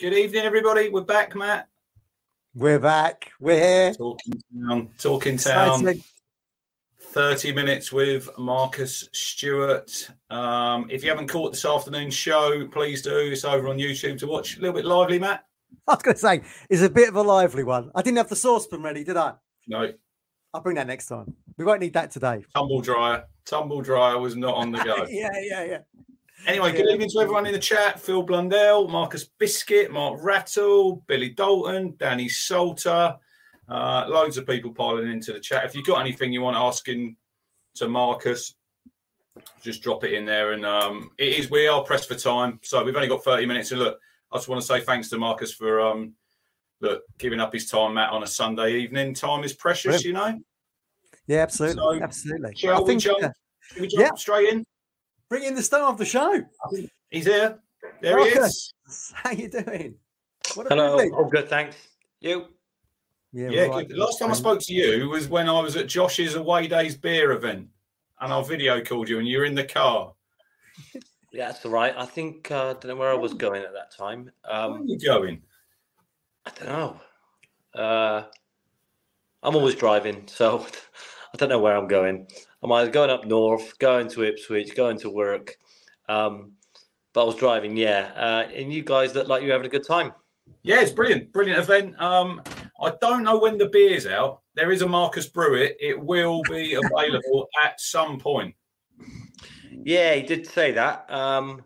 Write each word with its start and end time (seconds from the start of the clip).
Good 0.00 0.12
evening, 0.12 0.42
everybody. 0.42 0.88
We're 0.88 1.02
back, 1.02 1.36
Matt. 1.36 1.68
We're 2.52 2.80
back. 2.80 3.30
We're 3.38 3.60
here. 3.60 3.94
Talking 3.94 4.42
town. 4.52 4.90
Talking 4.98 5.36
town. 5.36 6.02
30 6.98 7.52
minutes 7.52 7.92
with 7.92 8.28
Marcus 8.36 9.08
Stewart. 9.12 10.10
Um, 10.30 10.88
if 10.90 11.04
you 11.04 11.10
haven't 11.10 11.28
caught 11.28 11.52
this 11.52 11.64
afternoon's 11.64 12.12
show, 12.12 12.66
please 12.72 13.02
do. 13.02 13.16
It's 13.16 13.44
over 13.44 13.68
on 13.68 13.78
YouTube 13.78 14.18
to 14.18 14.26
watch. 14.26 14.56
A 14.56 14.60
little 14.60 14.74
bit 14.74 14.84
lively, 14.84 15.20
Matt. 15.20 15.44
I 15.86 15.94
was 15.94 16.02
going 16.02 16.14
to 16.16 16.20
say, 16.20 16.42
it's 16.68 16.82
a 16.82 16.90
bit 16.90 17.08
of 17.08 17.14
a 17.14 17.22
lively 17.22 17.62
one. 17.62 17.92
I 17.94 18.02
didn't 18.02 18.16
have 18.16 18.28
the 18.28 18.34
saucepan 18.34 18.82
ready, 18.82 19.04
did 19.04 19.16
I? 19.16 19.34
No, 19.68 19.92
I'll 20.52 20.60
bring 20.60 20.74
that 20.74 20.88
next 20.88 21.06
time. 21.06 21.36
We 21.56 21.64
won't 21.64 21.80
need 21.80 21.92
that 21.92 22.10
today. 22.10 22.44
tumble 22.52 22.80
dryer. 22.80 23.26
Tumble 23.44 23.80
dryer 23.80 24.18
was 24.18 24.34
not 24.34 24.56
on 24.56 24.72
the 24.72 24.78
go. 24.78 25.06
yeah, 25.08 25.30
yeah, 25.40 25.64
yeah. 25.64 25.78
Anyway, 26.46 26.72
good 26.72 26.90
evening 26.90 27.08
to 27.08 27.20
everyone 27.20 27.46
in 27.46 27.54
the 27.54 27.58
chat. 27.58 27.98
Phil 27.98 28.22
Blundell, 28.22 28.86
Marcus 28.86 29.30
Biscuit, 29.38 29.90
Mark 29.90 30.22
Rattle, 30.22 31.02
Billy 31.06 31.30
Dalton, 31.30 31.94
Danny 31.98 32.28
Salter. 32.28 33.16
Uh, 33.66 34.04
loads 34.08 34.36
of 34.36 34.46
people 34.46 34.70
piling 34.70 35.10
into 35.10 35.32
the 35.32 35.40
chat. 35.40 35.64
If 35.64 35.74
you've 35.74 35.86
got 35.86 36.02
anything 36.02 36.34
you 36.34 36.42
want 36.42 36.58
asking 36.58 37.16
to 37.76 37.88
Marcus, 37.88 38.56
just 39.62 39.82
drop 39.82 40.04
it 40.04 40.12
in 40.12 40.26
there. 40.26 40.52
And 40.52 40.66
um, 40.66 41.12
it 41.16 41.38
is 41.38 41.50
we 41.50 41.66
are 41.66 41.82
pressed 41.82 42.08
for 42.08 42.14
time, 42.14 42.60
so 42.62 42.84
we've 42.84 42.94
only 42.94 43.08
got 43.08 43.24
30 43.24 43.46
minutes. 43.46 43.70
And 43.70 43.80
look, 43.80 43.98
I 44.30 44.36
just 44.36 44.48
want 44.48 44.60
to 44.60 44.66
say 44.66 44.80
thanks 44.80 45.08
to 45.10 45.18
Marcus 45.18 45.54
for 45.54 45.80
um, 45.80 46.12
look 46.82 47.04
giving 47.16 47.40
up 47.40 47.54
his 47.54 47.70
time, 47.70 47.94
Matt, 47.94 48.10
on 48.10 48.22
a 48.22 48.26
Sunday 48.26 48.76
evening. 48.80 49.14
Time 49.14 49.44
is 49.44 49.54
precious, 49.54 50.02
Brilliant. 50.02 50.04
you 50.04 50.12
know. 50.12 50.40
Yeah, 51.26 51.42
absolutely. 51.42 51.76
So, 51.80 52.02
absolutely. 52.02 52.54
Shall 52.54 52.76
I 52.76 52.80
we 52.80 52.86
think, 52.86 53.00
jump? 53.00 53.24
uh, 53.24 53.30
we 53.80 53.88
jump 53.88 54.08
yeah. 54.08 54.14
straight 54.14 54.52
in? 54.52 54.66
Bring 55.34 55.48
in 55.48 55.54
the 55.56 55.62
star 55.62 55.88
of 55.90 55.98
the 55.98 56.04
show. 56.04 56.44
He's 57.10 57.26
here. 57.26 57.58
There 58.00 58.18
he 58.24 58.30
is. 58.38 58.72
How 59.14 59.32
you 59.32 59.48
doing? 59.48 59.96
What 60.54 60.68
Hello, 60.68 60.96
privilege. 60.96 61.12
all 61.12 61.28
good, 61.28 61.48
thanks. 61.48 61.76
You? 62.20 62.46
Yeah, 63.32 63.64
right. 63.64 63.88
good. 63.88 63.98
last 63.98 64.20
time 64.20 64.30
I 64.30 64.34
spoke 64.34 64.60
to 64.60 64.72
you 64.72 65.08
was 65.08 65.26
when 65.26 65.48
I 65.48 65.58
was 65.60 65.74
at 65.74 65.88
Josh's 65.88 66.36
away 66.36 66.68
days 66.68 66.96
beer 66.96 67.32
event, 67.32 67.66
and 68.20 68.32
I 68.32 68.40
video 68.44 68.80
called 68.80 69.08
you, 69.08 69.18
and 69.18 69.26
you 69.26 69.38
were 69.38 69.44
in 69.44 69.54
the 69.56 69.64
car. 69.64 70.12
Yeah, 71.32 71.48
that's 71.48 71.64
all 71.66 71.72
right. 71.72 71.92
I 71.98 72.06
think 72.06 72.52
uh, 72.52 72.68
I 72.68 72.72
don't 72.74 72.86
know 72.86 72.94
where 72.94 73.10
I 73.10 73.14
was 73.14 73.34
going 73.34 73.64
at 73.64 73.72
that 73.72 73.90
time. 73.92 74.30
Where 74.44 74.54
are 74.54 74.70
Um, 74.76 74.84
you 74.86 74.96
going? 75.00 75.42
I 76.46 76.50
don't 76.50 76.68
know. 76.68 77.00
Uh, 77.74 78.22
I'm 79.42 79.56
always 79.56 79.74
driving, 79.74 80.28
so 80.28 80.64
I 81.34 81.36
don't 81.36 81.48
know 81.48 81.58
where 81.58 81.76
I'm 81.76 81.88
going. 81.88 82.28
I'm 82.62 82.70
either 82.70 82.92
going 82.92 83.10
up 83.10 83.26
north, 83.26 83.76
going 83.80 84.08
to 84.10 84.22
Ipswich, 84.22 84.76
going 84.76 84.98
to 85.00 85.10
work. 85.10 85.56
Um, 86.08 86.52
but 87.12 87.22
I 87.22 87.24
was 87.24 87.34
driving, 87.34 87.76
yeah. 87.76 88.12
Uh, 88.14 88.48
and 88.54 88.72
you 88.72 88.84
guys 88.84 89.16
look 89.16 89.26
like 89.26 89.42
you're 89.42 89.50
having 89.50 89.66
a 89.66 89.70
good 89.70 89.86
time. 89.86 90.12
Yeah, 90.62 90.80
it's 90.80 90.92
brilliant, 90.92 91.32
brilliant 91.32 91.58
event. 91.58 92.00
Um, 92.00 92.40
I 92.80 92.92
don't 93.00 93.24
know 93.24 93.36
when 93.36 93.58
the 93.58 93.68
beer's 93.68 94.06
out. 94.06 94.42
There 94.54 94.70
is 94.70 94.82
a 94.82 94.86
Marcus 94.86 95.28
Brewitt. 95.28 95.74
It 95.80 95.90
It 95.90 96.00
will 96.00 96.40
be 96.42 96.74
available 96.74 97.48
at 97.64 97.80
some 97.80 98.20
point. 98.20 98.54
Yeah, 99.70 100.14
he 100.14 100.22
did 100.22 100.46
say 100.46 100.70
that. 100.70 101.10
Um, 101.12 101.64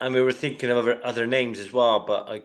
and 0.00 0.14
we 0.14 0.22
were 0.22 0.32
thinking 0.32 0.70
of 0.70 0.78
other, 0.78 1.04
other 1.04 1.26
names 1.26 1.58
as 1.58 1.72
well, 1.72 2.06
but 2.06 2.28
I, 2.28 2.42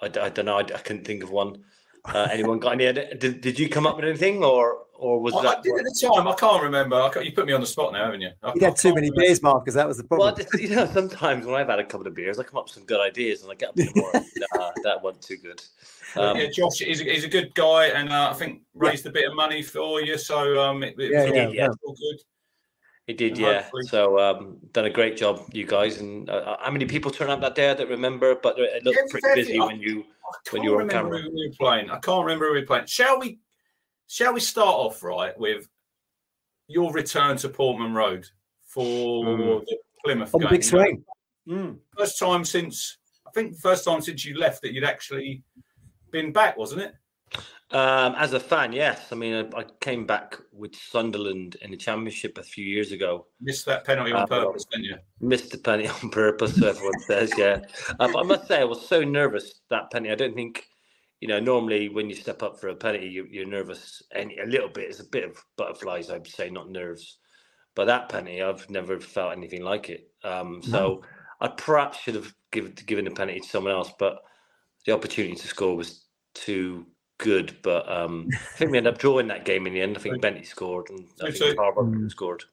I, 0.00 0.26
I 0.26 0.28
don't 0.30 0.46
know. 0.46 0.56
I, 0.56 0.60
I 0.60 0.78
couldn't 0.78 1.04
think 1.04 1.22
of 1.22 1.30
one. 1.30 1.64
Uh, 2.06 2.28
anyone 2.32 2.58
got 2.58 2.80
any? 2.80 2.90
Did, 2.92 3.42
did 3.42 3.58
you 3.58 3.68
come 3.68 3.86
up 3.86 3.96
with 3.96 4.06
anything, 4.06 4.42
or 4.42 4.86
or 4.98 5.20
was 5.20 5.32
I, 5.34 5.38
I 5.38 5.42
that? 5.42 5.62
did 5.62 5.78
at 5.78 5.84
the 5.84 6.08
time. 6.14 6.26
I 6.28 6.34
can't 6.34 6.62
remember. 6.62 6.96
I 6.96 7.08
can't, 7.08 7.24
you 7.24 7.32
put 7.32 7.46
me 7.46 7.52
on 7.52 7.60
the 7.60 7.66
spot 7.66 7.92
now, 7.92 8.04
haven't 8.06 8.20
you? 8.20 8.30
I 8.42 8.52
You 8.54 8.60
had 8.64 8.76
too 8.76 8.94
many 8.94 9.08
remember. 9.08 9.22
beers, 9.26 9.42
Marcus. 9.42 9.74
That 9.74 9.86
was 9.88 9.96
the 9.96 10.06
Well, 10.10 10.32
problem. 10.32 10.46
just, 10.50 10.62
you 10.62 10.74
know, 10.74 10.86
sometimes 10.86 11.46
when 11.46 11.54
I've 11.54 11.68
had 11.68 11.78
a 11.78 11.84
couple 11.84 12.06
of 12.06 12.14
beers, 12.14 12.38
I 12.38 12.42
come 12.42 12.58
up 12.58 12.64
with 12.66 12.74
some 12.74 12.84
good 12.84 13.00
ideas, 13.00 13.42
and 13.42 13.50
I 13.50 13.54
get 13.54 13.70
up 13.70 13.78
in 13.78 13.86
the 13.86 14.24
nah, 14.54 14.70
that 14.84 15.02
wasn't 15.02 15.22
too 15.22 15.36
good. 15.38 15.62
Um, 16.16 16.36
yeah, 16.36 16.46
Josh 16.52 16.80
is 16.82 17.00
a, 17.00 17.04
he's 17.04 17.24
a 17.24 17.28
good 17.28 17.54
guy, 17.54 17.86
and 17.86 18.10
uh, 18.12 18.30
I 18.30 18.34
think 18.34 18.62
raised 18.74 19.06
a 19.06 19.10
bit 19.10 19.28
of 19.28 19.34
money 19.34 19.62
for 19.62 20.00
you, 20.00 20.18
so 20.18 20.60
um, 20.60 20.82
it, 20.82 20.94
it 20.98 21.10
Yeah, 21.12 21.22
was 21.24 21.30
all, 21.30 21.36
yeah, 21.36 21.48
yeah. 21.52 21.68
all 21.86 21.94
good. 21.94 22.20
It 23.06 23.16
did, 23.16 23.32
And 23.32 23.40
yeah. 23.40 23.70
So 23.84 24.18
um, 24.18 24.58
done 24.72 24.84
a 24.84 24.90
great 24.90 25.16
job, 25.16 25.42
you 25.52 25.64
guys. 25.64 25.98
And 25.98 26.28
uh, 26.28 26.58
how 26.60 26.70
many 26.70 26.84
people 26.84 27.10
turned 27.10 27.30
up 27.30 27.40
that 27.40 27.54
day? 27.54 27.70
I 27.70 27.74
don't 27.74 27.88
remember, 27.88 28.34
but 28.42 28.58
it 28.58 28.84
looked 28.84 28.98
Yeah, 28.98 29.02
pretty 29.10 29.26
very- 29.26 29.34
busy 29.42 29.60
when 29.60 29.80
you. 29.80 30.00
I 30.00 30.36
When 30.50 30.60
can't 30.60 30.64
you 30.64 30.70
were 30.72 30.82
on 30.82 30.88
remember 30.88 31.10
camera. 31.16 31.22
who 31.22 31.30
we 31.34 31.48
were 31.48 31.54
playing. 31.58 31.88
I 31.90 31.98
can't 32.00 32.22
remember 32.22 32.48
who 32.48 32.52
we 32.54 32.60
were 32.60 32.66
playing. 32.66 32.84
Shall 32.84 33.18
we? 33.18 33.38
Shall 34.08 34.32
we 34.34 34.40
start 34.40 34.74
off 34.74 35.02
right 35.02 35.38
with 35.38 35.68
your 36.66 36.92
return 36.92 37.36
to 37.38 37.48
Portman 37.48 37.94
Road 37.94 38.26
for 38.66 39.24
Mm. 39.24 39.64
the 39.66 39.78
Plymouth 40.04 40.34
On 40.34 40.40
the 40.40 40.46
game? 40.46 40.50
big 40.54 40.64
swing. 40.64 41.04
Mm. 41.48 41.78
First 41.96 42.18
time 42.18 42.44
since 42.44 42.98
I 43.26 43.30
think 43.32 43.52
the 43.54 43.60
first 43.60 43.84
time 43.84 44.00
since 44.00 44.24
you 44.24 44.36
left 44.38 44.62
that 44.62 44.72
you'd 44.72 44.84
actually 44.84 45.42
been 46.10 46.32
back, 46.32 46.56
wasn't 46.56 46.80
it? 46.82 46.94
Um, 47.70 48.14
as 48.16 48.32
a 48.32 48.40
fan, 48.40 48.72
yes. 48.72 49.12
I 49.12 49.14
mean, 49.16 49.34
I, 49.54 49.58
I 49.60 49.64
came 49.80 50.06
back 50.06 50.38
with 50.50 50.74
Sunderland 50.74 51.56
in 51.60 51.70
the 51.70 51.76
Championship 51.76 52.38
a 52.38 52.42
few 52.42 52.64
years 52.64 52.92
ago. 52.92 53.26
Missed 53.42 53.66
that 53.66 53.84
penalty 53.84 54.12
on 54.12 54.22
Uh, 54.22 54.26
purpose, 54.26 54.64
didn't 54.64 54.86
you? 54.86 54.96
Missed 55.20 55.50
the 55.50 55.58
penny 55.58 55.86
on 56.02 56.08
purpose, 56.08 56.56
so 56.56 56.68
everyone 56.68 56.98
says, 57.00 57.30
yeah. 57.36 57.60
Uh, 58.00 58.10
but 58.10 58.16
I 58.16 58.22
must 58.22 58.48
say, 58.48 58.60
I 58.60 58.64
was 58.64 58.88
so 58.88 59.02
nervous 59.04 59.60
that 59.68 59.90
penny. 59.90 60.10
I 60.10 60.14
don't 60.14 60.34
think, 60.34 60.66
you 61.20 61.28
know, 61.28 61.40
normally 61.40 61.88
when 61.88 62.08
you 62.08 62.14
step 62.16 62.42
up 62.42 62.60
for 62.60 62.68
a 62.68 62.76
penalty, 62.76 63.08
you, 63.08 63.26
you're 63.30 63.46
nervous 63.46 64.02
any 64.14 64.38
a 64.38 64.46
little 64.46 64.68
bit. 64.68 64.88
It's 64.88 65.00
a 65.00 65.04
bit 65.04 65.24
of 65.24 65.42
butterflies, 65.56 66.10
I'd 66.10 66.26
say, 66.26 66.50
not 66.50 66.70
nerves. 66.70 67.18
But 67.74 67.86
that 67.86 68.08
penalty, 68.08 68.42
I've 68.42 68.68
never 68.70 68.98
felt 69.00 69.32
anything 69.32 69.62
like 69.62 69.88
it. 69.90 70.10
Um, 70.24 70.62
so 70.62 71.02
I 71.40 71.48
perhaps 71.48 71.98
should 71.98 72.14
have 72.16 72.34
given 72.50 72.72
given 72.86 73.04
the 73.04 73.10
penalty 73.10 73.40
to 73.40 73.48
someone 73.48 73.72
else, 73.72 73.92
but 73.98 74.22
the 74.86 74.92
opportunity 74.92 75.34
to 75.36 75.46
score 75.46 75.76
was 75.76 76.04
too 76.34 76.86
good. 77.18 77.56
But 77.62 77.90
um, 77.90 78.28
I 78.30 78.56
think 78.56 78.70
we 78.70 78.78
ended 78.78 78.94
up 78.94 78.98
drawing 79.00 79.28
that 79.28 79.44
game 79.44 79.66
in 79.66 79.74
the 79.74 79.80
end. 79.80 79.96
I 79.96 80.00
think 80.00 80.20
Bentley 80.20 80.44
scored 80.44 80.90
and 80.90 81.08
I 81.20 81.26
Two-two. 81.26 81.44
think 81.44 81.56
Carver 81.56 81.82
Mm. 81.84 82.10
scored 82.10 82.44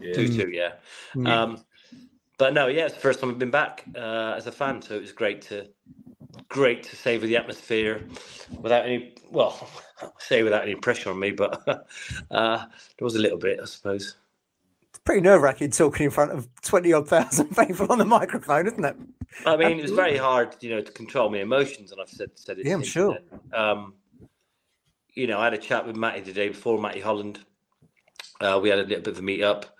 Yeah. 0.00 0.14
two 0.14 0.28
two. 0.28 0.50
Yeah. 0.50 0.72
Mm. 1.14 1.26
Um, 1.28 1.64
but 2.38 2.54
no, 2.54 2.68
yeah, 2.68 2.86
it's 2.86 2.94
the 2.94 3.00
first 3.00 3.20
time 3.20 3.30
I've 3.30 3.38
been 3.38 3.50
back 3.50 3.86
uh, 3.94 4.34
as 4.36 4.46
a 4.46 4.52
fan, 4.52 4.80
so 4.82 4.94
it 4.94 5.00
was 5.02 5.12
great 5.12 5.42
to 5.42 5.68
great 6.48 6.82
to 6.84 6.96
savour 6.96 7.26
the 7.26 7.36
atmosphere 7.36 8.02
without 8.60 8.84
any 8.84 9.14
well, 9.30 9.68
say 10.18 10.42
without 10.42 10.62
any 10.62 10.74
pressure 10.74 11.10
on 11.10 11.18
me, 11.18 11.30
but 11.30 11.62
uh, 12.30 12.58
there 12.58 13.04
was 13.04 13.16
a 13.16 13.18
little 13.20 13.38
bit, 13.38 13.60
I 13.60 13.64
suppose. 13.66 14.16
It's 14.90 14.98
pretty 14.98 15.20
nerve 15.20 15.42
wracking 15.42 15.70
talking 15.70 16.06
in 16.06 16.10
front 16.10 16.32
of 16.32 16.48
20 16.62 16.92
odd 16.92 17.08
thousand 17.08 17.56
people 17.66 17.86
on 17.90 17.98
the 17.98 18.04
microphone, 18.04 18.66
isn't 18.66 18.84
it? 18.84 18.96
I 19.46 19.56
mean, 19.56 19.78
it 19.78 19.82
was 19.82 19.92
very 19.92 20.16
hard, 20.16 20.56
you 20.60 20.70
know, 20.70 20.80
to 20.80 20.92
control 20.92 21.30
my 21.30 21.38
emotions, 21.38 21.92
and 21.92 22.00
I've 22.00 22.08
said 22.08 22.30
said 22.34 22.58
it. 22.58 22.66
Yeah, 22.66 22.74
I'm 22.74 22.82
sure. 22.82 23.18
Um, 23.52 23.94
you 25.14 25.26
know, 25.26 25.38
I 25.38 25.44
had 25.44 25.54
a 25.54 25.58
chat 25.58 25.86
with 25.86 25.96
Matty 25.96 26.20
the 26.20 26.32
day 26.32 26.48
before, 26.48 26.80
Matty 26.80 27.00
Holland. 27.00 27.38
Uh, 28.40 28.58
we 28.62 28.68
had 28.68 28.78
a 28.78 28.82
little 28.82 29.02
bit 29.02 29.12
of 29.12 29.18
a 29.18 29.22
meet 29.22 29.42
up. 29.42 29.76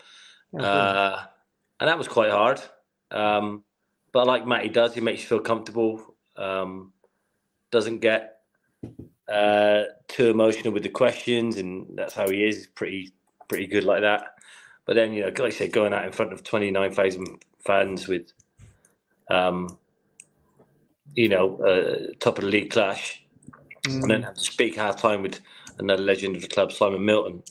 Uh, 0.58 1.24
and 1.78 1.88
that 1.88 1.96
was 1.96 2.08
quite 2.08 2.30
hard. 2.30 2.60
Um, 3.10 3.64
but 4.12 4.26
like 4.26 4.46
Matty 4.46 4.68
does, 4.68 4.94
he 4.94 5.00
makes 5.00 5.22
you 5.22 5.28
feel 5.28 5.40
comfortable. 5.40 6.09
Um, 6.40 6.92
doesn't 7.70 8.00
get 8.00 8.40
uh, 9.28 9.84
too 10.08 10.30
emotional 10.30 10.72
with 10.72 10.82
the 10.84 10.88
questions, 10.88 11.56
and 11.58 11.86
that's 11.96 12.14
how 12.14 12.28
he 12.30 12.44
is. 12.44 12.56
He's 12.56 12.66
pretty 12.68 13.12
pretty 13.48 13.66
good 13.66 13.84
like 13.84 14.02
that. 14.02 14.24
But 14.86 14.96
then, 14.96 15.12
you 15.12 15.22
know, 15.22 15.28
like 15.28 15.40
I 15.40 15.50
said, 15.50 15.72
going 15.72 15.92
out 15.94 16.04
in 16.06 16.12
front 16.12 16.32
of 16.32 16.42
twenty 16.44 16.70
nine 16.70 16.92
thousand 16.92 17.44
fans 17.64 18.08
with, 18.08 18.32
um, 19.30 19.78
you 21.14 21.28
know, 21.28 21.56
uh, 21.58 22.12
top 22.20 22.38
of 22.38 22.44
the 22.44 22.50
league 22.50 22.70
clash, 22.70 23.22
and 24.02 24.10
then 24.10 24.22
have 24.22 24.34
to 24.36 24.44
speak 24.44 24.76
half 24.76 25.00
time 25.00 25.22
with 25.22 25.40
another 25.78 26.02
legend 26.02 26.36
of 26.36 26.42
the 26.42 26.48
club, 26.48 26.72
Simon 26.72 27.04
Milton. 27.04 27.42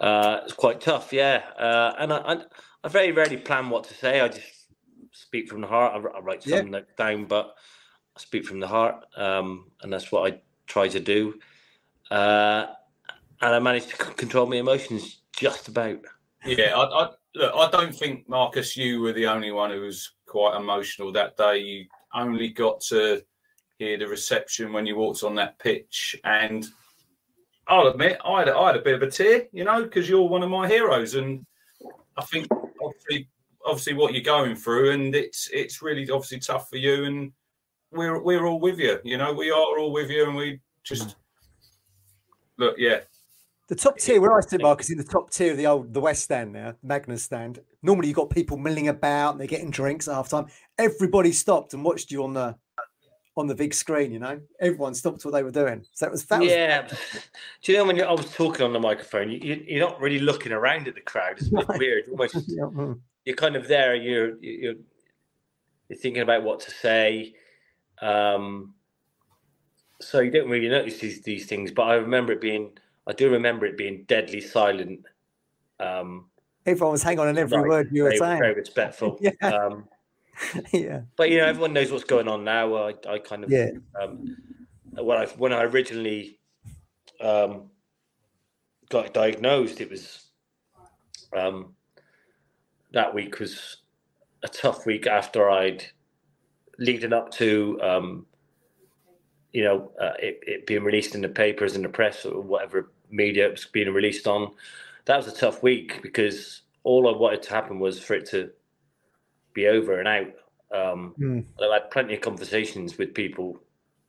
Uh, 0.00 0.40
it's 0.44 0.52
quite 0.52 0.80
tough, 0.80 1.12
yeah. 1.12 1.42
Uh, 1.58 1.94
and 1.98 2.12
I, 2.12 2.18
I, 2.18 2.36
I 2.84 2.88
very 2.88 3.12
rarely 3.12 3.38
plan 3.38 3.70
what 3.70 3.84
to 3.84 3.94
say. 3.94 4.20
I 4.20 4.28
just 4.28 4.66
speak 5.12 5.48
from 5.48 5.62
the 5.62 5.66
heart. 5.66 5.94
I, 5.94 6.18
I 6.18 6.20
write 6.20 6.42
Yeah. 6.44 6.62
something 6.62 6.70
like 6.72 6.96
down, 6.96 7.26
but 7.26 7.54
I 8.16 8.20
speak 8.20 8.46
from 8.46 8.60
the 8.60 8.66
heart, 8.68 9.04
um, 9.16 9.70
and 9.82 9.92
that's 9.92 10.10
what 10.10 10.32
I 10.32 10.40
try 10.66 10.88
to 10.88 11.00
do. 11.00 11.38
Uh, 12.10 12.66
and 13.42 13.54
I 13.54 13.58
managed 13.58 13.90
to 13.90 14.04
c- 14.06 14.12
control 14.14 14.46
my 14.46 14.56
emotions 14.56 15.20
just 15.32 15.68
about. 15.68 15.98
Yeah, 16.44 16.74
I, 16.74 16.84
I 16.84 17.10
look. 17.34 17.52
I 17.54 17.70
don't 17.70 17.94
think 17.94 18.26
Marcus, 18.28 18.76
you 18.76 19.00
were 19.02 19.12
the 19.12 19.26
only 19.26 19.50
one 19.50 19.70
who 19.70 19.82
was 19.82 20.12
quite 20.24 20.56
emotional 20.56 21.12
that 21.12 21.36
day. 21.36 21.58
You 21.58 21.84
only 22.14 22.48
got 22.48 22.80
to 22.88 23.22
hear 23.78 23.98
the 23.98 24.08
reception 24.08 24.72
when 24.72 24.86
you 24.86 24.96
walked 24.96 25.22
on 25.22 25.34
that 25.34 25.58
pitch, 25.58 26.16
and 26.24 26.66
I'll 27.68 27.88
admit, 27.88 28.18
I 28.24 28.38
had, 28.38 28.48
a- 28.48 28.56
I 28.56 28.68
had 28.68 28.76
a 28.76 28.82
bit 28.82 28.94
of 28.94 29.02
a 29.02 29.10
tear, 29.10 29.46
you 29.52 29.64
know, 29.64 29.82
because 29.82 30.08
you're 30.08 30.26
one 30.28 30.42
of 30.42 30.48
my 30.48 30.66
heroes, 30.66 31.16
and 31.16 31.44
I 32.16 32.24
think 32.24 32.46
obviously, 32.82 33.28
obviously, 33.66 33.92
what 33.92 34.14
you're 34.14 34.22
going 34.22 34.56
through, 34.56 34.92
and 34.92 35.14
it's 35.14 35.50
it's 35.52 35.82
really 35.82 36.08
obviously 36.08 36.38
tough 36.38 36.70
for 36.70 36.76
you, 36.78 37.04
and 37.04 37.32
we're 37.96 38.22
we're 38.22 38.46
all 38.46 38.60
with 38.60 38.78
you, 38.78 38.98
you 39.04 39.16
know, 39.18 39.32
we 39.32 39.50
are 39.50 39.78
all 39.78 39.92
with 39.92 40.10
you, 40.10 40.26
and 40.26 40.36
we 40.36 40.60
just 40.84 41.16
look, 42.58 42.76
yeah, 42.78 43.00
The 43.68 43.74
top 43.74 43.98
tier 43.98 44.20
where 44.20 44.36
I 44.36 44.40
sit, 44.40 44.62
Marcus, 44.62 44.90
in 44.90 44.98
the 44.98 45.04
top 45.04 45.30
tier 45.30 45.50
of 45.50 45.58
the 45.58 45.66
old 45.66 45.92
the 45.92 46.00
West 46.00 46.22
Stand 46.22 46.52
now, 46.52 46.74
Magnus 46.82 47.24
Stand. 47.24 47.60
Normally, 47.82 48.08
you've 48.08 48.16
got 48.16 48.30
people 48.30 48.56
milling 48.56 48.88
about 48.88 49.32
and 49.32 49.40
they're 49.40 49.48
getting 49.48 49.70
drinks 49.70 50.08
at 50.08 50.14
half 50.14 50.28
time. 50.28 50.46
Everybody 50.78 51.32
stopped 51.32 51.74
and 51.74 51.84
watched 51.84 52.10
you 52.10 52.22
on 52.22 52.32
the 52.32 52.56
on 53.36 53.46
the 53.46 53.54
big 53.54 53.74
screen. 53.74 54.12
You 54.12 54.18
know, 54.18 54.40
everyone 54.60 54.94
stopped 54.94 55.24
what 55.24 55.34
they 55.34 55.42
were 55.42 55.50
doing. 55.50 55.84
So 55.92 56.06
it 56.06 56.12
was 56.12 56.24
that. 56.26 56.40
Was, 56.40 56.48
Yeah. 56.48 56.88
Do 57.62 57.72
you 57.72 57.78
know 57.78 57.84
when 57.84 57.96
you 57.96 58.04
I 58.04 58.12
was 58.12 58.32
talking 58.32 58.64
on 58.64 58.72
the 58.72 58.80
microphone, 58.80 59.30
you, 59.30 59.38
you, 59.42 59.64
you're 59.66 59.88
not 59.88 60.00
really 60.00 60.20
looking 60.20 60.52
around 60.52 60.88
at 60.88 60.94
the 60.94 61.00
crowd. 61.00 61.38
It's 61.38 61.48
a 61.48 61.50
bit 61.50 61.68
weird. 61.78 62.04
Almost, 62.08 62.34
Yeah, 62.46 62.64
mm. 62.64 62.98
you're 63.24 63.36
kind 63.36 63.56
of 63.56 63.68
there. 63.68 63.94
You're 63.94 64.36
you're 64.38 64.74
you're 65.88 65.98
thinking 65.98 66.22
about 66.22 66.44
what 66.44 66.60
to 66.60 66.70
say. 66.70 67.34
Um, 68.00 68.74
so 70.00 70.20
you 70.20 70.30
don't 70.30 70.48
really 70.48 70.68
notice 70.68 70.98
these 70.98 71.22
these 71.22 71.46
things. 71.46 71.70
But 71.70 71.84
I 71.84 71.94
remember 71.94 72.32
it 72.32 72.40
being. 72.40 72.76
I 73.06 73.12
do 73.12 73.30
remember 73.30 73.66
it 73.66 73.78
being 73.78 74.04
deadly 74.08 74.40
silent. 74.40 75.06
Um, 75.78 76.26
everyone 76.66 76.92
was 76.92 77.02
hanging 77.02 77.20
on 77.20 77.38
every 77.38 77.58
Right. 77.58 77.68
word 77.68 77.88
you 77.92 78.04
were 78.04 78.16
saying. 78.16 78.40
very 78.40 78.54
respectful. 78.54 79.18
Yeah. 79.20 79.30
Um, 79.40 79.88
yeah, 80.72 81.00
but 81.16 81.30
you 81.30 81.38
know, 81.38 81.46
everyone 81.46 81.72
knows 81.72 81.90
what's 81.90 82.04
going 82.04 82.28
on 82.28 82.44
now. 82.44 82.74
I, 82.74 82.94
I 83.08 83.18
kind 83.18 83.42
of 83.42 83.50
yeah, 83.50 83.70
um, 83.98 84.36
when 84.92 85.16
I 85.16 85.26
when 85.38 85.52
I 85.54 85.62
originally 85.62 86.38
um, 87.22 87.70
got 88.90 89.14
diagnosed, 89.14 89.80
it 89.80 89.88
was 89.88 90.26
um, 91.34 91.74
that 92.92 93.14
week 93.14 93.38
was 93.40 93.78
a 94.42 94.48
tough 94.48 94.84
week 94.84 95.06
after 95.06 95.48
I'd 95.48 95.86
leading 96.78 97.12
up 97.12 97.30
to 97.32 97.80
um, 97.82 98.26
you 99.52 99.64
know 99.64 99.90
uh, 100.00 100.12
it, 100.18 100.40
it 100.46 100.66
being 100.66 100.84
released 100.84 101.14
in 101.14 101.22
the 101.22 101.28
papers 101.28 101.74
and 101.76 101.84
the 101.84 101.88
press 101.88 102.24
or 102.24 102.40
whatever 102.40 102.90
media 103.10 103.46
it 103.46 103.52
was 103.52 103.66
being 103.66 103.92
released 103.92 104.26
on. 104.26 104.52
That 105.06 105.16
was 105.16 105.28
a 105.28 105.36
tough 105.36 105.62
week 105.62 106.02
because 106.02 106.62
all 106.82 107.08
I 107.08 107.16
wanted 107.16 107.42
to 107.44 107.50
happen 107.50 107.78
was 107.78 108.00
for 108.00 108.14
it 108.14 108.26
to 108.30 108.50
be 109.52 109.68
over 109.68 109.98
and 109.98 110.08
out. 110.08 110.34
Um, 110.74 111.14
Mm. 111.18 111.44
I've 111.62 111.72
had 111.72 111.90
plenty 111.90 112.14
of 112.14 112.20
conversations 112.20 112.98
with 112.98 113.14
people, 113.14 113.60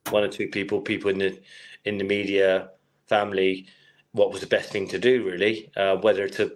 one 0.09 0.23
or 0.23 0.27
two 0.27 0.47
people, 0.47 0.81
people 0.81 1.11
in 1.11 1.19
the 1.19 1.39
in 1.85 1.97
the 1.97 2.03
media, 2.03 2.71
family, 3.07 3.67
what 4.11 4.31
was 4.31 4.41
the 4.41 4.47
best 4.47 4.71
thing 4.71 4.87
to 4.89 4.99
do, 4.99 5.23
really, 5.23 5.71
uh, 5.77 5.95
whether 5.97 6.27
to 6.27 6.51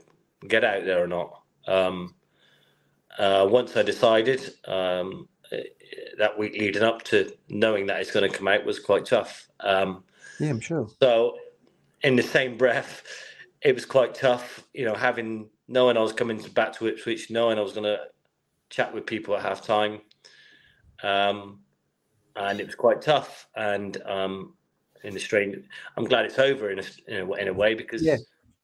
get 0.48 0.64
out 0.64 0.84
there 0.84 1.02
or 1.02 1.08
not. 1.08 1.42
Um, 1.68 2.16
uh, 3.18 3.48
once 3.50 3.78
I 3.78 3.84
decided, 3.84 4.42
um, 4.66 5.28
that 6.18 6.38
week 6.38 6.54
leading 6.54 6.84
up 6.84 7.04
to 7.04 7.32
knowing 7.50 7.86
that 7.88 8.00
it's 8.02 8.12
going 8.12 8.30
to 8.30 8.38
come 8.38 8.48
out 8.48 8.66
was 8.66 8.80
quite 8.80 9.06
tough. 9.06 9.48
Um, 9.60 10.04
yeah. 10.40 10.50
I'm 10.50 10.60
sure. 10.60 10.88
so, 11.02 11.38
in 12.04 12.16
the 12.16 12.24
same 12.24 12.58
breath, 12.58 13.04
it 13.62 13.76
was 13.76 13.86
quite 13.86 14.16
tough, 14.16 14.64
you 14.74 14.86
know, 14.86 14.96
having 14.96 15.50
knowing 15.68 15.98
I 15.98 16.02
was 16.02 16.14
coming 16.14 16.42
back 16.54 16.74
to 16.74 16.88
Ipswich, 16.88 17.30
knowing 17.30 17.58
I 17.58 17.62
was 17.62 17.74
going 17.74 17.84
to 17.84 18.00
chat 18.70 18.94
with 18.94 19.06
people 19.06 19.36
at 19.36 19.44
half 19.44 19.62
time. 19.62 20.02
Um, 21.04 21.60
and 22.36 22.60
it 22.60 22.66
was 22.66 22.76
quite 22.76 23.02
tough. 23.02 23.48
And 23.56 24.02
um, 24.04 24.54
in 25.04 25.14
the 25.14 25.20
strain, 25.20 25.64
I'm 25.98 26.06
glad 26.06 26.26
it's 26.26 26.40
over 26.40 26.72
in 26.72 26.80
a, 26.80 26.84
in 27.08 27.30
a, 27.30 27.34
in 27.34 27.48
a 27.50 27.54
way 27.54 27.74
because 27.76 28.04
Yeah. 28.04 28.18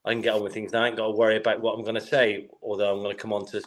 I 0.05 0.13
can 0.13 0.21
get 0.21 0.33
on 0.33 0.43
with 0.43 0.53
things 0.53 0.71
now. 0.71 0.83
I 0.83 0.87
ain't 0.87 0.97
got 0.97 1.07
to 1.07 1.11
worry 1.17 1.35
about 1.37 1.61
what 1.61 1.73
I'm 1.73 1.83
going 1.83 1.95
to 1.95 2.01
say, 2.01 2.47
although 2.61 2.93
I'm 2.93 3.03
going 3.03 3.15
to 3.15 3.21
come 3.21 3.33
on 3.33 3.45
to 3.47 3.61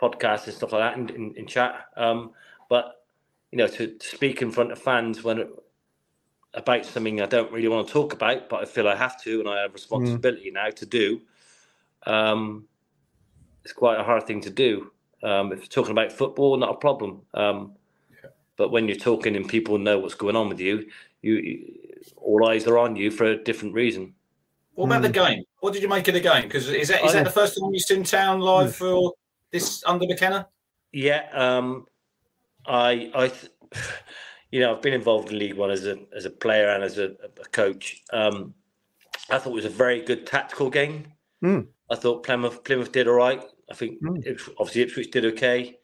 podcasts 0.00 0.46
and 0.46 0.54
stuff 0.54 0.72
like 0.72 0.82
that 0.82 0.96
and, 0.96 1.10
in, 1.10 1.34
and 1.36 1.48
chat. 1.48 1.86
Um, 1.96 2.30
but, 2.68 3.04
you 3.50 3.58
know, 3.58 3.66
to, 3.66 3.86
to 3.86 4.06
speak 4.06 4.42
in 4.42 4.50
front 4.50 4.72
of 4.72 4.78
fans 4.78 5.24
when 5.24 5.48
about 6.54 6.86
something 6.86 7.20
I 7.20 7.26
don't 7.26 7.52
really 7.52 7.68
want 7.68 7.86
to 7.86 7.92
talk 7.92 8.12
about, 8.12 8.48
but 8.48 8.60
I 8.60 8.64
feel 8.64 8.88
I 8.88 8.96
have 8.96 9.22
to, 9.22 9.40
and 9.40 9.48
I 9.48 9.62
have 9.62 9.74
responsibility 9.74 10.50
now 10.50 10.70
to 10.70 10.86
do. 10.86 11.20
Um, 12.06 12.66
it's 13.64 13.72
quite 13.72 14.00
a 14.00 14.04
hard 14.04 14.26
thing 14.26 14.40
to 14.42 14.50
do. 14.50 14.90
Um, 15.22 15.52
if 15.52 15.58
you're 15.58 15.66
talking 15.68 15.92
about 15.92 16.12
football, 16.12 16.56
not 16.56 16.70
a 16.70 16.74
problem. 16.74 17.22
Um, 17.34 17.72
But 18.56 18.72
when 18.72 18.88
you're 18.88 18.96
talking 18.96 19.36
and 19.36 19.48
people 19.48 19.78
know 19.78 20.00
what's 20.00 20.16
going 20.16 20.34
on 20.34 20.48
with 20.48 20.58
you, 20.60 20.90
you, 21.22 21.34
you 21.34 21.78
all 22.16 22.48
eyes 22.48 22.66
are 22.66 22.76
on 22.76 22.96
you 22.96 23.10
for 23.10 23.24
a 23.24 23.36
different 23.36 23.74
reason. 23.74 24.14
What 24.74 24.86
about 24.86 25.02
the 25.02 25.10
game? 25.10 25.44
What 25.60 25.72
did 25.72 25.82
you 25.82 25.88
make 25.88 26.08
of 26.08 26.14
the 26.14 26.20
game? 26.20 26.42
Because 26.42 26.68
is 26.68 26.88
that 26.88 27.04
is 27.04 27.10
Oh, 27.10 27.14
that 27.14 27.24
the 27.24 27.30
first 27.30 27.58
time 27.58 27.72
you've 27.72 27.82
seen 27.82 28.02
town 28.02 28.40
live 28.40 28.74
for 28.74 29.14
this 29.52 29.82
under 29.86 30.06
McKenna? 30.06 30.48
Yeah, 30.92 31.26
um, 31.32 31.86
I, 32.66 33.10
I, 33.14 33.28
th- 33.28 33.52
you 34.50 34.60
know, 34.60 34.74
I've 34.74 34.82
been 34.82 34.94
involved 34.94 35.30
in 35.30 35.38
League 35.38 35.54
One 35.56 35.70
as 35.70 35.86
a 35.86 35.98
as 36.16 36.24
a 36.24 36.30
player 36.30 36.68
and 36.70 36.82
as 36.82 36.98
a, 36.98 37.10
a 37.22 37.48
coach. 37.52 38.02
Um, 38.12 38.54
I 39.30 39.38
thought 39.38 39.50
it 39.50 39.54
was 39.54 39.64
a 39.64 39.70
very 39.70 40.00
good 40.02 40.26
tactical 40.26 40.70
game. 40.70 41.06
Mm. 41.44 41.66
I 41.90 41.94
thought 41.96 42.24
Plymouth 42.24 42.64
Plymouth 42.64 42.92
did 42.92 43.08
all 43.08 43.14
right. 43.14 43.42
I 43.70 43.74
think 43.74 44.02
Mm. 44.02 44.26
Ips- 44.26 44.48
obviously 44.58 44.82
Ipswich 44.82 45.10
did 45.10 45.24
okay. 45.26 45.78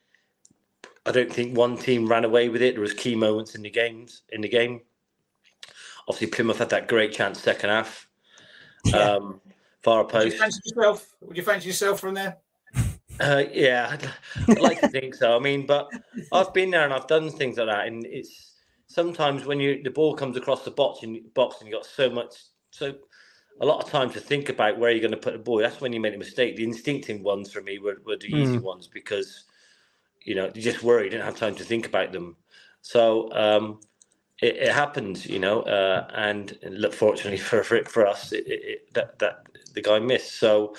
I 1.07 1.13
don't 1.13 1.31
think 1.31 1.57
one 1.57 1.77
team 1.77 2.09
ran 2.09 2.25
away 2.25 2.49
with 2.49 2.63
it. 2.63 2.75
There 2.75 2.81
was 2.81 2.95
key 2.95 3.15
moments 3.15 3.55
in 3.55 3.61
the 3.63 3.71
games 3.71 4.23
in 4.31 4.41
the 4.41 4.49
game. 4.49 4.81
Obviously 6.09 6.29
Plymouth 6.29 6.59
had 6.59 6.71
that 6.71 6.89
great 6.89 7.13
chance 7.13 7.41
second 7.41 7.71
half. 7.71 8.09
Yeah. 8.87 9.13
Um, 9.13 9.41
far 9.83 10.05
Would 10.05 10.13
you 10.15 10.21
post. 10.31 10.39
fancy 10.39 10.61
yourself? 10.65 11.15
Would 11.21 11.37
you 11.37 11.43
fancy 11.43 11.67
yourself 11.69 12.01
from 12.01 12.15
there? 12.15 12.39
Uh, 13.21 13.45
yeah, 13.53 13.91
I'd, 13.93 14.11
I'd 14.49 14.61
like 14.61 14.81
to 14.81 14.89
think 14.89 15.15
so. 15.15 15.37
I 15.37 15.39
mean, 15.39 15.67
but 15.67 15.89
I've 16.33 16.53
been 16.53 16.71
there 16.71 16.85
and 16.85 16.93
I've 16.93 17.07
done 17.07 17.31
things 17.31 17.59
like 17.59 17.69
that, 17.69 17.87
and 17.87 18.05
it's 18.07 18.53
sometimes 18.87 19.45
when 19.45 19.61
you 19.61 19.83
the 19.83 19.91
ball 19.91 20.15
comes 20.15 20.37
across 20.37 20.65
the 20.65 20.71
box 20.71 21.03
and 21.03 21.33
box 21.35 21.57
and 21.59 21.69
you 21.69 21.75
got 21.75 21.87
so 21.87 22.11
much 22.11 22.35
so 22.71 22.95
a 23.61 23.67
lot 23.67 23.83
of 23.83 23.89
time 23.89 24.11
to 24.11 24.21
think 24.21 24.49
about 24.49 24.79
where 24.79 24.91
you're 24.91 25.01
going 25.01 25.11
to 25.13 25.17
put 25.17 25.33
the 25.33 25.39
ball. 25.39 25.59
That's 25.59 25.81
when 25.81 25.93
you 25.93 26.01
make 26.01 26.15
a 26.15 26.19
mistake. 26.19 26.57
The 26.57 26.65
instinctive 26.65 27.21
ones 27.21 27.53
for 27.53 27.63
me 27.63 27.79
were, 27.79 27.99
were 28.05 28.17
the 28.17 28.35
easy 28.35 28.59
ones 28.59 28.89
because 28.89 29.45
you 30.25 30.35
know 30.35 30.51
you 30.55 30.63
just 30.63 30.83
worry, 30.83 31.05
you 31.05 31.11
didn't 31.11 31.25
have 31.25 31.37
time 31.37 31.55
to 31.57 31.65
think 31.65 31.87
about 31.87 32.13
them. 32.13 32.37
So 32.83 33.33
um, 33.33 33.81
it, 34.43 34.57
it 34.57 34.73
happens, 34.73 35.25
you 35.25 35.39
know, 35.39 35.63
uh, 35.63 36.09
and 36.15 36.59
look, 36.69 36.93
fortunately 36.93 37.39
for 37.49 37.63
for, 37.63 37.85
for 37.85 38.07
us, 38.07 38.33
it, 38.33 38.47
it, 38.47 38.63
it, 38.65 38.95
that 38.95 39.19
that 39.21 39.47
the 39.75 39.83
guy 39.83 40.01
missed. 40.01 40.39
So. 40.39 40.75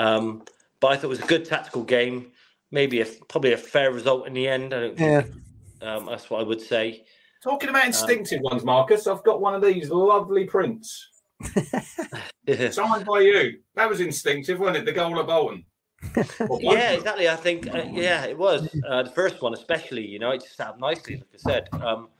Um, 0.00 0.44
but 0.80 0.88
I 0.92 0.96
thought 0.96 1.04
it 1.04 1.08
was 1.08 1.20
a 1.20 1.26
good 1.26 1.44
tactical 1.44 1.82
game. 1.82 2.32
Maybe 2.70 3.00
a 3.00 3.06
probably 3.28 3.52
a 3.52 3.56
fair 3.56 3.90
result 3.92 4.26
in 4.26 4.34
the 4.34 4.46
end. 4.46 4.74
I 4.74 4.80
don't 4.80 4.98
Yeah. 4.98 5.20
think 5.22 5.34
um, 5.82 6.06
that's 6.06 6.28
what 6.30 6.40
I 6.40 6.42
would 6.44 6.60
say. 6.60 7.04
Talking 7.42 7.68
about 7.70 7.86
instinctive 7.86 8.40
ones, 8.42 8.64
Marcus, 8.64 9.06
I've 9.06 9.22
got 9.22 9.40
one 9.40 9.54
of 9.54 9.62
these 9.62 9.90
lovely 9.90 10.44
prints 10.44 11.08
signed 12.70 13.06
by 13.06 13.20
you. 13.20 13.58
That 13.74 13.88
was 13.88 14.00
instinctive, 14.00 14.58
wasn't 14.58 14.78
it? 14.78 14.84
The 14.86 14.92
goal 14.92 15.18
of 15.18 15.26
Bolton. 15.26 15.64
Yeah, 16.60 16.90
exactly. 16.92 17.28
I 17.28 17.36
think 17.36 17.72
uh, 17.74 17.84
yeah, 17.90 18.24
it 18.24 18.36
was 18.38 18.68
uh, 18.88 19.02
the 19.04 19.10
first 19.10 19.42
one, 19.42 19.52
especially. 19.54 20.06
You 20.06 20.18
know, 20.18 20.30
it 20.30 20.42
just 20.42 20.56
sat 20.56 20.78
nicely, 20.78 21.16
like 21.16 21.26
I 21.34 21.38
said. 21.38 21.68
Um, 21.72 22.08
se- 22.10 22.17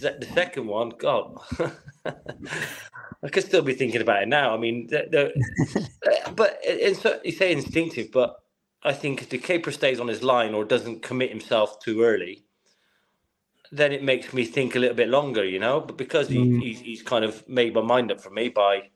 the 0.00 0.28
second 0.34 0.66
one, 0.66 0.90
God, 0.98 1.38
I 2.06 3.28
could 3.30 3.44
still 3.44 3.62
be 3.62 3.74
thinking 3.74 4.00
about 4.00 4.22
it 4.22 4.28
now. 4.28 4.54
I 4.54 4.58
mean, 4.58 4.86
the, 4.88 5.34
the, 6.02 6.30
but 6.34 6.60
you 7.24 7.32
say 7.32 7.52
instinctive, 7.52 8.10
but 8.12 8.36
I 8.82 8.92
think 8.92 9.22
if 9.22 9.30
the 9.30 9.38
keeper 9.38 9.70
stays 9.70 10.00
on 10.00 10.08
his 10.08 10.22
line 10.22 10.54
or 10.54 10.64
doesn't 10.64 11.02
commit 11.02 11.30
himself 11.30 11.80
too 11.80 12.02
early, 12.02 12.44
then 13.72 13.92
it 13.92 14.02
makes 14.02 14.32
me 14.32 14.44
think 14.44 14.74
a 14.74 14.78
little 14.78 14.96
bit 14.96 15.08
longer. 15.08 15.44
You 15.44 15.58
know, 15.58 15.80
but 15.80 15.96
because 15.96 16.28
he, 16.28 16.38
Mm. 16.38 16.62
he's, 16.62 16.80
he's 16.80 17.02
kind 17.02 17.24
of 17.24 17.46
made 17.48 17.74
my 17.74 17.82
mind 17.82 18.10
up 18.12 18.20
for 18.20 18.30
me 18.30 18.48
by 18.48 18.90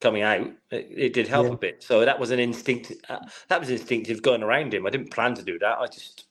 coming 0.00 0.22
out, 0.22 0.48
it, 0.70 0.88
it 0.90 1.12
did 1.14 1.28
help 1.28 1.46
Yeah. 1.48 1.54
a 1.54 1.56
bit. 1.58 1.82
So 1.82 2.04
that 2.04 2.18
was 2.18 2.30
an 2.30 2.40
instinct. 2.40 2.92
Uh, 3.08 3.20
that 3.48 3.60
was 3.60 3.70
instinctive 3.70 4.22
going 4.22 4.42
around 4.42 4.74
him. 4.74 4.86
I 4.86 4.90
didn't 4.90 5.10
plan 5.12 5.34
to 5.34 5.42
do 5.42 5.58
that. 5.60 5.78
I 5.78 5.86
just 5.86 6.24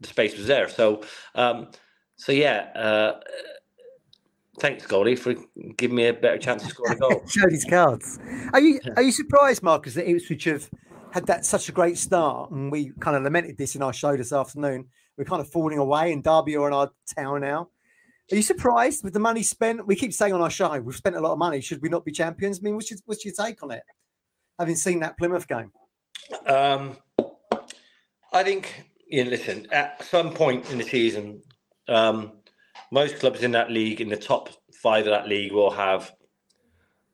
the 0.00 0.08
space 0.08 0.36
was 0.36 0.46
there. 0.46 0.68
So, 0.68 1.02
um, 1.34 1.68
so 2.18 2.32
yeah. 2.32 2.68
Uh, 2.74 3.20
thanks, 4.60 4.86
goalie, 4.86 5.18
for 5.18 5.34
giving 5.76 5.96
me 5.96 6.06
a 6.06 6.12
better 6.12 6.36
chance 6.36 6.62
to 6.64 6.68
score 6.68 6.92
a 6.92 6.96
goal. 6.96 7.22
Showed 7.28 7.52
his 7.52 7.64
cards. 7.64 8.18
Are 8.52 8.60
you 8.60 8.80
are 8.96 9.02
you 9.02 9.12
surprised, 9.12 9.62
Marcus, 9.62 9.94
that 9.94 10.08
Ipswich 10.08 10.44
have 10.44 10.68
had 11.12 11.26
that 11.26 11.46
such 11.46 11.68
a 11.68 11.72
great 11.72 11.96
start? 11.96 12.50
And 12.50 12.70
we 12.70 12.92
kind 13.00 13.16
of 13.16 13.22
lamented 13.22 13.56
this 13.56 13.76
in 13.76 13.82
our 13.82 13.92
show 13.92 14.16
this 14.16 14.32
afternoon. 14.32 14.88
We're 15.16 15.24
kind 15.24 15.40
of 15.40 15.48
falling 15.48 15.78
away, 15.78 16.12
and 16.12 16.22
Derby 16.22 16.56
are 16.56 16.68
in 16.68 16.74
our 16.74 16.90
town 17.16 17.40
now. 17.40 17.70
Are 18.30 18.36
you 18.36 18.42
surprised 18.42 19.04
with 19.04 19.14
the 19.14 19.20
money 19.20 19.42
spent? 19.42 19.86
We 19.86 19.96
keep 19.96 20.12
saying 20.12 20.34
on 20.34 20.42
our 20.42 20.50
show 20.50 20.78
we've 20.80 20.94
spent 20.94 21.16
a 21.16 21.20
lot 21.20 21.32
of 21.32 21.38
money. 21.38 21.60
Should 21.60 21.80
we 21.80 21.88
not 21.88 22.04
be 22.04 22.12
champions? 22.12 22.58
I 22.58 22.62
mean, 22.62 22.74
what's 22.74 22.90
your, 22.90 22.98
what's 23.06 23.24
your 23.24 23.34
take 23.34 23.62
on 23.62 23.70
it? 23.70 23.82
Having 24.58 24.76
seen 24.76 25.00
that 25.00 25.16
Plymouth 25.16 25.46
game, 25.46 25.70
Um, 26.46 26.96
I 28.32 28.42
think, 28.42 28.84
you 29.06 29.24
know, 29.24 29.30
listen, 29.30 29.66
at 29.70 30.04
some 30.04 30.34
point 30.34 30.70
in 30.70 30.78
the 30.78 30.84
season, 30.84 31.40
um, 31.88 32.32
most 32.90 33.18
clubs 33.18 33.42
in 33.42 33.52
that 33.52 33.70
league, 33.70 34.00
in 34.00 34.08
the 34.08 34.16
top 34.16 34.50
five 34.72 35.06
of 35.06 35.10
that 35.10 35.28
league, 35.28 35.52
will 35.52 35.70
have 35.70 36.12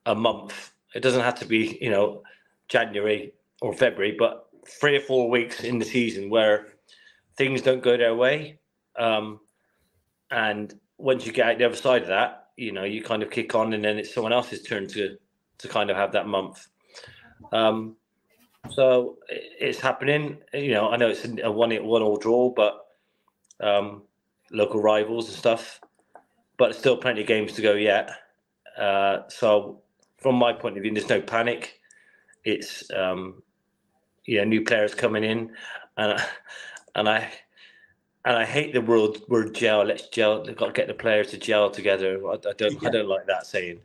a 0.05 0.15
month. 0.15 0.71
It 0.93 1.01
doesn't 1.01 1.21
have 1.21 1.39
to 1.39 1.45
be, 1.45 1.77
you 1.81 1.89
know, 1.89 2.23
January 2.67 3.33
or 3.61 3.73
February, 3.73 4.15
but 4.17 4.47
three 4.67 4.95
or 4.95 5.01
four 5.01 5.29
weeks 5.29 5.63
in 5.63 5.79
the 5.79 5.85
season 5.85 6.29
where 6.29 6.67
things 7.37 7.61
don't 7.61 7.83
go 7.83 7.97
their 7.97 8.15
way. 8.15 8.59
Um, 8.97 9.39
and 10.31 10.73
once 10.97 11.25
you 11.25 11.31
get 11.31 11.47
out 11.47 11.57
the 11.57 11.65
other 11.65 11.75
side 11.75 12.03
of 12.03 12.07
that, 12.07 12.47
you 12.57 12.71
know, 12.71 12.83
you 12.83 13.03
kind 13.03 13.21
of 13.21 13.29
kick 13.29 13.53
on, 13.55 13.73
and 13.73 13.83
then 13.83 13.97
it's 13.97 14.13
someone 14.13 14.33
else's 14.33 14.63
turn 14.63 14.87
to 14.89 15.17
to 15.57 15.67
kind 15.67 15.89
of 15.89 15.97
have 15.97 16.11
that 16.13 16.27
month. 16.27 16.67
Um, 17.51 17.95
so 18.71 19.17
it's 19.29 19.79
happening. 19.79 20.37
You 20.53 20.71
know, 20.71 20.89
I 20.89 20.97
know 20.97 21.09
it's 21.09 21.25
a 21.25 21.51
one 21.51 21.71
one 21.85 22.01
all 22.01 22.17
draw, 22.17 22.49
but 22.49 22.85
um, 23.61 24.03
local 24.55 24.81
rivals 24.81 25.27
and 25.27 25.37
stuff, 25.37 25.79
but 26.57 26.75
still 26.75 26.97
plenty 26.97 27.21
of 27.21 27.27
games 27.27 27.53
to 27.53 27.61
go 27.61 27.73
yet. 27.73 28.09
Uh, 28.77 29.19
so, 29.27 29.81
from 30.17 30.35
my 30.35 30.53
point 30.53 30.77
of 30.77 30.83
view, 30.83 30.93
there's 30.93 31.09
no 31.09 31.21
panic. 31.21 31.79
It's 32.43 32.89
um, 32.91 33.41
yeah, 34.25 34.43
new 34.43 34.63
players 34.63 34.95
coming 34.95 35.23
in, 35.23 35.51
and 35.97 36.19
and 36.95 37.09
I 37.09 37.31
and 38.25 38.35
I 38.37 38.45
hate 38.45 38.73
the 38.73 38.81
word 38.81 39.19
word 39.27 39.53
gel. 39.53 39.83
Let's 39.83 40.07
gel. 40.07 40.43
They've 40.43 40.55
got 40.55 40.67
to 40.67 40.73
get 40.73 40.87
the 40.87 40.93
players 40.93 41.27
to 41.31 41.37
gel 41.37 41.69
together. 41.69 42.19
I, 42.27 42.33
I 42.33 42.53
don't 42.57 42.81
yeah. 42.81 42.89
I 42.89 42.91
don't 42.91 43.07
like 43.07 43.27
that 43.27 43.45
saying, 43.45 43.79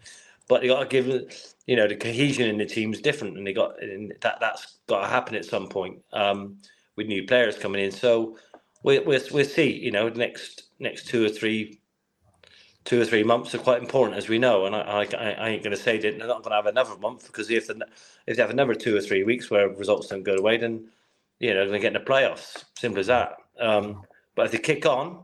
but 0.49 0.63
they 0.63 0.69
got 0.69 0.81
to 0.81 0.87
give 0.87 1.07
you 1.67 1.77
know 1.77 1.87
the 1.87 1.97
cohesion 1.97 2.49
in 2.49 2.59
the 2.59 2.67
team 2.67 2.93
is 2.93 3.01
different, 3.01 3.37
and 3.37 3.47
they 3.47 3.53
got 3.53 3.83
and 3.83 4.13
that 4.21 4.39
that's 4.41 4.79
got 4.87 5.03
to 5.03 5.09
happen 5.09 5.35
at 5.35 5.45
some 5.45 5.69
point 5.69 5.99
um, 6.13 6.57
with 6.97 7.07
new 7.07 7.27
players 7.27 7.59
coming 7.59 7.85
in. 7.85 7.91
So 7.91 8.37
we 8.83 8.99
we'll, 9.01 9.21
we'll 9.33 9.45
see. 9.45 9.71
You 9.73 9.91
know, 9.91 10.09
next 10.09 10.65
next 10.79 11.09
two 11.09 11.25
or 11.25 11.29
three 11.29 11.81
two 12.85 13.01
or 13.01 13.05
three 13.05 13.23
months 13.23 13.55
are 13.55 13.59
quite 13.59 13.83
important, 13.83 14.17
as 14.17 14.29
we 14.29 14.39
know. 14.39 14.67
And 14.67 14.75
I, 14.75 14.81
I, 14.81 15.31
I 15.31 15.49
ain't 15.51 15.63
going 15.63 15.77
to 15.77 15.83
say 15.83 15.99
that 15.99 16.19
they're 16.19 16.27
not 16.27 16.43
going 16.43 16.51
to 16.51 16.57
have 16.57 16.67
another 16.67 16.97
month 16.99 17.27
because 17.27 17.51
if 17.51 17.67
they, 17.67 17.75
if 18.27 18.37
they 18.37 18.43
have 18.43 18.51
another 18.51 18.75
two 18.75 18.97
or 18.97 19.01
three 19.01 19.23
weeks 19.23 19.51
where 19.51 19.69
results 19.69 20.09
don't 20.09 20.23
go 20.23 20.35
away, 20.35 20.57
then 20.57 20.89
you 21.39 21.51
know 21.51 21.61
they're 21.61 21.67
going 21.67 21.81
to 21.81 21.91
get 21.91 21.97
in 21.97 22.03
the 22.03 22.11
playoffs. 22.11 22.65
Simple 22.79 23.01
as 23.01 23.09
that. 23.09 23.37
Um, 23.59 24.03
but 24.35 24.47
if 24.47 24.53
they 24.53 24.59
kick 24.59 24.87
on 24.87 25.23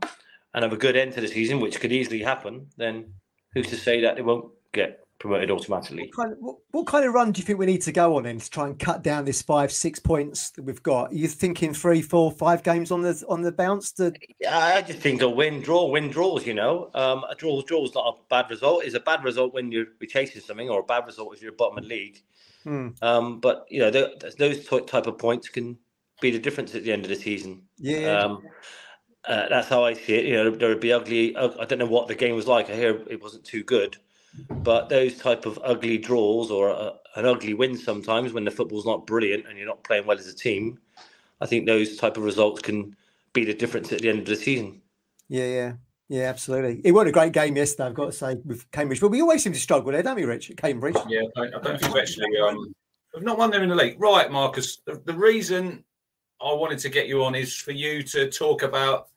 and 0.53 0.63
have 0.63 0.73
a 0.73 0.77
good 0.77 0.95
end 0.95 1.13
to 1.13 1.21
the 1.21 1.27
season, 1.27 1.59
which 1.59 1.79
could 1.79 1.91
easily 1.91 2.21
happen, 2.21 2.67
then 2.77 3.13
who's 3.53 3.67
to 3.67 3.77
say 3.77 4.01
that 4.01 4.15
they 4.15 4.21
won't 4.21 4.51
get 4.73 5.06
promoted 5.19 5.51
automatically. 5.51 6.11
What 6.13 6.15
kind, 6.15 6.33
of, 6.33 6.37
what, 6.39 6.55
what 6.71 6.87
kind, 6.87 7.05
of, 7.05 7.13
run 7.13 7.31
do 7.31 7.39
you 7.39 7.45
think 7.45 7.59
we 7.59 7.65
need 7.65 7.81
to 7.83 7.91
go 7.91 8.17
on 8.17 8.23
then 8.23 8.39
to 8.39 8.49
try 8.49 8.67
and 8.67 8.77
cut 8.77 9.03
down 9.03 9.25
this 9.25 9.41
five, 9.41 9.71
six 9.71 9.99
points 9.99 10.51
that 10.51 10.63
we've 10.63 10.83
got? 10.83 11.11
Are 11.11 11.15
you 11.15 11.27
thinking 11.27 11.73
three, 11.73 12.01
four, 12.01 12.31
five 12.31 12.63
games 12.63 12.91
on 12.91 13.01
the 13.01 13.23
on 13.27 13.41
the 13.41 13.51
bounce? 13.51 13.91
To... 13.93 14.13
I 14.49 14.81
just 14.81 14.99
think 14.99 15.21
a 15.21 15.29
win, 15.29 15.61
draw, 15.61 15.89
win, 15.89 16.09
draws. 16.09 16.45
You 16.45 16.53
know, 16.53 16.91
um, 16.93 17.23
a 17.29 17.35
draw, 17.35 17.61
draw 17.61 17.83
is 17.83 17.95
not 17.95 18.15
a 18.15 18.19
bad 18.29 18.49
result. 18.49 18.83
It's 18.83 18.95
a 18.95 18.99
bad 18.99 19.23
result 19.23 19.53
when 19.53 19.71
you're 19.71 19.87
chasing 20.07 20.41
something, 20.41 20.69
or 20.69 20.81
a 20.81 20.83
bad 20.83 21.05
result 21.05 21.35
if 21.35 21.41
you're 21.41 21.51
bottom 21.51 21.77
of 21.77 21.83
the 21.83 21.89
league. 21.89 22.23
Hmm. 22.63 22.89
Um, 23.01 23.39
but 23.39 23.65
you 23.69 23.79
know, 23.79 23.91
those 24.37 24.65
type 24.67 25.07
of 25.07 25.17
points 25.17 25.49
can 25.49 25.77
be 26.21 26.31
the 26.31 26.39
difference 26.39 26.75
at 26.75 26.83
the 26.83 26.91
end 26.91 27.03
of 27.03 27.09
the 27.09 27.15
season. 27.15 27.63
Yeah. 27.77 28.19
Um, 28.19 28.43
uh, 29.27 29.49
that's 29.49 29.67
how 29.67 29.83
I 29.83 29.93
see 29.93 30.15
it. 30.15 30.25
You 30.25 30.35
know, 30.35 30.49
there 30.51 30.69
would 30.69 30.79
be 30.79 30.93
ugly. 30.93 31.35
I 31.35 31.65
don't 31.65 31.79
know 31.79 31.85
what 31.85 32.07
the 32.07 32.15
game 32.15 32.35
was 32.35 32.47
like. 32.47 32.69
I 32.69 32.75
hear 32.75 33.03
it 33.09 33.21
wasn't 33.21 33.43
too 33.43 33.63
good 33.63 33.97
but 34.49 34.89
those 34.89 35.17
type 35.17 35.45
of 35.45 35.59
ugly 35.63 35.97
draws 35.97 36.51
or 36.51 36.69
a, 36.69 36.93
an 37.15 37.25
ugly 37.25 37.53
win 37.53 37.77
sometimes 37.77 38.33
when 38.33 38.45
the 38.45 38.51
football's 38.51 38.85
not 38.85 39.07
brilliant 39.07 39.47
and 39.47 39.57
you're 39.57 39.67
not 39.67 39.83
playing 39.83 40.05
well 40.05 40.17
as 40.17 40.27
a 40.27 40.35
team, 40.35 40.79
I 41.41 41.45
think 41.45 41.65
those 41.65 41.97
type 41.97 42.17
of 42.17 42.23
results 42.23 42.61
can 42.61 42.95
be 43.33 43.45
the 43.45 43.53
difference 43.53 43.91
at 43.91 44.01
the 44.01 44.09
end 44.09 44.19
of 44.19 44.25
the 44.25 44.35
season. 44.35 44.81
Yeah, 45.29 45.45
yeah. 45.45 45.73
Yeah, 46.09 46.23
absolutely. 46.23 46.81
It 46.85 46.93
wasn't 46.93 47.09
a 47.09 47.11
great 47.11 47.33
game 47.33 47.57
yesterday, 47.57 47.89
I've 47.89 47.93
got 47.93 48.05
to 48.05 48.11
say, 48.13 48.35
with 48.45 48.69
Cambridge. 48.71 49.01
But 49.01 49.09
we 49.09 49.21
always 49.21 49.43
seem 49.43 49.51
to 49.51 49.59
struggle 49.59 49.91
there, 49.91 50.01
don't 50.01 50.15
we, 50.15 50.23
Rich, 50.23 50.51
at 50.51 50.57
Cambridge? 50.57 50.95
Yeah, 51.07 51.21
I 51.35 51.49
don't, 51.49 51.79
think 51.79 51.93
we've 51.93 52.01
actually 52.01 52.37
um, 52.37 52.73
we've 53.13 53.25
not 53.25 53.37
won 53.37 53.51
there 53.51 53.61
in 53.61 53.69
the 53.69 53.75
league. 53.75 53.99
Right, 53.99 54.31
Marcus. 54.31 54.77
The, 54.85 55.01
the, 55.05 55.13
reason 55.13 55.83
I 56.41 56.53
wanted 56.53 56.79
to 56.79 56.89
get 56.89 57.07
you 57.07 57.25
on 57.25 57.35
is 57.35 57.53
for 57.53 57.71
you 57.71 58.03
to 58.03 58.31
talk 58.31 58.63
about 58.63 59.09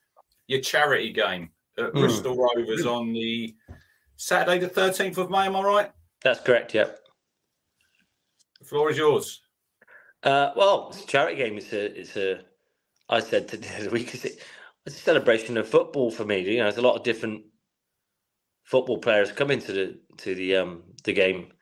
your 0.48 0.60
charity 0.60 1.12
game 1.12 1.50
at 1.78 1.92
mm. 1.92 2.00
Bristol 2.00 2.36
Rovers 2.36 2.86
on 2.86 3.12
the 3.12 3.54
Saturday, 4.20 4.58
the 4.58 4.68
13th 4.68 5.16
of 5.16 5.30
May, 5.30 5.46
am 5.46 5.56
I 5.56 5.62
right? 5.62 5.92
That's 6.22 6.40
correct, 6.40 6.74
yep. 6.74 6.98
The 8.58 8.66
floor 8.66 8.90
is 8.90 8.98
yours. 8.98 9.40
Uh, 10.22 10.50
well, 10.54 10.88
it's 10.90 11.04
a 11.04 11.06
charity 11.06 11.36
game. 11.36 11.56
It's 11.56 11.72
a, 11.72 11.98
it's 11.98 12.16
a, 12.18 12.42
I 13.08 13.20
said 13.20 13.48
to 13.48 13.56
the 13.56 13.88
week, 13.90 14.14
it's 14.14 14.26
a 14.86 14.90
celebration 14.90 15.56
of 15.56 15.66
football 15.66 16.10
for 16.10 16.26
me. 16.26 16.40
You 16.40 16.58
know, 16.58 16.64
there's 16.64 16.76
a 16.76 16.82
lot 16.82 16.96
of 16.96 17.02
different 17.02 17.44
football 18.64 18.98
players 18.98 19.32
come 19.32 19.50
into 19.50 19.72
the 19.72 19.98
to 20.18 20.34
the 20.34 20.56
um 20.56 20.82
the 21.04 21.14
game. 21.14 21.52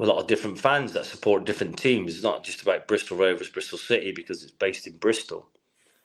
A 0.00 0.06
lot 0.06 0.18
of 0.18 0.26
different 0.26 0.58
fans 0.58 0.94
that 0.94 1.04
support 1.04 1.44
different 1.44 1.76
teams. 1.76 2.14
It's 2.14 2.24
not 2.24 2.42
just 2.42 2.62
about 2.62 2.88
Bristol 2.88 3.18
Rovers, 3.18 3.50
Bristol 3.50 3.78
City, 3.78 4.12
because 4.12 4.42
it's 4.42 4.52
based 4.52 4.86
in 4.86 4.96
Bristol. 4.96 5.50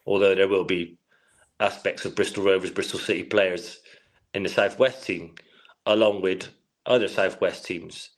Although 0.06 0.36
there 0.36 0.50
will 0.50 0.66
be 0.66 0.98
aspects 1.62 2.04
of 2.04 2.14
Bristol 2.14 2.44
Rovers, 2.44 2.72
Bristol 2.72 3.00
City 3.00 3.24
players 3.24 3.80
in 4.34 4.44
the 4.44 4.50
Southwest 4.50 5.06
team 5.06 5.34
along 5.88 6.22
with 6.22 6.50
other 6.86 7.08
Southwest 7.08 7.66
teams. 7.66 8.12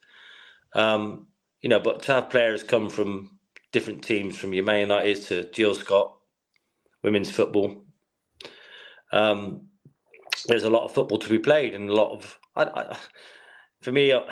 Um, 0.73 1.27
you 1.61 1.69
know, 1.69 1.79
but 1.79 2.03
to 2.03 2.13
have 2.13 2.29
players 2.29 2.63
come 2.63 2.89
from 2.89 3.39
different 3.71 4.03
teams, 4.03 4.37
from 4.37 4.53
your 4.53 4.63
Man 4.63 4.81
United 4.81 5.21
to 5.23 5.49
Jill 5.51 5.75
Scott, 5.75 6.15
women's 7.03 7.31
football. 7.31 7.83
Um, 9.11 9.67
there's 10.47 10.63
a 10.63 10.69
lot 10.69 10.83
of 10.83 10.93
football 10.93 11.19
to 11.19 11.29
be 11.29 11.39
played, 11.39 11.73
and 11.73 11.89
a 11.89 11.93
lot 11.93 12.11
of. 12.11 12.39
I, 12.55 12.63
I, 12.63 12.97
for 13.81 13.91
me, 13.91 14.13
I, 14.13 14.23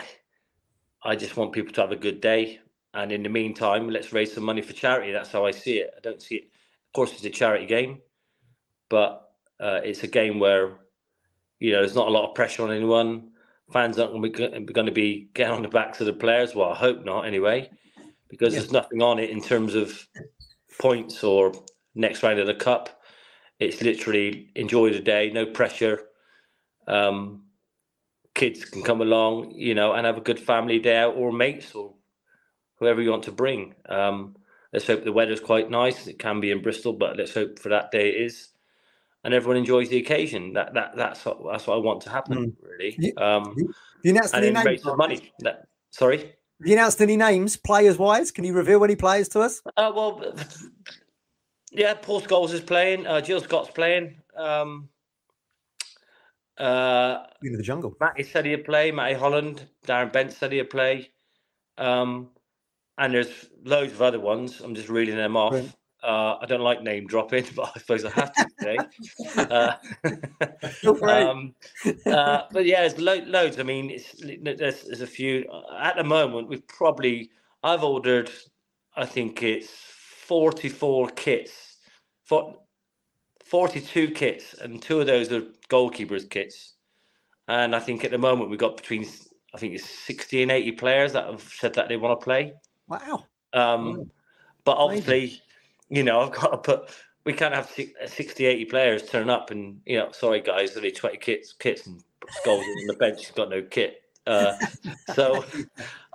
I 1.03 1.15
just 1.15 1.37
want 1.37 1.53
people 1.53 1.73
to 1.73 1.81
have 1.81 1.91
a 1.91 1.95
good 1.95 2.21
day, 2.21 2.59
and 2.93 3.11
in 3.11 3.23
the 3.23 3.29
meantime, 3.29 3.89
let's 3.89 4.13
raise 4.13 4.33
some 4.33 4.43
money 4.43 4.61
for 4.61 4.73
charity. 4.73 5.11
That's 5.11 5.31
how 5.31 5.45
I 5.45 5.51
see 5.51 5.79
it. 5.79 5.91
I 5.95 5.99
don't 6.01 6.21
see 6.21 6.35
it. 6.35 6.43
Of 6.43 6.93
course, 6.93 7.11
it's 7.13 7.25
a 7.25 7.29
charity 7.29 7.65
game, 7.65 7.99
but 8.89 9.29
uh, 9.59 9.81
it's 9.83 10.03
a 10.03 10.07
game 10.07 10.39
where 10.39 10.77
you 11.59 11.71
know, 11.71 11.79
there's 11.79 11.95
not 11.95 12.07
a 12.07 12.11
lot 12.11 12.27
of 12.27 12.35
pressure 12.35 12.63
on 12.63 12.71
anyone. 12.71 13.29
Fans 13.71 13.99
aren't 13.99 14.13
going 14.73 14.85
to 14.85 14.91
be 14.91 15.29
getting 15.33 15.53
on 15.53 15.61
the 15.61 15.67
backs 15.67 15.99
of 15.99 16.05
the 16.05 16.13
players. 16.13 16.55
Well, 16.55 16.71
I 16.71 16.75
hope 16.75 17.03
not, 17.03 17.25
anyway, 17.25 17.69
because 18.29 18.53
yeah. 18.53 18.59
there's 18.59 18.71
nothing 18.71 19.01
on 19.01 19.19
it 19.19 19.29
in 19.29 19.41
terms 19.41 19.75
of 19.75 20.07
points 20.79 21.23
or 21.23 21.53
next 21.95 22.23
round 22.23 22.39
of 22.39 22.47
the 22.47 22.53
cup. 22.53 23.01
It's 23.59 23.81
literally 23.81 24.51
enjoy 24.55 24.93
the 24.93 24.99
day, 24.99 25.31
no 25.33 25.45
pressure. 25.45 26.03
Um, 26.87 27.43
kids 28.35 28.63
can 28.63 28.83
come 28.83 29.01
along, 29.01 29.51
you 29.51 29.73
know, 29.73 29.93
and 29.93 30.05
have 30.05 30.17
a 30.17 30.21
good 30.21 30.39
family 30.39 30.79
day 30.79 30.97
out, 30.97 31.15
or 31.15 31.31
mates, 31.31 31.73
or 31.73 31.95
whoever 32.75 33.01
you 33.01 33.09
want 33.09 33.23
to 33.23 33.31
bring. 33.31 33.73
Um, 33.89 34.35
let's 34.71 34.87
hope 34.87 35.03
the 35.03 35.11
weather's 35.11 35.41
quite 35.41 35.69
nice. 35.69 36.07
It 36.07 36.19
can 36.19 36.39
be 36.39 36.51
in 36.51 36.61
Bristol, 36.61 36.93
but 36.93 37.17
let's 37.17 37.33
hope 37.33 37.59
for 37.59 37.69
that 37.69 37.91
day 37.91 38.09
it 38.09 38.21
is 38.21 38.49
and 39.23 39.33
everyone 39.33 39.57
enjoys 39.57 39.89
the 39.89 39.97
occasion. 39.97 40.53
That 40.53 40.73
that 40.73 40.95
that's 40.95 41.25
what 41.25 41.39
that's 41.51 41.67
what 41.67 41.75
I 41.75 41.77
want 41.77 42.01
to 42.01 42.09
happen. 42.09 42.37
Mm. 42.37 42.55
Really. 42.61 43.17
Um, 43.17 43.55
you 44.03 44.11
announced 44.11 44.35
any 44.35 44.51
names? 44.51 44.83
Money. 44.85 45.31
That, 45.39 45.67
sorry. 45.91 46.17
Have 46.19 46.65
you 46.65 46.73
announced 46.73 47.01
any 47.01 47.17
names, 47.17 47.55
players 47.55 47.97
wise? 47.97 48.31
Can 48.31 48.43
you 48.43 48.53
reveal 48.53 48.83
any 48.83 48.95
players 48.95 49.27
to 49.29 49.41
us? 49.41 49.61
Uh, 49.77 49.91
well, 49.95 50.23
yeah, 51.71 51.93
Paul 51.93 52.21
Scholes 52.21 52.51
is 52.51 52.61
playing. 52.61 53.05
Uh, 53.05 53.21
Jill 53.21 53.41
Scott's 53.41 53.69
playing. 53.69 54.15
Um, 54.35 54.89
uh, 56.57 57.25
Into 57.43 57.57
the 57.57 57.63
jungle. 57.63 57.95
Matty 57.99 58.23
said 58.23 58.45
he'd 58.45 58.65
play. 58.65 58.91
Matty 58.91 59.13
Holland, 59.13 59.67
Darren 59.85 60.11
Bent 60.11 60.33
said 60.33 60.51
he'd 60.51 60.71
play. 60.71 61.11
Um, 61.77 62.29
and 62.97 63.13
there's 63.13 63.49
loads 63.63 63.93
of 63.93 64.01
other 64.01 64.19
ones. 64.19 64.59
I'm 64.61 64.73
just 64.73 64.89
reading 64.89 65.15
them 65.15 65.37
off. 65.37 65.53
Right. 65.53 65.71
Uh, 66.03 66.37
I 66.39 66.45
don't 66.45 66.61
like 66.61 66.83
name 66.83 67.07
dropping, 67.07 67.45
but 67.55 67.71
I 67.75 67.79
suppose 67.79 68.05
I 68.05 68.11
have 68.11 68.33
to 68.33 68.47
today. 68.59 68.77
uh, 69.37 69.73
um, 71.29 71.55
uh, 72.05 72.43
but 72.51 72.65
yeah, 72.65 72.81
there's 72.81 72.99
lo- 72.99 73.23
loads. 73.25 73.59
I 73.59 73.63
mean, 73.63 73.99
there's, 74.43 74.83
there's, 74.83 75.01
a 75.01 75.07
few. 75.07 75.45
At 75.77 75.97
the 75.97 76.03
moment, 76.03 76.47
we've 76.47 76.67
probably 76.67 77.31
I've 77.63 77.83
ordered. 77.83 78.31
I 78.95 79.05
think 79.05 79.43
it's 79.43 79.69
44 79.69 81.09
kits, 81.09 81.77
for 82.25 82.55
42 83.45 84.11
kits, 84.11 84.55
and 84.55 84.81
two 84.81 84.99
of 84.99 85.07
those 85.07 85.31
are 85.31 85.43
goalkeepers 85.69 86.29
kits. 86.29 86.73
And 87.47 87.75
I 87.75 87.79
think 87.79 88.03
at 88.03 88.11
the 88.11 88.17
moment 88.17 88.49
we've 88.49 88.59
got 88.59 88.75
between 88.75 89.05
I 89.53 89.57
think 89.57 89.73
it's 89.73 89.89
60 89.89 90.43
and 90.43 90.51
80 90.51 90.71
players 90.73 91.13
that 91.13 91.25
have 91.25 91.41
said 91.41 91.73
that 91.75 91.87
they 91.87 91.97
want 91.97 92.19
to 92.19 92.23
play. 92.23 92.53
Wow. 92.87 93.25
Um, 93.53 94.11
but 94.65 94.77
obviously 94.77 95.41
you 95.89 96.03
know, 96.03 96.21
I've 96.23 96.31
got 96.31 96.51
to 96.51 96.57
put. 96.57 96.89
We 97.23 97.33
can't 97.33 97.53
have 97.53 97.69
60, 98.05 98.45
80 98.45 98.65
players 98.65 99.03
turn 99.03 99.29
up 99.29 99.51
and 99.51 99.81
you 99.85 99.97
know, 99.97 100.11
sorry 100.13 100.39
guys, 100.39 100.77
only 100.77 100.91
twenty 100.91 101.17
kits, 101.17 101.51
kits 101.51 101.85
and 101.85 102.01
Scholes 102.25 102.61
on 102.61 102.87
the 102.87 102.95
bench. 102.97 103.19
He's 103.19 103.31
got 103.31 103.49
no 103.49 103.61
kit. 103.61 104.01
Uh, 104.25 104.55
so, 105.13 105.43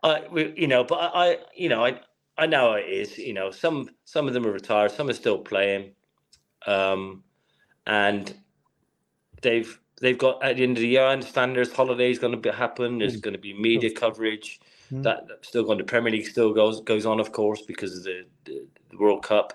I, 0.02 0.22
we, 0.30 0.54
you 0.56 0.68
know, 0.68 0.84
but 0.84 1.10
I, 1.14 1.38
you 1.54 1.68
know, 1.68 1.84
I, 1.84 2.00
I 2.38 2.46
know 2.46 2.72
it 2.74 2.88
is. 2.88 3.18
You 3.18 3.34
know, 3.34 3.50
some 3.50 3.90
some 4.04 4.26
of 4.26 4.34
them 4.34 4.46
are 4.46 4.52
retired, 4.52 4.92
some 4.92 5.08
are 5.08 5.14
still 5.14 5.38
playing, 5.38 5.92
um, 6.66 7.22
and 7.86 8.34
they've 9.42 9.78
they've 10.00 10.18
got 10.18 10.42
at 10.42 10.56
the 10.56 10.62
end 10.62 10.76
of 10.78 10.82
the 10.82 10.88
year. 10.88 11.04
I 11.04 11.12
understand 11.12 11.56
there's 11.56 11.72
holidays 11.72 12.18
going 12.18 12.40
to 12.40 12.52
happen. 12.52 12.98
There's 12.98 13.16
mm. 13.16 13.22
going 13.22 13.34
to 13.34 13.40
be 13.40 13.54
media 13.54 13.90
coverage. 13.92 14.60
Mm. 14.92 15.02
That 15.04 15.26
still 15.42 15.64
going 15.64 15.78
to 15.78 15.84
Premier 15.84 16.12
League 16.12 16.26
still 16.26 16.52
goes 16.52 16.80
goes 16.82 17.06
on, 17.06 17.18
of 17.18 17.32
course, 17.32 17.62
because 17.62 17.96
of 17.96 18.04
the, 18.04 18.26
the 18.44 18.66
the 18.90 18.98
World 18.98 19.22
Cup. 19.22 19.54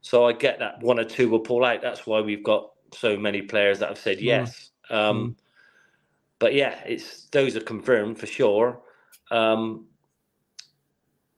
So 0.00 0.26
I 0.26 0.32
get 0.32 0.58
that 0.58 0.82
one 0.82 0.98
or 0.98 1.04
two 1.04 1.28
will 1.28 1.40
pull 1.40 1.64
out. 1.64 1.82
That's 1.82 2.06
why 2.06 2.20
we've 2.20 2.42
got 2.42 2.70
so 2.92 3.16
many 3.16 3.42
players 3.42 3.78
that 3.78 3.88
have 3.88 3.98
said 3.98 4.18
mm. 4.18 4.22
yes. 4.22 4.70
Mm. 4.90 4.96
Um, 4.96 5.36
but 6.38 6.54
yeah, 6.54 6.80
it's 6.86 7.26
those 7.26 7.54
are 7.54 7.60
confirmed 7.60 8.18
for 8.18 8.26
sure. 8.26 8.80
Um, 9.30 9.86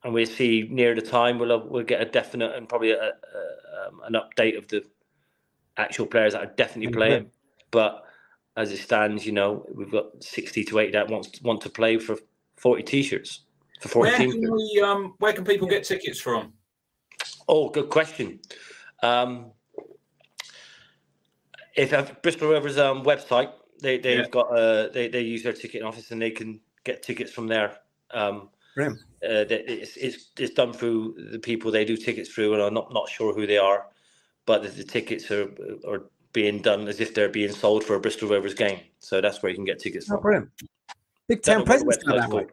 and 0.03 0.13
we'll 0.13 0.27
see 0.27 0.69
near 0.71 0.95
the 0.95 1.03
time 1.03 1.39
we'll 1.39 1.59
have, 1.59 1.69
we'll 1.69 1.85
get 1.85 2.01
a 2.01 2.05
definite 2.05 2.55
and 2.55 2.69
probably 2.69 2.91
a, 2.93 3.01
a, 3.01 3.89
um, 3.89 4.01
an 4.05 4.15
update 4.15 4.59
of 4.59 4.69
the 4.69 4.85
actual 5.77 6.07
players 6.07 6.35
that 6.35 6.43
are 6.43 6.55
definitely 6.57 6.93
playing. 6.93 7.31
but 7.71 8.05
as 8.57 8.71
it 8.71 8.79
stands, 8.79 9.27
you 9.27 9.33
know, 9.33 9.67
we've 9.75 9.91
got 9.91 10.23
60 10.23 10.65
to 10.65 10.79
80 10.79 10.93
that 10.93 11.09
wants 11.09 11.41
want 11.43 11.61
to 11.63 11.71
play 11.71 11.99
for 11.99 12.17
40 12.57 12.83
t-shirts 12.83 13.41
for 13.81 13.89
40 13.89 14.11
Where 14.11 14.19
teams. 14.19 14.35
can 14.35 14.53
we? 14.53 14.81
Um, 14.85 15.15
where 15.19 15.33
can 15.33 15.45
people 15.45 15.67
get 15.69 15.85
tickets 15.85 16.21
from? 16.21 16.53
Oh, 17.49 17.69
good 17.69 17.89
question. 17.91 18.41
Um, 19.03 19.53
if 21.77 21.91
you 21.91 21.97
have 21.97 22.23
Bristol 22.23 22.51
Rovers 22.51 22.79
um, 22.79 23.03
website, 23.05 23.53
they 23.81 23.99
they've 23.99 24.21
Yeah. 24.21 24.29
got 24.29 24.47
uh, 24.57 24.89
they 24.89 25.09
they 25.09 25.21
use 25.21 25.43
their 25.43 25.53
ticket 25.53 25.83
office 25.83 26.11
and 26.11 26.23
they 26.23 26.31
can 26.31 26.61
get 26.85 27.03
tickets 27.03 27.33
from 27.33 27.47
there. 27.49 27.77
Um, 28.13 28.51
uh, 29.25 29.45
that 29.45 29.71
it's, 29.71 29.97
it's 29.97 30.31
it's 30.39 30.55
done 30.55 30.73
through 30.73 31.15
the 31.33 31.39
people 31.39 31.71
they 31.71 31.85
do 31.85 31.97
tickets 31.97 32.29
through, 32.31 32.55
and 32.55 32.63
I'm 32.63 32.75
not 32.75 32.93
not 32.93 33.09
sure 33.09 33.35
who 33.35 33.47
they 33.47 33.59
are, 33.59 33.87
but 34.47 34.63
the, 34.63 34.69
the 34.69 34.85
tickets 34.85 35.31
are 35.31 35.51
are 35.87 36.05
being 36.33 36.61
done 36.61 36.89
as 36.89 37.01
if 37.01 37.15
they're 37.15 37.29
being 37.29 37.53
sold 37.53 37.85
for 37.85 37.95
a 37.95 38.01
Bristol 38.01 38.29
Rovers 38.29 38.55
game. 38.55 38.81
So 38.99 39.21
that's 39.21 39.43
where 39.43 39.51
you 39.51 39.57
can 39.57 39.65
get 39.65 39.79
tickets 39.79 40.11
Oh, 40.11 40.15
from. 40.15 40.23
brilliant. 40.23 40.51
Big 41.29 41.43
town 41.43 41.59
know 41.59 41.59
what 41.61 41.67
the 41.67 41.85
presence 41.85 42.05
down 42.05 42.17
that 42.19 42.31
way. 42.31 42.47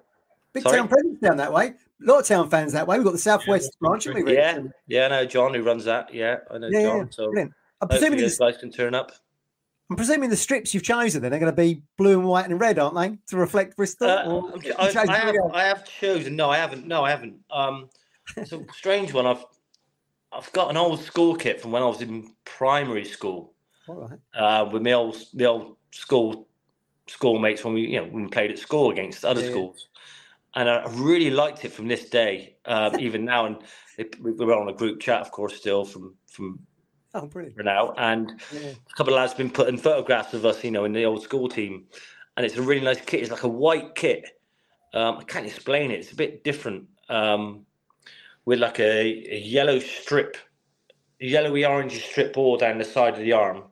Big 0.54 0.64
Sorry? 0.64 0.78
town 0.78 0.88
presence 0.88 1.20
down 1.20 1.38
that 1.38 1.54
way. 1.54 1.68
A 1.68 1.74
lot 2.00 2.20
of 2.20 2.26
town 2.28 2.50
fans 2.50 2.74
that 2.74 2.88
way. 2.88 2.98
We've 2.98 3.06
got 3.06 3.12
the 3.14 3.20
Southwest 3.20 3.78
branch, 3.80 4.06
haven't 4.06 4.26
we? 4.26 4.34
Yeah, 4.34 4.60
yeah, 4.88 5.06
I 5.06 5.08
know 5.10 5.26
John 5.26 5.54
who 5.54 5.62
runs 5.62 5.86
that. 5.86 6.14
Yeah, 6.14 6.38
I 6.50 6.58
know 6.58 6.68
Yeah, 6.68 6.80
yeah, 6.80 6.88
John. 6.88 7.12
So 7.12 7.26
Brilliant. 7.26 7.54
I'm 7.82 7.88
presuming, 7.88 8.20
those 8.20 8.38
the, 8.38 8.46
guys 8.46 8.58
can 8.58 8.72
turn 8.72 8.96
up. 8.96 9.12
I'm 9.90 9.96
presuming 9.96 10.30
the 10.30 10.38
strips 10.38 10.74
you've 10.74 10.84
chosen 10.84 11.22
then 11.22 11.34
are 11.34 11.40
going 11.40 11.52
to 11.52 11.56
be 11.56 11.84
blue 11.98 12.18
and 12.20 12.28
white 12.28 12.46
and 12.50 12.60
red, 12.60 12.80
aren't 12.80 12.96
they, 12.96 13.18
to 13.28 13.38
reflect 13.38 13.76
Bristol? 13.76 14.10
Uh, 14.10 14.24
I'm- 14.24 15.10
I, 15.10 15.18
have. 15.18 15.36
I 15.54 15.64
have 15.64 15.86
chosen. 15.86 16.36
No, 16.36 16.50
I 16.50 16.58
haven't. 16.58 16.88
No, 16.88 17.04
I 17.04 17.12
haven't. 17.12 17.36
Um, 17.50 17.90
it's 18.38 18.52
a 18.52 18.64
strange 18.74 19.14
one. 19.14 19.26
I've 19.26 19.44
I've 20.32 20.52
got 20.54 20.70
an 20.70 20.78
old 20.78 21.02
school 21.02 21.36
kit 21.36 21.60
from 21.60 21.72
when 21.72 21.84
I 21.84 21.88
was 21.88 22.02
in 22.02 22.32
primary 22.46 23.04
school 23.04 23.54
All 23.88 23.96
right. 23.96 24.20
uh, 24.34 24.70
with 24.72 24.82
my 24.82 24.94
old, 24.94 25.18
my 25.34 25.46
old 25.46 25.76
school 25.92 26.48
schoolmates 27.12 27.66
when 27.66 27.76
we 27.76 27.84
you 27.88 28.02
know 28.02 28.08
when 28.08 28.24
we 28.24 28.30
played 28.30 28.52
at 28.52 28.60
school 28.60 28.92
against 28.92 29.26
other 29.26 29.42
Yeah, 29.42 29.44
schools, 29.44 29.90
and 30.56 30.70
I 30.70 30.86
really 30.90 31.32
liked 31.32 31.66
it 31.66 31.74
from 31.74 31.88
this 31.88 32.10
day, 32.10 32.58
um, 32.66 32.96
even 33.00 33.26
now. 33.26 33.46
And 33.48 33.58
it, 33.98 34.22
we 34.22 34.34
were 34.34 34.56
on 34.56 34.70
a 34.70 34.74
group 34.74 35.02
chat, 35.02 35.22
of 35.22 35.32
course, 35.32 35.56
still 35.58 35.86
from 35.86 36.16
from 36.28 36.62
Oh, 37.14 37.28
brilliant. 37.28 37.58
for 37.58 37.64
now, 37.64 37.94
and 37.98 38.32
Yeah. 38.50 38.74
a 38.92 38.96
couple 38.98 39.14
of 39.14 39.18
lads 39.18 39.34
have 39.34 39.40
been 39.40 39.52
putting 39.52 39.78
photographs 39.78 40.34
of 40.34 40.46
us, 40.46 40.64
you 40.64 40.72
know, 40.72 40.86
in 40.86 40.94
the 40.94 41.06
old 41.06 41.24
school 41.24 41.50
team, 41.50 41.86
and 42.38 42.46
it's 42.46 42.58
a 42.58 42.64
really 42.64 42.86
nice 42.86 43.02
kit. 43.02 43.22
It's 43.22 43.32
like 43.32 43.44
a 43.44 43.50
white 43.50 43.96
kit. 43.96 44.26
Um, 44.94 45.18
I 45.20 45.24
can't 45.26 45.46
explain 45.48 45.92
it. 45.92 46.00
It's 46.02 46.14
a 46.14 46.18
bit 46.18 46.44
different, 46.44 46.88
um, 47.10 47.66
with 48.46 48.60
like 48.60 48.80
a, 48.80 49.36
a 49.36 49.40
yellow 49.40 49.80
strip, 49.80 50.38
yellowy 51.20 51.62
orangey 51.64 52.02
strip 52.02 52.38
all 52.38 52.58
down 52.58 52.80
the 52.80 52.86
side 52.86 53.16
of 53.16 53.22
the 53.22 53.34
arm, 53.34 53.71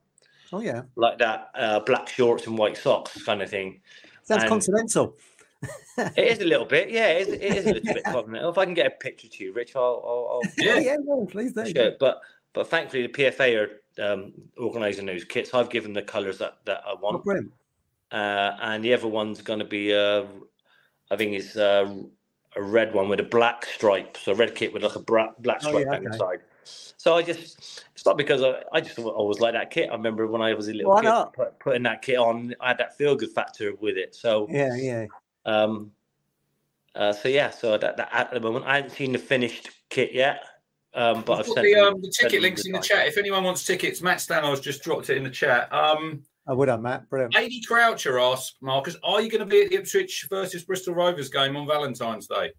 Oh, 0.52 0.62
yeah. 0.62 0.84
like 0.96 1.18
that. 1.20 1.50
Uh, 1.56 1.80
black 1.82 2.10
shorts 2.10 2.48
and 2.48 2.58
white 2.58 2.78
socks, 2.78 3.22
kind 3.24 3.42
of 3.42 3.50
thing. 3.50 3.82
Sounds 4.24 4.44
And- 4.44 4.50
continental. 4.50 5.18
It 5.98 6.18
is 6.18 6.40
a 6.40 6.46
little 6.46 6.66
bit, 6.66 6.90
yeah. 6.90 7.10
It 7.10 7.28
is, 7.28 7.34
it 7.34 7.42
is 7.44 7.66
a 7.66 7.74
little 7.74 7.94
bit 7.94 8.04
continental. 8.06 8.50
If 8.50 8.58
I 8.58 8.64
can 8.64 8.74
get 8.74 8.88
a 8.88 8.92
picture 8.92 9.28
to 9.28 9.44
you, 9.44 9.52
Rich, 9.52 9.76
I'll, 9.76 10.02
I'll, 10.06 10.30
I'll 10.36 10.42
Yeah, 10.58 10.76
Yeah. 10.76 10.80
yeah, 10.80 10.98
yeah 11.06 11.26
please 11.30 11.52
do. 11.52 11.66
Sure, 11.70 11.92
but 12.00 12.22
but 12.54 12.70
thankfully 12.70 13.06
the 13.06 13.10
PFA 13.12 13.68
are 13.68 14.04
um, 14.14 14.32
organising 14.58 15.06
those 15.06 15.26
kits. 15.26 15.54
I've 15.54 15.70
given 15.70 15.92
the 15.92 16.02
colours 16.02 16.38
that, 16.38 16.60
that 16.66 16.82
I 16.88 16.92
Oh, 16.94 17.00
want. 17.02 17.24
brilliant. 17.26 17.52
uh, 18.14 18.52
and 18.62 18.82
the 18.84 18.94
other 18.94 19.10
one's 19.10 19.42
going 19.42 19.60
to 19.60 19.66
be 19.66 19.94
uh, 19.94 20.24
I 21.12 21.18
think 21.18 21.34
it's 21.34 21.58
uh, 21.58 21.94
a 22.56 22.62
red 22.62 22.94
one 22.94 23.10
with 23.10 23.20
a 23.20 23.24
black 23.24 23.66
stripe, 23.66 24.16
so 24.16 24.32
a 24.32 24.36
red 24.36 24.56
kit 24.56 24.72
with 24.74 24.84
like 24.84 24.96
a 24.96 25.00
bra- 25.00 25.34
black 25.40 25.60
Oh, 25.66 25.68
stripe 25.70 25.86
yeah, 25.86 25.92
down 25.96 26.04
the 26.06 26.10
okay. 26.12 26.18
side. 26.18 26.40
So 27.00 27.16
I 27.16 27.22
just 27.22 27.86
it's 27.96 28.06
not 28.06 28.18
because 28.18 28.44
I, 28.44 28.62
I 28.74 28.82
just 28.82 29.00
always 29.00 29.40
like 29.40 29.54
that 29.54 29.72
kit. 29.72 29.90
I 29.90 29.94
remember 29.94 30.28
when 30.28 30.42
I 30.42 30.54
was 30.54 30.68
a 30.68 30.74
little 30.74 30.92
Why 30.92 31.00
kid 31.00 31.08
not? 31.08 31.34
put, 31.34 31.58
putting 31.58 31.84
that 31.84 32.02
kit 32.02 32.18
on, 32.18 32.54
I 32.60 32.68
had 32.68 32.78
that 32.80 32.98
feel 32.98 33.16
good 33.16 33.32
factor 33.32 33.74
with 33.80 33.96
it. 33.96 34.14
So 34.14 34.48
Yeah, 34.50 34.76
yeah. 34.76 35.06
um, 35.46 35.92
uh, 36.94 37.14
so 37.14 37.30
yeah, 37.30 37.52
so 37.52 37.78
that, 37.78 37.96
that 37.96 38.10
at 38.12 38.32
the 38.32 38.42
moment 38.42 38.66
I 38.66 38.76
haven't 38.76 38.92
seen 38.92 39.14
the 39.14 39.18
finished 39.18 39.70
kit 39.90 40.12
yet. 40.12 40.44
Um, 40.94 41.24
but 41.26 41.34
I've 41.34 41.40
I've 41.40 41.46
put 41.46 41.54
sent 41.56 41.68
the, 41.68 41.76
um, 41.76 42.02
the 42.02 42.14
ticket 42.20 42.42
links 42.42 42.66
in 42.66 42.74
the 42.74 42.80
chat. 42.80 43.08
If 43.08 43.18
anyone 43.18 43.46
wants 43.46 43.64
tickets, 43.64 44.02
Matt 44.02 44.20
Stano's 44.20 44.60
just 44.60 44.84
dropped 44.84 45.10
it 45.10 45.16
in 45.16 45.24
the 45.24 45.30
chat. 45.30 45.72
Um, 45.72 46.24
I 46.50 46.54
would 46.54 46.68
have, 46.68 46.82
Matt. 46.82 47.10
Brilliant. 47.10 47.38
Ady 47.38 47.62
Croucher 47.62 48.20
asks 48.20 48.56
Marcus, 48.60 48.98
"Are 49.06 49.22
you 49.22 49.30
going 49.30 49.40
to 49.40 49.46
be 49.46 49.62
at 49.62 49.70
the 49.70 49.78
Ipswich 49.78 50.28
versus 50.30 50.66
Bristol 50.66 50.96
Rovers 50.96 51.30
game 51.30 51.56
on 51.56 51.66
Valentine's 51.66 52.28
Day?" 52.28 52.52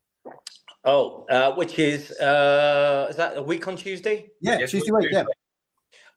Oh, 0.84 1.26
uh, 1.28 1.52
which 1.54 1.78
is 1.78 2.10
uh, 2.12 3.06
is 3.10 3.16
that 3.16 3.36
a 3.36 3.42
week 3.42 3.68
on 3.68 3.76
Tuesday? 3.76 4.30
Yeah, 4.40 4.58
Yes, 4.60 4.70
Tuesday 4.70 4.90
week. 4.92 5.10
do. 5.10 5.16
Yeah. 5.16 5.24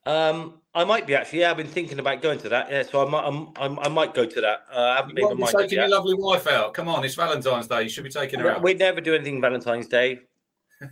Um, 0.06 0.62
I 0.74 0.84
might 0.84 1.06
be 1.06 1.16
actually. 1.16 1.42
Yeah, 1.42 1.52
I've 1.52 1.58
been 1.58 1.68
thinking 1.68 2.00
about 2.00 2.22
going 2.22 2.40
to 2.40 2.50
that. 2.50 2.70
Yeah, 2.72 2.84
so 2.84 3.06
I 3.06 3.10
might. 3.10 3.24
I'm, 3.26 3.50
I'm, 3.58 3.80
I 3.80 3.90
might 3.90 4.14
go 4.14 4.26
to 4.26 4.42
that. 4.42 4.66
Uh, 4.74 4.80
I 4.80 4.96
haven't 4.96 5.10
You 5.12 5.16
made 5.16 5.24
won't 5.24 5.40
my 5.40 5.46
mind 5.46 5.56
up 5.56 5.62
taking 5.62 5.80
your 5.80 5.90
lovely 5.90 6.14
wife 6.16 6.48
out. 6.48 6.74
Come 6.74 6.88
on, 6.88 7.04
it's 7.04 7.16
Valentine's 7.16 7.68
Day. 7.68 7.84
You 7.84 7.90
should 7.90 8.04
be 8.04 8.10
taking 8.10 8.40
her 8.40 8.52
out. 8.52 8.62
We'd 8.62 8.80
never 8.80 9.02
do 9.02 9.14
anything 9.14 9.40
Valentine's 9.42 9.88
Day. 9.88 10.22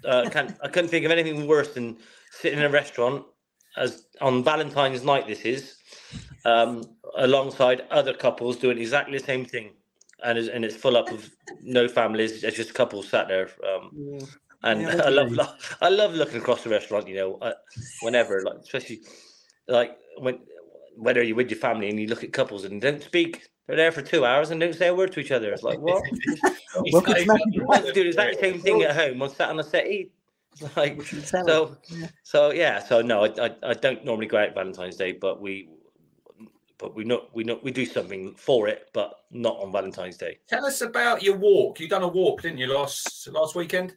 Uh, 0.06 0.30
can't, 0.30 0.56
I 0.64 0.68
couldn't 0.70 0.90
think 0.90 1.06
of 1.06 1.12
anything 1.12 1.48
worse 1.48 1.74
than 1.74 1.98
sitting 2.32 2.60
in 2.60 2.66
a 2.66 2.70
restaurant 2.70 3.26
as 3.78 4.06
on 4.22 4.44
Valentine's 4.44 5.04
night. 5.04 5.28
This 5.28 5.42
is 5.42 5.76
um, 6.46 6.84
alongside 7.18 7.82
other 7.92 8.14
couples 8.14 8.58
doing 8.58 8.78
exactly 8.78 9.18
the 9.18 9.24
same 9.24 9.44
thing, 9.46 9.72
and 10.24 10.38
it's, 10.38 10.48
and 10.50 10.64
it's 10.66 10.76
full 10.76 10.98
up 10.98 11.12
of 11.12 11.30
no 11.62 11.88
families. 11.88 12.44
It's 12.44 12.58
just 12.58 12.74
couples 12.74 13.10
sat 13.10 13.28
there. 13.28 13.50
Um, 13.68 13.92
Yeah. 13.94 14.26
and 14.64 14.82
Yeah, 14.82 15.02
I 15.06 15.10
love, 15.10 15.32
lo- 15.32 15.54
I 15.82 15.90
love 15.90 16.14
looking 16.14 16.38
across 16.38 16.64
the 16.64 16.70
restaurant. 16.70 17.08
You 17.08 17.16
know, 17.16 17.36
uh, 17.38 17.54
whenever, 18.02 18.42
like 18.44 18.58
especially 18.58 19.02
like 19.68 19.98
when 20.18 20.40
whether 20.98 21.24
you're 21.24 21.36
with 21.36 21.50
your 21.50 21.60
family 21.60 21.90
and 21.90 22.00
you 22.00 22.08
look 22.08 22.24
at 22.24 22.34
couples 22.34 22.66
and 22.66 22.82
don't 22.82 23.02
speak. 23.02 23.48
They're 23.68 23.78
there 23.78 23.92
for 23.92 24.02
two 24.02 24.26
hours 24.26 24.52
and 24.52 24.60
don't 24.60 24.76
say 24.76 24.88
a 24.88 24.96
word 24.96 25.12
to 25.14 25.20
each 25.20 25.32
other. 25.32 25.54
It's 25.54 25.64
like 25.64 25.80
what? 25.80 26.04
You 26.86 26.92
to 27.86 27.94
do 27.94 28.04
the 28.04 28.10
exact 28.10 28.40
same 28.40 28.60
thing 28.60 28.82
at 28.84 28.96
home. 28.96 29.22
I'm 29.22 29.30
sat 29.30 29.50
on 29.50 29.60
a 29.60 29.64
settee. 29.64 30.12
Like 30.76 30.98
We 30.98 31.06
should 31.06 31.26
tell 31.26 31.46
so. 31.46 31.78
Yeah. 31.90 32.08
So 32.24 32.52
yeah. 32.52 32.80
So 32.80 33.02
no, 33.02 33.26
I, 33.26 33.46
I, 33.46 33.56
I 33.64 33.74
don't 33.74 34.04
normally 34.04 34.28
go 34.28 34.38
out 34.38 34.54
Valentine's 34.54 34.96
Day, 34.96 35.14
but 35.14 35.42
we 35.42 35.70
but 36.82 36.96
we 36.96 37.04
know 37.04 37.28
we 37.34 37.44
know 37.44 37.60
we 37.62 37.72
do 37.72 37.86
something 37.86 38.34
for 38.36 38.68
it, 38.68 38.90
but 38.92 39.14
not 39.30 39.58
on 39.62 39.72
Valentine's 39.72 40.18
Day. 40.18 40.40
Tell 40.50 40.66
us 40.66 40.82
about 40.82 41.22
your 41.22 41.38
walk. 41.38 41.80
You 41.80 41.88
done 41.88 42.02
a 42.02 42.08
walk, 42.08 42.42
didn't 42.42 42.58
you, 42.58 42.68
last 42.74 43.30
last 43.32 43.56
weekend? 43.56 43.96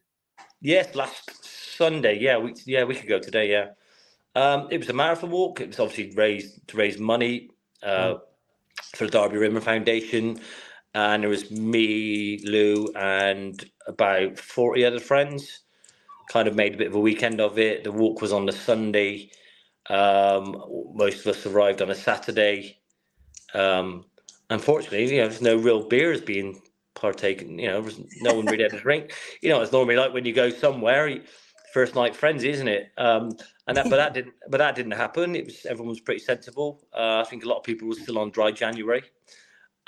Yes, 0.60 0.94
last 0.94 1.44
Sunday. 1.76 2.18
Yeah, 2.20 2.38
we 2.38 2.54
yeah 2.66 2.84
we 2.84 2.94
could 2.94 3.08
go 3.08 3.18
today. 3.18 3.50
Yeah, 3.50 3.68
um, 4.40 4.68
it 4.70 4.78
was 4.78 4.90
a 4.90 4.92
marathon 4.92 5.30
walk. 5.30 5.60
It 5.60 5.68
was 5.68 5.80
obviously 5.80 6.14
raised 6.14 6.68
to 6.68 6.76
raise 6.76 6.98
money 6.98 7.50
uh, 7.82 8.16
for 8.94 9.06
the 9.06 9.10
Darby 9.10 9.38
Rimmer 9.38 9.62
Foundation, 9.62 10.38
and 10.94 11.22
there 11.22 11.30
was 11.30 11.50
me, 11.50 12.38
Lou, 12.44 12.88
and 12.94 13.64
about 13.86 14.38
forty 14.38 14.84
other 14.84 15.00
friends. 15.00 15.60
Kind 16.28 16.48
of 16.48 16.54
made 16.54 16.74
a 16.74 16.78
bit 16.78 16.86
of 16.86 16.94
a 16.94 17.00
weekend 17.00 17.40
of 17.40 17.58
it. 17.58 17.84
The 17.84 17.92
walk 17.92 18.20
was 18.22 18.32
on 18.32 18.46
the 18.46 18.52
Sunday. 18.52 19.30
Um, 19.90 20.62
most 20.94 21.20
of 21.20 21.26
us 21.28 21.46
arrived 21.46 21.82
on 21.82 21.90
a 21.90 21.94
Saturday. 21.94 22.78
Um, 23.52 24.04
unfortunately, 24.50 25.14
you 25.14 25.20
know, 25.20 25.28
there's 25.28 25.42
no 25.42 25.56
real 25.56 25.86
beers 25.86 26.20
being 26.20 26.60
partaken. 26.94 27.58
You 27.58 27.68
know, 27.68 27.88
no 28.20 28.34
one 28.34 28.46
really 28.46 28.62
had 28.62 28.72
a 28.72 28.80
drink. 28.80 29.12
You 29.42 29.50
know, 29.50 29.60
it's 29.60 29.72
normally 29.72 29.96
like 29.96 30.12
when 30.12 30.24
you 30.24 30.32
go 30.32 30.50
somewhere, 30.50 31.20
first 31.72 31.94
night 31.94 32.16
frenzy, 32.16 32.50
isn't 32.50 32.68
it? 32.68 32.92
Um, 32.96 33.36
and 33.66 33.76
that, 33.76 33.90
but 33.90 33.96
that 33.96 34.14
didn't, 34.14 34.34
but 34.48 34.58
that 34.58 34.74
didn't 34.74 34.92
happen. 34.92 35.34
It 35.34 35.46
was 35.46 35.66
everyone 35.66 35.90
was 35.90 36.00
pretty 36.00 36.20
sensible. 36.20 36.86
Uh, 36.92 37.20
I 37.20 37.24
think 37.24 37.44
a 37.44 37.48
lot 37.48 37.58
of 37.58 37.64
people 37.64 37.88
were 37.88 37.94
still 37.94 38.18
on 38.18 38.30
dry 38.30 38.50
January. 38.50 39.02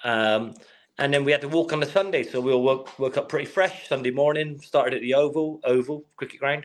Um, 0.04 0.54
and 0.98 1.12
then 1.12 1.24
we 1.24 1.32
had 1.32 1.42
to 1.42 1.48
walk 1.48 1.72
on 1.72 1.80
the 1.80 1.86
Sunday, 1.86 2.22
so 2.22 2.40
we 2.40 2.52
all 2.52 2.62
woke, 2.62 2.98
woke 2.98 3.18
up 3.18 3.28
pretty 3.28 3.44
fresh 3.44 3.86
Sunday 3.88 4.10
morning. 4.10 4.58
Started 4.60 4.94
at 4.94 5.02
the 5.02 5.14
Oval, 5.14 5.60
Oval 5.64 6.04
Cricket 6.16 6.40
Ground 6.40 6.64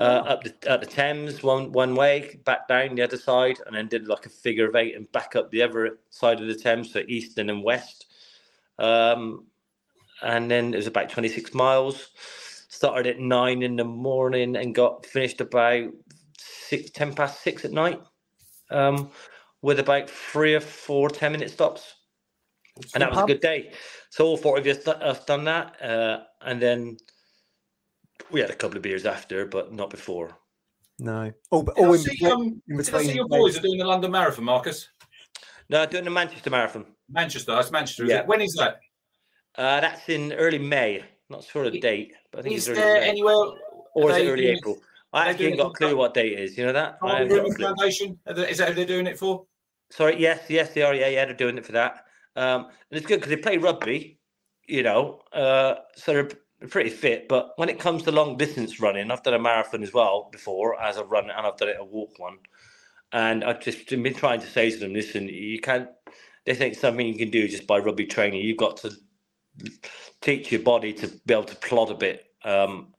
uh, 0.00 0.02
up 0.26 0.44
the, 0.44 0.54
at 0.70 0.80
the 0.80 0.86
Thames 0.86 1.42
one 1.42 1.72
one 1.72 1.94
way, 1.94 2.40
back 2.44 2.68
down 2.68 2.94
the 2.94 3.02
other 3.02 3.16
side, 3.16 3.58
and 3.66 3.76
then 3.76 3.88
did 3.88 4.08
like 4.08 4.26
a 4.26 4.30
figure 4.30 4.68
of 4.68 4.76
eight 4.76 4.96
and 4.96 5.10
back 5.12 5.36
up 5.36 5.50
the 5.50 5.62
other 5.62 5.98
side 6.10 6.40
of 6.40 6.48
the 6.48 6.54
Thames, 6.54 6.92
so 6.92 7.02
eastern 7.08 7.50
and 7.50 7.64
west. 7.64 8.06
Um, 8.78 9.46
and 10.22 10.50
then 10.50 10.74
it 10.74 10.78
was 10.78 10.86
about 10.86 11.10
twenty 11.10 11.28
six 11.28 11.54
miles. 11.54 12.10
Started 12.68 13.06
at 13.06 13.18
nine 13.20 13.62
in 13.62 13.76
the 13.76 13.84
morning 13.84 14.56
and 14.56 14.74
got 14.74 15.06
finished 15.06 15.40
about 15.40 15.90
ten 16.94 17.14
past 17.14 17.42
six 17.42 17.64
at 17.64 17.72
night, 17.72 18.00
um, 18.70 19.10
with 19.62 19.80
about 19.80 20.10
three 20.10 20.54
or 20.54 20.60
four 20.60 21.10
10 21.10 21.32
minute 21.32 21.50
stops. 21.50 21.94
And 22.94 23.02
that 23.02 23.10
was 23.10 23.20
a 23.20 23.24
good 23.24 23.40
day. 23.40 23.72
So 24.10 24.26
all 24.26 24.36
four 24.36 24.58
of 24.58 24.66
us 24.66 24.86
us 24.88 25.24
done 25.24 25.44
that, 25.44 25.82
uh, 25.82 26.24
and 26.42 26.60
then 26.62 26.98
we 28.30 28.40
had 28.40 28.50
a 28.50 28.54
couple 28.54 28.76
of 28.76 28.82
beers 28.82 29.06
after, 29.06 29.46
but 29.46 29.72
not 29.72 29.90
before. 29.90 30.36
No. 30.98 31.32
Oh, 31.52 31.62
but 31.62 31.76
did, 31.76 31.84
oh, 31.84 31.92
I 31.92 31.94
in, 31.94 31.98
see, 32.00 32.26
um, 32.26 32.62
in 32.68 32.76
did 32.76 32.94
I 32.94 33.02
see 33.04 33.14
your 33.14 33.28
boys 33.28 33.56
are 33.56 33.62
doing 33.62 33.78
the 33.78 33.84
London 33.84 34.10
Marathon, 34.10 34.44
Marcus? 34.44 34.88
No, 35.70 35.86
doing 35.86 36.04
the 36.04 36.10
Manchester 36.10 36.50
Marathon. 36.50 36.86
Manchester. 37.10 37.52
That's 37.54 37.70
Manchester. 37.70 38.04
Is 38.04 38.10
Yeah. 38.10 38.20
it? 38.20 38.26
When 38.26 38.40
is 38.40 38.54
that? 38.58 38.80
Uh, 39.56 39.80
that's 39.80 40.08
in 40.08 40.32
early 40.32 40.58
May. 40.58 41.04
Not 41.30 41.44
sure 41.44 41.64
of 41.64 41.72
the 41.72 41.80
date, 41.80 42.14
but 42.32 42.40
I 42.40 42.42
think 42.42 42.56
Is 42.56 42.68
it's 42.68 42.78
early 42.78 42.86
there 42.86 43.00
May. 43.00 43.08
anywhere? 43.08 43.34
or 43.94 44.10
is 44.10 44.16
it 44.18 44.20
early 44.28 44.42
doing 44.42 44.54
it- 44.54 44.58
April? 44.58 44.78
I 45.12 45.24
they 45.24 45.30
actually 45.30 45.46
ain't 45.46 45.56
got 45.58 45.70
a 45.70 45.74
clue 45.74 45.96
what 45.96 46.14
date 46.14 46.32
it 46.32 46.38
is. 46.40 46.58
You 46.58 46.66
know 46.66 46.72
that? 46.72 46.98
I 47.02 47.08
Darby 47.08 47.12
haven't 47.14 47.28
got 47.28 47.34
a 47.34 47.42
Rimmer 47.42 47.54
clue. 47.56 47.66
Foundation? 47.66 48.18
Is 48.26 48.58
that 48.58 48.68
who 48.68 48.74
they're 48.74 48.84
doing 48.84 49.06
it 49.06 49.18
for? 49.18 49.46
Sorry, 49.90 50.20
yes, 50.20 50.44
yes, 50.48 50.74
they 50.74 50.82
are. 50.82 50.94
Yeah, 50.94 51.08
yeah, 51.08 51.24
they're 51.24 51.34
doing 51.34 51.56
it 51.58 51.64
for 51.64 51.72
that. 51.72 52.04
Um, 52.36 52.66
and 52.66 52.72
it's 52.98 53.06
good 53.06 53.16
because 53.20 53.30
they 53.30 53.36
play 53.40 53.56
rugby, 53.56 54.18
you 54.66 54.82
know, 54.82 55.22
uh, 55.32 55.76
so 55.96 56.12
they're 56.12 56.28
pretty 56.66 56.90
fit. 56.90 57.28
But 57.28 57.52
when 57.56 57.68
it 57.68 57.78
comes 57.78 58.02
to 58.04 58.12
long 58.12 58.36
distance 58.36 58.80
running, 58.80 59.10
I've 59.10 59.22
done 59.22 59.34
a 59.34 59.38
marathon 59.38 59.82
as 59.82 59.92
well 59.92 60.28
before 60.32 60.80
as 60.80 60.96
a 60.96 61.04
run, 61.04 61.30
and 61.30 61.46
I've 61.46 61.56
done 61.56 61.68
it 61.68 61.76
a 61.78 61.84
walk 61.84 62.18
one. 62.18 62.38
And 63.12 63.44
I've 63.44 63.60
just 63.60 63.88
been 63.88 64.14
trying 64.14 64.40
to 64.40 64.46
say 64.46 64.70
to 64.70 64.78
them, 64.78 64.94
listen, 64.94 65.28
you 65.28 65.60
can't. 65.60 65.88
They 66.46 66.54
think 66.54 66.74
something 66.76 67.06
you 67.06 67.16
can 67.18 67.30
do 67.30 67.48
just 67.48 67.66
by 67.66 67.78
rugby 67.78 68.06
training. 68.06 68.42
You've 68.42 68.58
got 68.58 68.78
to 68.78 68.92
teach 70.20 70.52
your 70.52 70.62
body 70.62 70.92
to 70.94 71.08
be 71.26 71.34
able 71.34 71.44
to 71.44 71.56
plod 71.56 71.90
a 71.90 71.94
bit. 71.94 72.26
Um, 72.44 72.94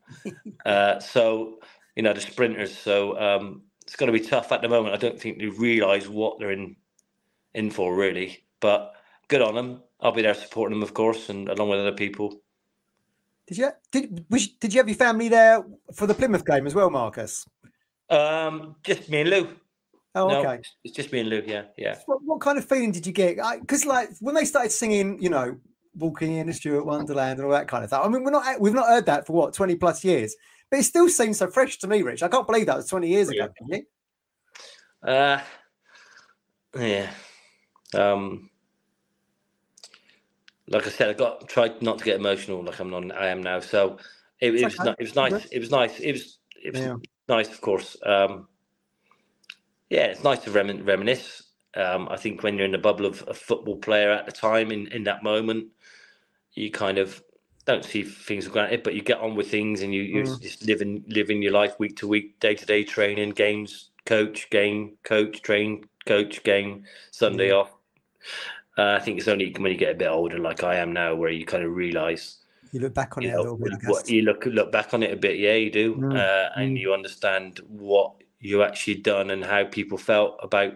uh, 0.65 0.99
so 0.99 1.59
you 1.95 2.03
know 2.03 2.13
the 2.13 2.21
sprinters. 2.21 2.77
So 2.77 3.19
um, 3.19 3.63
it's 3.83 3.95
going 3.95 4.11
to 4.13 4.19
be 4.19 4.25
tough 4.25 4.51
at 4.51 4.61
the 4.61 4.69
moment. 4.69 4.95
I 4.95 4.99
don't 4.99 5.19
think 5.19 5.39
they 5.39 5.47
realise 5.47 6.07
what 6.07 6.39
they're 6.39 6.51
in 6.51 6.75
in 7.53 7.71
for 7.71 7.95
really. 7.95 8.45
But 8.61 8.93
good 9.29 9.41
on 9.41 9.55
them. 9.55 9.83
I'll 10.01 10.11
be 10.13 10.21
there 10.23 10.33
supporting 10.33 10.77
them, 10.79 10.83
of 10.83 10.93
course, 10.93 11.29
and 11.29 11.49
along 11.49 11.69
with 11.69 11.79
other 11.79 11.93
people. 11.93 12.41
Did 13.49 13.57
you 13.57 13.69
did 13.91 14.25
was, 14.29 14.47
did 14.47 14.73
you 14.73 14.79
have 14.79 14.87
your 14.87 14.95
family 14.95 15.27
there 15.27 15.63
for 15.95 16.05
the 16.05 16.13
Plymouth 16.13 16.45
game 16.45 16.67
as 16.67 16.75
well, 16.75 16.91
Marcus? 16.91 17.45
Um, 18.09 18.75
just 18.83 19.09
me 19.09 19.21
and 19.21 19.29
Lou. 19.31 19.49
Oh, 20.15 20.29
okay. 20.29 20.53
it's- 20.55 20.75
it's 20.83 20.95
just 20.95 21.11
me 21.11 21.19
and 21.21 21.29
Lou. 21.29 21.41
Yeah, 21.45 21.63
yeah. 21.75 21.97
What, 22.05 22.19
what 22.23 22.41
kind 22.41 22.59
of 22.59 22.65
feeling 22.65 22.91
did 22.91 23.07
you 23.07 23.11
get? 23.11 23.37
Because 23.59 23.85
like 23.87 24.09
when 24.19 24.35
they 24.35 24.45
started 24.45 24.71
singing, 24.71 25.19
you 25.21 25.29
know, 25.29 25.57
"Walking 25.95 26.33
in 26.35 26.47
a 26.47 26.53
Stewart 26.53 26.85
Wonderland" 26.85 27.39
and 27.39 27.45
all 27.47 27.51
that 27.53 27.67
kind 27.67 27.83
of 27.83 27.89
stuff. 27.89 28.05
I 28.05 28.07
mean, 28.07 28.23
we're 28.23 28.29
not 28.31 28.61
we've 28.61 28.73
not 28.73 28.87
heard 28.87 29.07
that 29.07 29.25
for 29.25 29.33
what 29.33 29.53
twenty 29.55 29.75
plus 29.75 30.03
years, 30.03 30.35
but 30.69 30.79
it 30.79 30.83
still 30.83 31.09
seems 31.09 31.39
so 31.39 31.47
fresh 31.49 31.79
to 31.79 31.87
me, 31.87 32.03
Rich. 32.03 32.21
I 32.21 32.27
can't 32.27 32.45
believe 32.45 32.67
that 32.67 32.77
was 32.77 32.87
twenty 32.87 33.07
years 33.09 33.29
ago. 33.29 33.47
can? 33.71 33.83
Uh, 35.03 35.41
yeah. 36.77 37.09
Um, 37.95 38.48
like 40.69 40.87
I 40.87 40.91
said, 40.91 41.09
I 41.09 41.13
got 41.13 41.49
tried 41.49 41.81
not 41.83 41.99
to 41.99 42.05
get 42.05 42.17
emotional, 42.19 42.63
like 42.63 42.79
I'm 42.81 42.91
not. 42.91 43.15
I 43.15 43.27
am 43.29 43.43
now. 43.43 43.61
So 43.61 43.99
it, 44.41 44.55
it 44.55 44.65
was. 44.65 44.81
okay. 44.81 44.95
It 44.99 45.03
was 45.03 45.15
nice. 45.15 45.45
It 45.51 45.59
was 45.59 45.71
nice. 45.71 45.99
It 45.99 46.13
was. 46.13 46.39
It 46.63 46.71
was 46.73 46.81
Yeah. 46.81 46.95
nice, 47.29 47.49
of 47.49 47.61
course. 47.61 47.97
Um, 48.05 48.47
yeah, 49.89 50.05
it's 50.07 50.23
nice 50.23 50.39
to 50.41 50.51
remin- 50.51 50.87
reminisce. 50.87 51.43
Um, 51.75 52.09
I 52.11 52.17
think 52.17 52.43
when 52.43 52.57
you're 52.57 52.65
in 52.65 52.71
the 52.73 52.79
bubble 52.79 53.05
of 53.07 53.23
a 53.27 53.33
football 53.35 53.77
player 53.77 54.11
at 54.11 54.25
the 54.27 54.33
time, 54.33 54.71
in 54.71 54.87
in 54.89 55.05
that 55.05 55.23
moment, 55.23 55.67
you 56.55 56.71
kind 56.71 56.97
of 56.99 57.23
don't 57.65 57.85
see 57.85 58.03
things 58.03 58.47
granted, 58.47 58.83
but 58.83 58.95
you 58.95 59.01
get 59.03 59.19
on 59.19 59.35
with 59.35 59.49
things 59.51 59.81
and 59.81 59.93
you 59.93 60.03
you 60.03 60.23
Mm. 60.23 60.41
just 60.41 60.65
living 60.65 61.03
living 61.07 61.43
your 61.43 61.53
life 61.53 61.75
week 61.79 61.97
to 61.97 62.07
week, 62.07 62.39
day 62.39 62.55
to 62.55 62.65
day 62.65 62.83
training, 62.83 63.31
games, 63.31 63.91
coach, 64.05 64.49
game, 64.51 64.97
coach, 65.03 65.41
train, 65.43 65.85
coach, 66.07 66.43
game, 66.43 66.85
Sunday 67.11 67.51
off. 67.51 67.71
Uh, 68.77 68.93
I 68.93 68.99
think 68.99 69.17
it's 69.17 69.27
only 69.27 69.53
when 69.57 69.71
you 69.71 69.77
get 69.77 69.91
a 69.91 69.97
bit 69.97 70.07
older, 70.07 70.37
like 70.39 70.63
I 70.63 70.75
am 70.75 70.93
now, 70.93 71.15
where 71.15 71.31
you 71.31 71.45
kind 71.45 71.63
of 71.63 71.75
realise 71.75 72.37
You 72.71 72.79
look 72.79 72.93
back 72.93 73.17
on 73.17 73.23
you 73.23 73.29
it 73.29 73.33
a 73.33 73.41
little 73.41 73.57
bit. 73.57 73.73
What 73.85 74.09
you 74.09 74.21
look 74.21 74.45
look 74.45 74.71
back 74.71 74.93
on 74.93 75.03
it 75.03 75.11
a 75.11 75.17
bit. 75.17 75.37
Yeah, 75.39 75.55
you 75.55 75.71
do, 75.71 75.95
Mm, 75.95 76.15
uh, 76.15 76.49
and 76.55 76.77
mm. 76.77 76.79
you 76.79 76.93
understand 76.93 77.59
what 77.67 78.13
you 78.39 78.63
actually 78.63 78.95
done 78.95 79.31
and 79.31 79.43
how 79.43 79.65
people 79.65 79.97
felt 79.97 80.39
about 80.41 80.73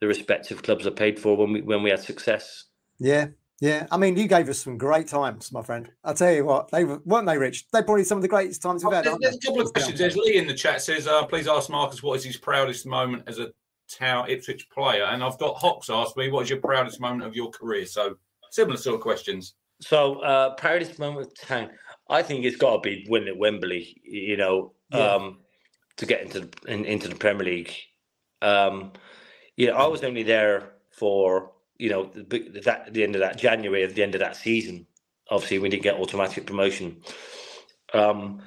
the 0.00 0.06
respective 0.06 0.62
clubs 0.62 0.86
I 0.86 0.90
paid 0.90 1.18
for 1.18 1.36
when 1.36 1.52
we 1.52 1.62
when 1.62 1.82
we 1.82 1.90
had 1.90 2.00
success. 2.00 2.64
Yeah, 2.98 3.28
yeah. 3.60 3.86
I 3.90 3.96
mean, 3.96 4.16
you 4.16 4.28
gave 4.28 4.48
us 4.48 4.60
some 4.60 4.78
great 4.78 5.08
times, 5.08 5.50
my 5.50 5.62
friend. 5.62 5.90
I'll 6.04 6.14
tell 6.14 6.32
you 6.32 6.44
what, 6.44 6.70
they 6.70 6.84
were, 6.84 7.00
weren't 7.04 7.26
they, 7.26 7.38
Rich? 7.38 7.66
They 7.72 7.82
probably 7.82 8.04
some 8.04 8.18
of 8.18 8.22
the 8.22 8.28
greatest 8.28 8.62
times 8.62 8.84
we've 8.84 8.92
Oh, 8.92 8.96
had. 8.96 9.04
there's, 9.04 9.12
aren't 9.14 9.22
there's 9.22 9.36
a 9.36 9.40
couple 9.40 9.62
of 9.62 9.72
questions. 9.72 9.98
There's 9.98 10.16
Lee 10.16 10.36
in 10.36 10.46
the 10.46 10.54
chat 10.54 10.80
says, 10.82 11.08
uh, 11.08 11.24
"Please 11.26 11.48
ask 11.48 11.70
Marcus 11.70 12.02
what 12.04 12.14
is 12.14 12.24
his 12.24 12.36
proudest 12.36 12.86
moment 12.86 13.24
as 13.26 13.40
a 13.40 13.52
Tower 13.96 14.28
Ipswich 14.28 14.68
player." 14.70 15.04
And 15.04 15.22
I've 15.22 15.38
got 15.38 15.56
Hawks 15.56 15.90
asked 15.90 16.16
me, 16.16 16.30
"What 16.30 16.42
is 16.44 16.50
your 16.50 16.60
proudest 16.60 17.00
moment 17.00 17.24
of 17.24 17.34
your 17.36 17.50
career?" 17.50 17.86
So 17.86 18.16
similar 18.50 18.76
sort 18.76 18.96
of 18.96 19.00
questions. 19.00 19.54
So 19.80 20.20
uh, 20.20 20.54
proudest 20.54 20.98
moment 20.98 21.26
of 21.26 21.34
time, 21.40 21.70
I 22.08 22.22
think 22.22 22.44
it's 22.44 22.56
got 22.56 22.74
to 22.74 22.80
be 22.80 23.06
winning 23.08 23.28
at 23.28 23.36
Wembley. 23.36 24.00
You 24.04 24.36
know, 24.36 24.72
Yeah. 24.92 25.14
um, 25.14 25.38
to 25.96 26.06
get 26.06 26.22
into 26.22 26.40
the 26.40 26.50
in, 26.66 26.84
into 26.84 27.08
the 27.08 27.14
Premier 27.16 27.44
League. 27.44 27.72
Um, 28.42 28.92
you 29.56 29.68
know, 29.68 29.74
I 29.74 29.86
was 29.86 30.02
only 30.02 30.22
there 30.22 30.72
for 30.90 31.52
you 31.78 31.90
know 31.90 32.10
the, 32.14 32.60
that 32.64 32.92
the 32.94 33.02
end 33.02 33.14
of 33.16 33.20
that 33.20 33.36
January 33.38 33.82
of 33.82 33.94
the 33.94 34.02
end 34.02 34.14
of 34.14 34.20
that 34.20 34.36
season. 34.36 34.86
Obviously, 35.30 35.58
we 35.58 35.68
didn't 35.68 35.82
get 35.82 35.98
automatic 35.98 36.46
promotion. 36.46 37.00
Um, 37.94 38.42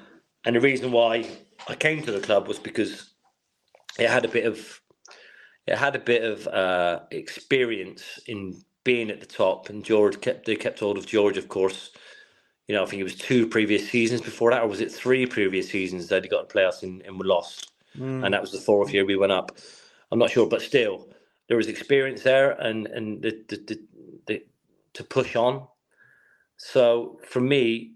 and 0.46 0.56
the 0.56 0.60
reason 0.62 0.92
why 0.92 1.26
I 1.68 1.76
came 1.76 2.04
to 2.04 2.12
the 2.12 2.20
club 2.20 2.48
was 2.48 2.60
because 2.60 3.14
it 3.98 4.10
had 4.10 4.26
a 4.26 4.30
bit 4.30 4.46
of 4.46 4.80
it 5.68 5.78
had 5.78 5.96
a 5.98 6.00
bit 6.00 6.24
of 6.24 6.48
uh, 6.48 7.02
experience 7.12 8.20
in 8.28 8.62
being 8.86 9.12
at 9.12 9.22
the 9.22 9.28
top, 9.28 9.70
and 9.70 9.86
George 9.86 10.22
kept 10.22 10.46
they 10.48 10.58
kept 10.58 10.82
hold 10.82 10.98
of 11.00 11.08
George, 11.08 11.38
of 11.38 11.50
course. 11.50 11.92
You 12.68 12.76
know, 12.76 12.84
I 12.84 12.88
think 12.88 13.02
it 13.02 13.06
was 13.06 13.16
two 13.16 13.48
previous 13.48 13.90
seasons 13.90 14.22
before 14.22 14.52
that, 14.52 14.64
or 14.64 14.68
was 14.70 14.82
it 14.82 14.92
three 14.92 15.26
previous 15.28 15.70
seasons 15.70 16.10
that 16.10 16.24
he 16.24 16.30
got 16.30 16.50
to 16.50 16.56
playoffs 16.56 16.84
and, 16.84 17.02
and 17.04 17.20
we 17.20 17.28
lost, 17.28 17.72
Mm. 17.98 18.26
and 18.26 18.34
that 18.34 18.42
was 18.42 18.52
the 18.54 18.60
fourth 18.60 18.94
year 18.94 19.06
we 19.06 19.18
went 19.18 19.34
up. 19.34 19.58
I'm 20.12 20.20
not 20.20 20.32
sure, 20.32 20.48
but 20.48 20.62
still, 20.64 21.10
there 21.50 21.58
was 21.58 21.68
experience 21.68 22.24
there, 22.24 22.52
and 22.52 22.88
and 22.88 23.22
the, 23.24 23.44
the, 23.50 23.58
the, 23.58 23.80
the 24.28 24.46
to 24.96 25.04
push 25.06 25.36
on. 25.36 25.68
So 26.58 27.20
for 27.30 27.42
me, 27.42 27.94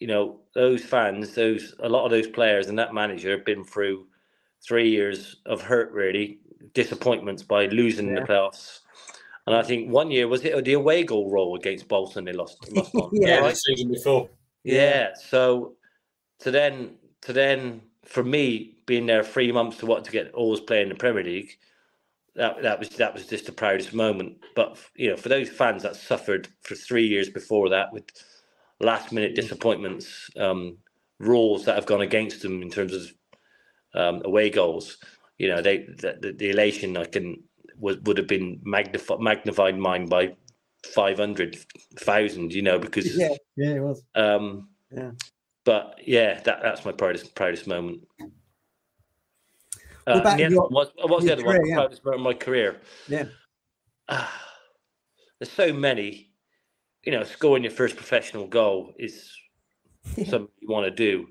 you 0.00 0.08
know, 0.08 0.40
those 0.54 0.84
fans, 0.84 1.34
those 1.34 1.74
a 1.80 1.88
lot 1.88 2.04
of 2.06 2.10
those 2.12 2.28
players 2.28 2.68
and 2.68 2.78
that 2.78 2.94
manager 2.94 3.32
have 3.32 3.44
been 3.46 3.64
through 3.64 4.06
three 4.66 4.90
years 4.90 5.36
of 5.46 5.62
hurt, 5.62 5.92
really 5.92 6.40
disappointments 6.74 7.42
by 7.42 7.66
losing 7.66 8.08
in 8.08 8.14
the 8.14 8.20
Yeah. 8.20 8.26
playoffs. 8.26 8.80
And 9.46 9.56
I 9.56 9.62
think 9.62 9.90
one 9.90 10.10
year 10.10 10.28
was 10.28 10.44
it 10.44 10.64
the 10.64 10.74
away 10.74 11.04
goal 11.04 11.30
roll 11.30 11.56
against 11.56 11.88
Bolton 11.88 12.24
they 12.24 12.32
lost. 12.32 12.58
lost 12.70 12.94
on, 12.94 13.10
Yeah, 13.12 13.28
Yeah, 13.36 13.40
right? 13.40 13.50
the 13.50 13.56
season 13.56 13.90
before. 13.92 14.28
Yeah. 14.64 15.14
So 15.14 15.76
to 16.40 16.50
then 16.50 16.96
to 17.22 17.32
then 17.32 17.82
for 18.04 18.22
me 18.22 18.76
being 18.86 19.06
there 19.06 19.22
three 19.24 19.52
months 19.52 19.78
to 19.78 19.86
what 19.86 20.04
to 20.04 20.10
get 20.10 20.32
always 20.34 20.60
play 20.60 20.82
in 20.82 20.88
the 20.88 20.94
Premier 20.94 21.24
League, 21.24 21.50
that 22.34 22.62
that 22.62 22.78
was 22.78 22.90
that 22.90 23.14
was 23.14 23.26
just 23.26 23.46
the 23.46 23.52
proudest 23.52 23.94
moment. 23.94 24.38
But 24.54 24.78
you 24.94 25.10
know, 25.10 25.16
for 25.16 25.28
those 25.28 25.48
fans 25.48 25.82
that 25.82 25.96
suffered 25.96 26.48
for 26.62 26.74
three 26.74 27.06
years 27.06 27.28
before 27.30 27.70
that 27.70 27.92
with 27.92 28.04
last 28.80 29.12
minute 29.12 29.34
disappointments, 29.34 30.30
um, 30.36 30.78
rules 31.18 31.64
that 31.64 31.74
have 31.74 31.86
gone 31.86 32.02
against 32.02 32.42
them 32.42 32.62
in 32.62 32.70
terms 32.70 32.92
of 32.94 33.12
um, 33.94 34.22
away 34.24 34.50
goals, 34.50 34.98
you 35.38 35.48
know, 35.48 35.62
they 35.62 35.78
the, 35.78 36.34
the, 36.36 36.50
elation 36.50 36.96
I 36.96 37.04
can 37.04 37.42
would 37.76 38.06
would 38.06 38.18
have 38.18 38.26
been 38.26 38.60
magnified 38.64 39.20
magnified 39.20 39.78
mine 39.78 40.06
by 40.06 40.34
five 40.94 41.18
hundred 41.18 41.56
thousand, 41.96 42.52
you 42.52 42.62
know, 42.62 42.78
because 42.78 43.06
Yeah, 43.16 43.34
yeah, 43.56 43.74
it 43.76 43.80
was. 43.80 44.02
um, 44.14 44.68
Yeah. 44.90 45.12
But 45.64 46.00
yeah, 46.04 46.40
that, 46.40 46.60
that's 46.62 46.84
my 46.84 46.92
proudest 46.92 47.34
proudest 47.34 47.66
moment. 47.66 48.06
What 48.18 50.16
Uh, 50.16 50.20
about 50.20 50.32
and 50.32 50.40
the 50.40 50.44
other 50.46 50.54
your- 50.54 50.68
was, 50.70 50.88
what 50.96 51.22
the 51.22 51.32
other 51.32 51.44
one? 51.44 51.56
career, 51.56 51.62
My 51.62 51.68
yeah. 51.68 51.74
proudest 51.74 52.04
moment 52.04 52.20
of 52.20 52.24
my 52.24 52.34
career. 52.34 52.80
Yeah. 53.08 53.24
Ah, 54.08 54.32
there's 55.38 55.52
so 55.52 55.72
many. 55.72 56.32
You 57.04 57.12
know, 57.12 57.22
scoring 57.24 57.62
your 57.62 57.72
first 57.72 57.96
professional 57.96 58.46
goal 58.48 58.94
is 58.98 59.30
something 60.26 60.48
you 60.60 60.68
want 60.68 60.86
to 60.86 60.90
do. 60.90 61.28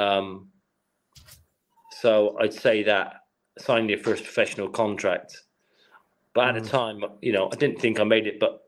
Um, 0.00 0.51
so 2.02 2.36
I'd 2.40 2.52
say 2.52 2.82
that 2.82 3.26
signing 3.60 3.88
your 3.88 3.98
first 3.98 4.24
professional 4.24 4.68
contract. 4.68 5.40
But 6.34 6.48
at 6.48 6.54
Mm. 6.56 6.64
the 6.64 6.68
time, 6.68 7.04
you 7.20 7.32
know, 7.32 7.48
I 7.52 7.54
didn't 7.54 7.80
think 7.80 8.00
I 8.00 8.04
made 8.04 8.26
it, 8.26 8.40
but 8.40 8.64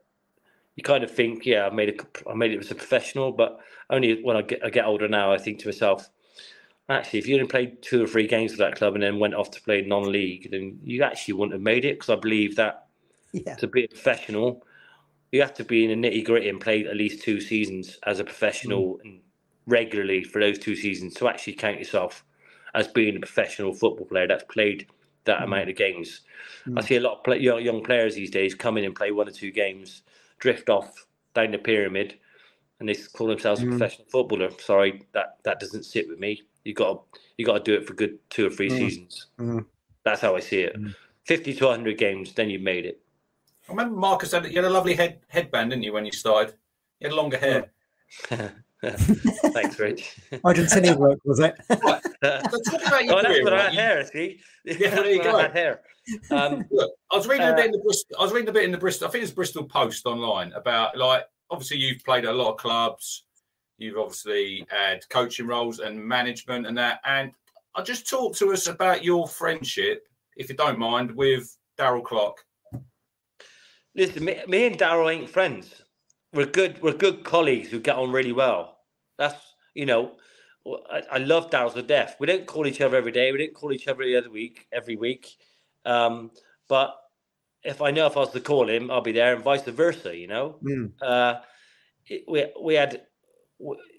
you 0.76 0.84
kind 0.84 1.02
of 1.02 1.10
think, 1.10 1.44
yeah, 1.44 1.66
I 1.66 1.70
made 1.70 1.88
it. 1.88 2.00
I 2.30 2.34
made 2.34 2.52
it 2.52 2.60
as 2.60 2.70
a 2.70 2.76
professional, 2.76 3.32
but 3.32 3.58
only 3.90 4.22
when 4.22 4.36
I 4.36 4.42
get 4.42 4.64
I 4.64 4.70
get 4.70 4.84
older 4.84 5.08
now, 5.08 5.32
I 5.32 5.38
think 5.38 5.58
to 5.60 5.66
myself, 5.66 6.08
actually, 6.88 7.18
if 7.18 7.26
you 7.26 7.34
only 7.34 7.48
played 7.48 7.82
two 7.82 8.04
or 8.04 8.06
three 8.06 8.28
games 8.28 8.52
for 8.52 8.58
that 8.58 8.76
club 8.76 8.94
and 8.94 9.02
then 9.02 9.18
went 9.18 9.34
off 9.34 9.50
to 9.52 9.62
play 9.62 9.82
non-league, 9.82 10.52
then 10.52 10.78
you 10.84 11.02
actually 11.02 11.34
wouldn't 11.34 11.54
have 11.54 11.62
made 11.72 11.84
it 11.84 11.94
because 11.98 12.10
I 12.10 12.20
believe 12.20 12.54
that 12.54 12.86
Yeah. 13.32 13.56
to 13.56 13.66
be 13.66 13.84
a 13.84 13.88
professional, 13.88 14.64
you 15.32 15.40
have 15.40 15.54
to 15.54 15.64
be 15.64 15.84
in 15.84 16.00
the 16.00 16.08
nitty 16.08 16.24
gritty 16.24 16.48
and 16.48 16.60
play 16.60 16.86
at 16.86 16.96
least 16.96 17.24
two 17.24 17.40
seasons 17.40 17.98
as 18.04 18.20
a 18.20 18.24
professional 18.24 19.00
and 19.02 19.20
regularly 19.66 20.22
for 20.22 20.40
those 20.40 20.60
two 20.60 20.76
seasons 20.76 21.14
to 21.14 21.26
actually 21.26 21.54
count 21.54 21.80
yourself 21.80 22.24
as 22.74 22.88
being 22.88 23.16
a 23.16 23.20
professional 23.20 23.72
football 23.72 24.06
player 24.06 24.26
that's 24.26 24.44
played 24.44 24.86
that 25.24 25.40
Mm. 25.40 25.44
amount 25.44 25.70
of 25.70 25.76
games. 25.76 26.22
I 26.76 26.80
Mm. 26.80 26.84
see 26.84 26.96
a 26.96 27.00
lot 27.00 27.18
of 27.18 27.24
play, 27.24 27.38
young, 27.38 27.62
young 27.62 27.82
players 27.82 28.14
these 28.14 28.30
days 28.30 28.54
come 28.54 28.78
in 28.78 28.84
and 28.84 28.94
play 28.94 29.10
one 29.12 29.28
or 29.28 29.32
two 29.32 29.50
games, 29.50 30.02
drift 30.38 30.68
off 30.68 31.06
down 31.34 31.52
the 31.52 31.58
pyramid, 31.58 32.18
and 32.80 32.88
they 32.88 32.94
call 33.14 33.28
themselves 33.28 33.62
a 33.62 33.64
Mm. 33.64 33.70
professional 33.70 34.06
footballer. 34.08 34.50
Sorry, 34.58 35.06
that 35.12 35.38
that 35.44 35.60
doesn't 35.60 35.84
sit 35.84 36.08
with 36.08 36.18
me. 36.18 36.42
You 36.64 36.74
got 36.74 37.04
you 37.38 37.46
got 37.46 37.64
to 37.64 37.70
do 37.72 37.74
it 37.74 37.86
for 37.86 37.94
good 37.94 38.18
two 38.30 38.46
or 38.46 38.50
three 38.50 38.70
Mm. 38.70 38.78
seasons. 38.78 39.26
Mm. 39.38 39.66
That's 40.04 40.20
how 40.20 40.36
I 40.36 40.40
see 40.40 40.60
it. 40.62 40.76
Mm. 40.76 40.94
Fifty 41.24 41.54
to 41.54 41.68
hundred 41.68 41.98
games, 41.98 42.34
then 42.34 42.50
you've 42.50 42.62
made 42.62 42.86
it. 42.86 43.00
I 43.68 43.72
remember 43.72 43.96
Marcus 43.96 44.32
had 44.32 44.44
you 44.46 44.56
had 44.56 44.64
a 44.64 44.70
lovely 44.70 44.94
head 44.94 45.20
headband, 45.28 45.70
didn't 45.70 45.84
you, 45.84 45.92
when 45.92 46.04
you 46.06 46.12
started? 46.12 46.54
You 47.00 47.08
had 47.08 47.14
longer 47.16 47.38
hair. 47.38 47.70
Thanks, 49.52 49.78
Rich. 49.78 50.16
Argentinian 50.32 50.96
work, 50.96 51.18
was 51.24 51.40
it? 51.40 51.54
So 52.24 52.58
talk 52.70 52.86
about 52.86 53.04
your 53.04 53.14
oh, 53.18 53.22
that's 53.22 53.26
career, 53.26 53.44
when 53.44 53.52
I 53.52 53.56
right? 53.56 53.64
had 53.66 53.74
hair. 53.74 54.04
See, 54.06 54.40
Yeah, 54.64 54.94
there 54.94 55.10
you 55.10 55.22
That's 55.22 55.30
go. 55.30 55.38
I 55.38 55.48
hair. 55.48 55.80
Um, 56.30 56.64
Look, 56.70 56.90
I 57.12 57.16
was 57.16 57.28
reading 57.28 57.46
Uh, 57.46 57.52
a 57.52 57.56
bit 57.56 57.66
in 57.66 57.72
the 57.72 57.78
Bristol. 57.84 58.16
I 58.18 58.22
was 58.22 58.32
reading 58.32 58.48
a 58.48 58.52
bit 58.52 58.64
in 58.64 58.72
the 58.72 58.78
Bristol. 58.78 59.06
I 59.08 59.10
think 59.10 59.24
it's 59.24 59.32
Bristol 59.32 59.64
Post 59.64 60.06
online 60.06 60.52
about 60.54 60.96
like 60.96 61.24
obviously 61.50 61.76
you've 61.78 62.02
played 62.02 62.24
a 62.24 62.32
lot 62.32 62.52
of 62.52 62.56
clubs. 62.58 63.24
You've 63.76 63.98
obviously 63.98 64.66
had 64.70 65.06
coaching 65.10 65.46
roles 65.46 65.80
and 65.80 66.02
management 66.02 66.66
and 66.66 66.78
that. 66.78 67.00
And 67.04 67.32
I 67.74 67.82
just 67.82 68.08
talk 68.08 68.34
to 68.36 68.52
us 68.52 68.66
about 68.68 69.04
your 69.04 69.28
friendship, 69.28 70.06
if 70.36 70.48
you 70.48 70.54
don't 70.56 70.78
mind, 70.78 71.10
with 71.14 71.54
Darrell 71.76 72.00
Clarke. 72.02 72.42
Listen, 73.94 74.24
me, 74.24 74.40
me 74.48 74.66
and 74.66 74.78
Darrell 74.78 75.10
ain't 75.10 75.28
friends. 75.28 75.82
We're 76.32 76.46
good. 76.46 76.80
We're 76.82 76.92
good 76.94 77.22
colleagues 77.24 77.68
who 77.68 77.80
get 77.80 77.96
on 77.96 78.10
really 78.12 78.32
well. 78.32 78.73
That's 79.18 79.36
you 79.74 79.86
know, 79.86 80.12
I, 80.90 81.02
I 81.12 81.18
love 81.18 81.50
Darrell 81.50 81.70
to 81.72 81.82
death. 81.82 82.16
We 82.20 82.26
don't 82.26 82.46
call 82.46 82.66
each 82.66 82.80
other 82.80 82.96
every 82.96 83.12
day. 83.12 83.32
We 83.32 83.38
don't 83.38 83.54
call 83.54 83.72
each 83.72 83.88
other 83.88 84.02
every 84.02 84.16
other 84.16 84.30
week, 84.30 84.66
every 84.72 84.96
week. 84.96 85.36
Um, 85.84 86.30
but 86.68 86.94
if 87.62 87.82
I 87.82 87.90
know 87.90 88.06
if 88.06 88.16
I 88.16 88.20
was 88.20 88.30
to 88.32 88.40
call 88.40 88.68
him, 88.68 88.90
I'll 88.90 89.00
be 89.00 89.12
there, 89.12 89.34
and 89.34 89.44
vice 89.44 89.62
versa. 89.62 90.16
You 90.16 90.28
know, 90.28 90.56
Mm. 90.62 90.92
uh, 91.02 91.40
it, 92.06 92.24
we 92.28 92.46
we 92.62 92.74
had, 92.74 93.02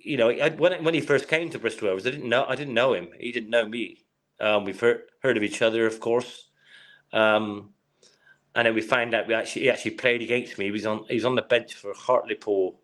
you 0.03 0.17
know, 0.17 0.33
when 0.57 0.83
when 0.83 0.93
he 0.93 1.01
first 1.01 1.27
came 1.27 1.49
to 1.49 1.59
Bristol 1.59 1.89
Rovers, 1.89 2.07
I 2.07 2.11
didn't 2.11 2.29
know 2.29 2.45
I 2.47 2.55
didn't 2.55 2.73
know 2.73 2.93
him. 2.93 3.09
He 3.19 3.31
didn't 3.31 3.49
know 3.49 3.67
me. 3.67 4.05
Um, 4.39 4.65
we've 4.65 4.79
heard 4.79 5.01
heard 5.21 5.37
of 5.37 5.43
each 5.43 5.61
other, 5.61 5.85
of 5.85 5.99
course. 5.99 6.49
Um, 7.13 7.73
and 8.55 8.67
then 8.67 8.73
we 8.75 8.81
found 8.81 9.13
out 9.13 9.27
we 9.27 9.33
actually 9.33 9.63
he 9.63 9.69
actually 9.69 9.91
played 9.91 10.21
against 10.21 10.57
me. 10.57 10.65
He 10.65 10.71
was 10.71 10.85
on 10.85 11.05
he 11.07 11.15
was 11.15 11.25
on 11.25 11.35
the 11.35 11.41
bench 11.41 11.73
for 11.73 11.93
Hartlepool 11.93 12.79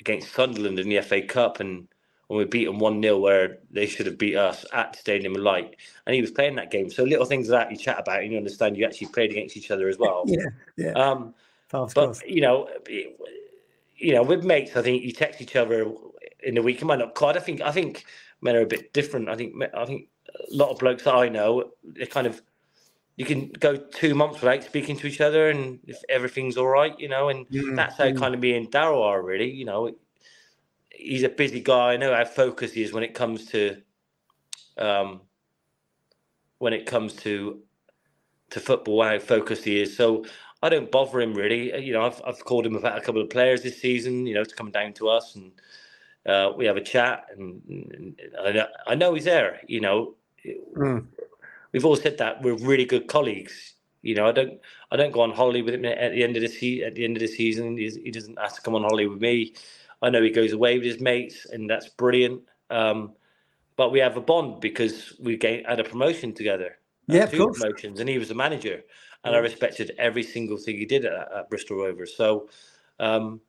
against 0.00 0.32
Sunderland 0.32 0.78
in 0.78 0.88
the 0.88 1.00
FA 1.02 1.22
Cup, 1.22 1.60
and 1.60 1.86
when 2.28 2.38
we 2.38 2.44
beat 2.44 2.64
them 2.66 2.78
one 2.78 3.02
0 3.02 3.18
where 3.18 3.58
they 3.70 3.86
should 3.86 4.06
have 4.06 4.18
beat 4.18 4.36
us 4.36 4.64
at 4.72 4.96
Stadium 4.96 5.36
of 5.36 5.42
Light, 5.42 5.76
and 6.06 6.14
he 6.14 6.20
was 6.20 6.30
playing 6.30 6.56
that 6.56 6.70
game. 6.70 6.90
So 6.90 7.04
little 7.04 7.24
things 7.26 7.48
like 7.48 7.68
that 7.68 7.72
you 7.72 7.78
chat 7.78 7.98
about, 8.00 8.22
and 8.22 8.32
you 8.32 8.38
understand 8.38 8.76
you 8.76 8.86
actually 8.86 9.08
played 9.08 9.30
against 9.30 9.56
each 9.56 9.70
other 9.70 9.88
as 9.88 9.98
well. 9.98 10.24
Yeah, 10.28 10.46
yeah. 10.76 10.92
Um, 10.92 11.34
Fast 11.68 11.94
but 11.94 12.06
cross. 12.06 12.22
you 12.26 12.40
know, 12.40 12.68
it- 12.86 13.16
you 14.02 14.14
know, 14.14 14.22
with 14.22 14.44
mates, 14.44 14.76
I 14.76 14.82
think 14.82 15.02
you 15.02 15.12
text 15.12 15.42
each 15.42 15.56
other 15.56 15.92
in 16.42 16.54
the 16.54 16.62
week. 16.62 16.80
You 16.80 16.86
might 16.86 16.98
not 16.98 17.14
quite. 17.14 17.36
I 17.36 17.40
think 17.40 17.60
I 17.60 17.70
think 17.70 18.06
men 18.40 18.56
are 18.56 18.62
a 18.62 18.66
bit 18.66 18.94
different. 18.94 19.28
I 19.28 19.36
think 19.36 19.54
I 19.74 19.84
think 19.84 20.08
a 20.30 20.56
lot 20.56 20.70
of 20.70 20.78
blokes 20.78 21.04
that 21.04 21.14
I 21.14 21.28
know, 21.28 21.72
they 21.84 22.06
kind 22.06 22.26
of 22.26 22.40
you 23.20 23.26
can 23.26 23.50
go 23.60 23.76
two 23.76 24.14
months 24.14 24.40
without 24.40 24.64
speaking 24.64 24.96
to 24.96 25.06
each 25.06 25.20
other, 25.20 25.50
and 25.50 25.78
if 25.86 26.02
everything's 26.08 26.56
all 26.56 26.68
right, 26.68 26.98
you 26.98 27.08
know, 27.10 27.28
and 27.28 27.46
Mm, 27.52 27.76
that's 27.76 27.98
how 27.98 28.06
mm. 28.06 28.18
kind 28.18 28.34
of 28.34 28.40
me 28.40 28.56
and 28.56 28.70
Darrell 28.70 29.02
are 29.02 29.22
really. 29.22 29.50
You 29.50 29.66
know, 29.66 29.92
he's 30.90 31.22
a 31.22 31.28
busy 31.28 31.60
guy. 31.60 31.92
I 31.92 31.96
know 31.98 32.14
how 32.14 32.24
focused 32.24 32.74
he 32.74 32.82
is 32.82 32.94
when 32.94 33.02
it 33.02 33.12
comes 33.14 33.44
to, 33.48 33.82
um, 34.78 35.20
when 36.60 36.72
it 36.72 36.86
comes 36.86 37.12
to, 37.24 37.60
to 38.52 38.60
football. 38.60 39.04
How 39.04 39.18
focused 39.18 39.64
he 39.66 39.82
is. 39.82 39.94
So 39.94 40.24
I 40.62 40.70
don't 40.70 40.90
bother 40.90 41.20
him 41.20 41.34
really. 41.34 41.74
Uh, 41.74 41.78
You 41.78 41.92
know, 41.92 42.06
I've 42.06 42.22
I've 42.26 42.42
called 42.46 42.64
him 42.64 42.76
about 42.76 42.96
a 42.96 43.02
couple 43.02 43.20
of 43.20 43.28
players 43.28 43.62
this 43.62 43.82
season. 43.82 44.26
You 44.26 44.34
know, 44.36 44.44
to 44.44 44.54
come 44.56 44.70
down 44.70 44.94
to 44.94 45.10
us 45.10 45.36
and 45.36 45.52
uh, 46.26 46.52
we 46.56 46.66
have 46.66 46.78
a 46.78 46.82
chat, 46.82 47.26
and, 47.36 47.62
and 47.68 48.20
I 48.42 48.52
know 48.52 48.66
I 48.86 48.94
know 48.94 49.14
he's 49.14 49.24
there. 49.26 49.60
You 49.68 49.82
know, 49.82 50.14
Mm. 50.76 51.06
We've 51.72 51.84
all 51.84 51.96
said 51.96 52.18
that 52.18 52.42
we're 52.42 52.54
really 52.54 52.84
good 52.84 53.06
colleagues. 53.08 53.74
You 54.02 54.14
know, 54.14 54.26
I 54.26 54.32
don't 54.32 54.58
I 54.90 54.96
don't 54.96 55.12
go 55.12 55.20
on 55.20 55.30
holiday 55.32 55.62
with 55.62 55.74
him 55.74 55.84
at 55.84 56.12
the 56.12 56.24
end 56.24 56.36
of 56.36 56.42
the 56.42 56.48
se- 56.48 56.82
at 56.82 56.94
the 56.94 57.04
end 57.04 57.16
of 57.16 57.20
the 57.20 57.28
season. 57.28 57.76
He's, 57.76 57.96
he 57.96 58.10
doesn't 58.10 58.38
ask 58.38 58.56
to 58.56 58.62
come 58.62 58.74
on 58.74 58.82
holiday 58.82 59.06
with 59.06 59.20
me. 59.20 59.54
I 60.02 60.08
know 60.08 60.22
he 60.22 60.30
goes 60.30 60.52
away 60.52 60.78
with 60.78 60.86
his 60.86 61.00
mates, 61.00 61.46
and 61.46 61.68
that's 61.68 61.88
brilliant. 61.90 62.42
Um, 62.70 63.12
but 63.76 63.92
we 63.92 63.98
have 63.98 64.16
a 64.16 64.20
bond 64.20 64.60
because 64.60 65.14
we 65.20 65.36
gained, 65.36 65.66
had 65.66 65.80
a 65.80 65.84
promotion 65.84 66.32
together. 66.32 66.78
Yeah, 67.06 67.24
of 67.24 67.30
two 67.30 67.44
course. 67.44 67.58
promotions, 67.58 68.00
and 68.00 68.08
he 68.08 68.18
was 68.18 68.28
the 68.28 68.34
manager, 68.34 68.82
and 69.24 69.34
I 69.34 69.38
respected 69.38 69.92
every 69.98 70.22
single 70.22 70.56
thing 70.56 70.76
he 70.78 70.86
did 70.86 71.04
at, 71.04 71.32
at 71.32 71.50
Bristol 71.50 71.78
Rovers. 71.78 72.16
So, 72.16 72.48
um, 73.00 73.40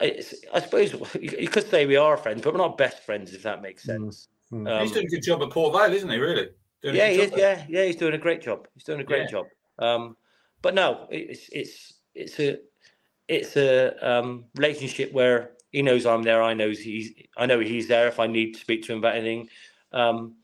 it's, 0.00 0.34
I 0.54 0.60
suppose 0.60 0.92
you 1.20 1.30
you 1.38 1.48
could 1.48 1.68
say 1.68 1.86
we 1.86 1.96
are 1.96 2.16
friends, 2.16 2.42
but 2.42 2.52
we're 2.54 2.58
not 2.58 2.78
best 2.78 3.02
friends, 3.04 3.34
if 3.34 3.42
that 3.42 3.62
makes 3.62 3.82
Mm. 3.84 3.86
sense. 3.86 4.28
Mm. 4.52 4.70
Um, 4.70 4.82
He's 4.82 4.92
doing 4.92 5.06
a 5.06 5.10
good 5.10 5.22
job 5.22 5.42
at 5.42 5.50
Port 5.50 5.72
Vale, 5.74 5.92
isn't 5.94 6.08
he? 6.08 6.18
Really? 6.18 6.48
Doing 6.82 6.94
a 6.94 6.98
yeah, 6.98 7.08
good 7.08 7.14
he 7.14 7.20
is, 7.22 7.30
job 7.30 7.38
there. 7.38 7.66
yeah, 7.68 7.80
yeah, 7.80 7.84
he's 7.86 7.96
doing 7.96 8.14
a 8.14 8.18
great 8.18 8.42
job. 8.42 8.68
He's 8.74 8.84
doing 8.84 9.00
a 9.00 9.04
great 9.04 9.22
Yeah. 9.22 9.26
job. 9.30 9.46
Um, 9.78 10.16
but 10.62 10.74
no, 10.74 11.06
it's 11.10 11.48
it's 11.52 11.94
it's 12.14 12.38
a 12.40 12.58
it's 13.28 13.56
a 13.56 14.08
um, 14.08 14.44
relationship 14.56 15.12
where 15.12 15.52
he 15.72 15.82
knows 15.82 16.06
I'm 16.06 16.22
there. 16.22 16.42
I 16.42 16.54
know 16.54 16.70
he's 16.70 17.12
I 17.36 17.46
know 17.46 17.60
he's 17.60 17.88
there 17.88 18.08
if 18.08 18.18
I 18.20 18.26
need 18.26 18.54
to 18.54 18.60
speak 18.60 18.84
to 18.84 18.92
him 18.92 18.98
about 18.98 19.16
anything. 19.16 19.48
Um, 19.92 20.36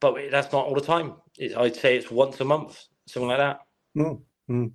but 0.00 0.16
that's 0.30 0.52
not 0.52 0.66
all 0.66 0.74
the 0.74 0.80
time. 0.80 1.14
It, 1.38 1.56
I'd 1.56 1.76
say 1.76 1.96
it's 1.96 2.10
once 2.10 2.40
a 2.40 2.44
month, 2.44 2.84
something 3.06 3.28
like 3.28 3.38
that. 3.38 3.60
Mm, 3.96 4.20
mm. 4.50 4.72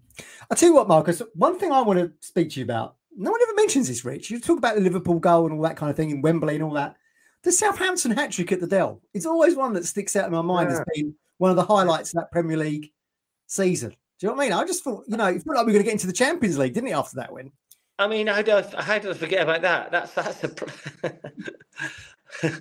I'll 0.49 0.57
tell 0.57 0.69
you 0.69 0.75
what, 0.75 0.87
Marcus, 0.87 1.21
one 1.35 1.59
thing 1.59 1.71
I 1.71 1.81
want 1.81 1.99
to 1.99 2.11
speak 2.21 2.49
to 2.51 2.59
you 2.59 2.63
about. 2.65 2.95
No 3.15 3.29
one 3.31 3.41
ever 3.41 3.53
mentions 3.55 3.87
this, 3.87 4.05
Rich. 4.05 4.31
You 4.31 4.39
talk 4.39 4.57
about 4.57 4.75
the 4.75 4.81
Liverpool 4.81 5.19
goal 5.19 5.45
and 5.45 5.55
all 5.55 5.61
that 5.63 5.77
kind 5.77 5.89
of 5.89 5.95
thing 5.95 6.09
in 6.09 6.21
Wembley 6.21 6.55
and 6.55 6.63
all 6.63 6.73
that. 6.73 6.95
The 7.43 7.51
Southampton 7.51 8.11
hat 8.11 8.31
trick 8.31 8.51
at 8.51 8.59
the 8.59 8.67
Dell. 8.67 9.01
It's 9.13 9.25
always 9.25 9.55
one 9.55 9.73
that 9.73 9.85
sticks 9.85 10.15
out 10.15 10.25
in 10.27 10.31
my 10.31 10.41
mind 10.41 10.69
as 10.69 10.81
being 10.93 11.15
one 11.37 11.49
of 11.49 11.55
the 11.57 11.63
highlights 11.65 12.09
of 12.13 12.19
that 12.21 12.31
Premier 12.31 12.57
League 12.57 12.91
season. 13.47 13.89
Do 13.89 13.95
you 14.21 14.27
know 14.29 14.35
what 14.35 14.43
I 14.43 14.49
mean? 14.49 14.53
I 14.53 14.63
just 14.65 14.83
thought, 14.83 15.03
you 15.07 15.17
know, 15.17 15.25
it 15.25 15.41
felt 15.43 15.57
like 15.57 15.65
we 15.65 15.71
were 15.71 15.79
going 15.79 15.83
to 15.83 15.83
get 15.85 15.93
into 15.93 16.07
the 16.07 16.13
Champions 16.13 16.57
League, 16.59 16.73
didn't 16.73 16.89
it, 16.89 16.93
after 16.93 17.15
that 17.15 17.33
win? 17.33 17.51
I 17.97 18.07
mean, 18.07 18.27
how 18.27 18.41
do 18.43 18.51
I, 18.53 18.61
how 18.81 18.99
did 18.99 19.09
I 19.09 19.13
forget 19.15 19.41
about 19.41 19.61
that? 19.63 19.91
That's 19.91 20.13
that's 20.13 20.43
a 20.43 20.49
pr- 20.49 21.07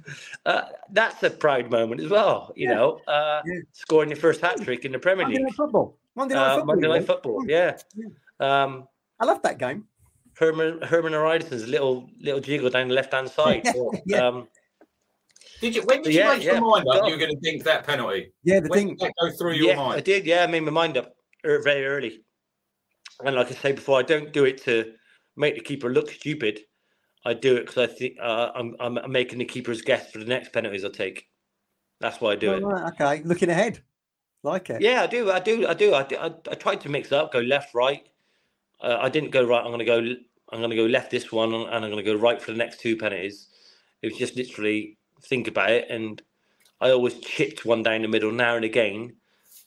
uh, 0.46 0.62
that's 0.90 1.22
a 1.22 1.30
proud 1.30 1.70
moment 1.70 2.00
as 2.00 2.10
well. 2.10 2.52
You 2.56 2.68
Yeah. 2.68 2.74
know, 2.74 3.00
uh, 3.06 3.42
Yeah. 3.44 3.60
scoring 3.72 4.10
your 4.10 4.18
first 4.18 4.40
hat 4.40 4.60
trick 4.62 4.84
in 4.84 4.92
the 4.92 4.98
Premier 4.98 5.24
Monday 5.24 5.38
League. 5.38 5.44
Night 5.46 5.54
Football. 5.54 5.98
Monday 6.14 6.34
Night 6.34 6.42
Uh, 6.42 6.54
Football. 6.56 6.66
Monday 6.66 6.88
Night. 6.88 7.06
Football, 7.06 7.44
yeah. 7.46 7.76
Um, 8.40 8.88
I 9.18 9.24
love 9.26 9.42
that 9.42 9.58
game. 9.58 9.86
Herman 10.36 10.80
Herman 10.82 11.12
Hreidarsson's 11.12 11.68
little 11.68 12.08
little 12.18 12.40
jiggle 12.40 12.70
down 12.70 12.88
the 12.88 12.94
left 12.94 13.12
hand 13.12 13.28
side. 13.30 13.66
Yeah. 14.06 14.26
um, 14.28 14.48
Did 15.60 15.76
you? 15.76 15.82
When 15.82 16.02
did 16.02 16.14
you 16.14 16.20
Yeah, 16.20 16.28
make 16.36 16.44
your 16.44 16.60
mind 16.60 16.88
up 16.88 17.06
you 17.06 17.12
were 17.12 17.18
going 17.18 17.34
to 17.34 17.40
dink 17.40 17.64
that 17.64 17.86
penalty? 17.86 18.32
Yeah, 18.44 18.60
the 18.60 18.68
When 18.68 18.78
thing. 18.78 18.88
did 18.90 19.00
that 19.00 19.12
go 19.20 19.30
through 19.30 19.54
your 19.54 19.68
yeah, 19.68 19.80
I 19.80 19.88
mind? 19.88 20.04
did. 20.04 20.26
Yeah, 20.26 20.44
I 20.44 20.46
made 20.46 20.60
my 20.60 20.70
mind 20.70 20.96
up 20.96 21.14
er- 21.44 21.62
very 21.62 21.84
early. 21.86 22.22
And 23.24 23.36
like 23.36 23.48
I 23.48 23.54
say 23.54 23.72
before, 23.72 23.98
I 23.98 24.02
don't 24.02 24.32
do 24.32 24.44
it 24.44 24.62
to 24.64 24.92
make 25.36 25.54
the 25.54 25.60
keeper 25.60 25.90
look 25.90 26.10
stupid. 26.10 26.60
I 27.24 27.34
do 27.34 27.56
it 27.56 27.66
because 27.66 27.76
I 27.76 27.86
think 27.92 28.16
uh, 28.20 28.50
I'm, 28.54 28.74
I'm 28.80 29.12
making 29.12 29.38
the 29.40 29.44
keeper's 29.44 29.82
guess 29.82 30.10
for 30.10 30.18
the 30.18 30.24
next 30.24 30.52
penalties 30.54 30.84
I 30.84 30.88
take. 30.88 31.26
That's 32.00 32.18
why 32.20 32.32
I 32.32 32.36
do 32.36 32.52
Oh, 32.52 32.56
it. 32.56 32.64
right, 32.64 32.92
okay, 32.94 33.22
looking 33.24 33.50
ahead. 33.50 33.82
Like 34.42 34.70
it. 34.70 34.80
Yeah, 34.80 35.02
I 35.02 35.06
do. 35.06 35.30
I 35.30 35.38
do. 35.38 35.66
I 35.66 35.74
do. 35.74 35.94
I, 35.94 36.02
do, 36.02 36.16
I, 36.16 36.26
I 36.50 36.54
tried 36.54 36.80
to 36.82 36.88
mix 36.88 37.08
it 37.08 37.12
up, 37.12 37.30
go 37.32 37.40
left, 37.40 37.74
right. 37.74 38.08
Uh, 38.80 38.96
I 38.98 39.10
didn't 39.10 39.30
go 39.32 39.44
right. 39.44 39.60
I'm 39.60 39.66
going 39.66 39.80
to 39.80 39.84
go. 39.84 39.98
I'm 40.52 40.60
going 40.60 40.70
to 40.70 40.76
go 40.76 40.86
left 40.86 41.10
this 41.10 41.30
one, 41.30 41.52
and 41.52 41.68
I'm 41.68 41.90
going 41.90 42.02
to 42.02 42.02
go 42.02 42.14
right 42.18 42.40
for 42.40 42.52
the 42.52 42.56
next 42.56 42.80
two 42.80 42.96
penalties. 42.96 43.48
It 44.00 44.08
was 44.10 44.18
just 44.18 44.34
literally 44.36 44.96
think 45.22 45.48
about 45.48 45.70
it, 45.70 45.86
and 45.90 46.20
I 46.80 46.90
always 46.90 47.18
chipped 47.18 47.64
one 47.64 47.82
down 47.82 48.02
the 48.02 48.08
middle 48.08 48.32
now 48.32 48.56
and 48.56 48.64
again, 48.64 49.16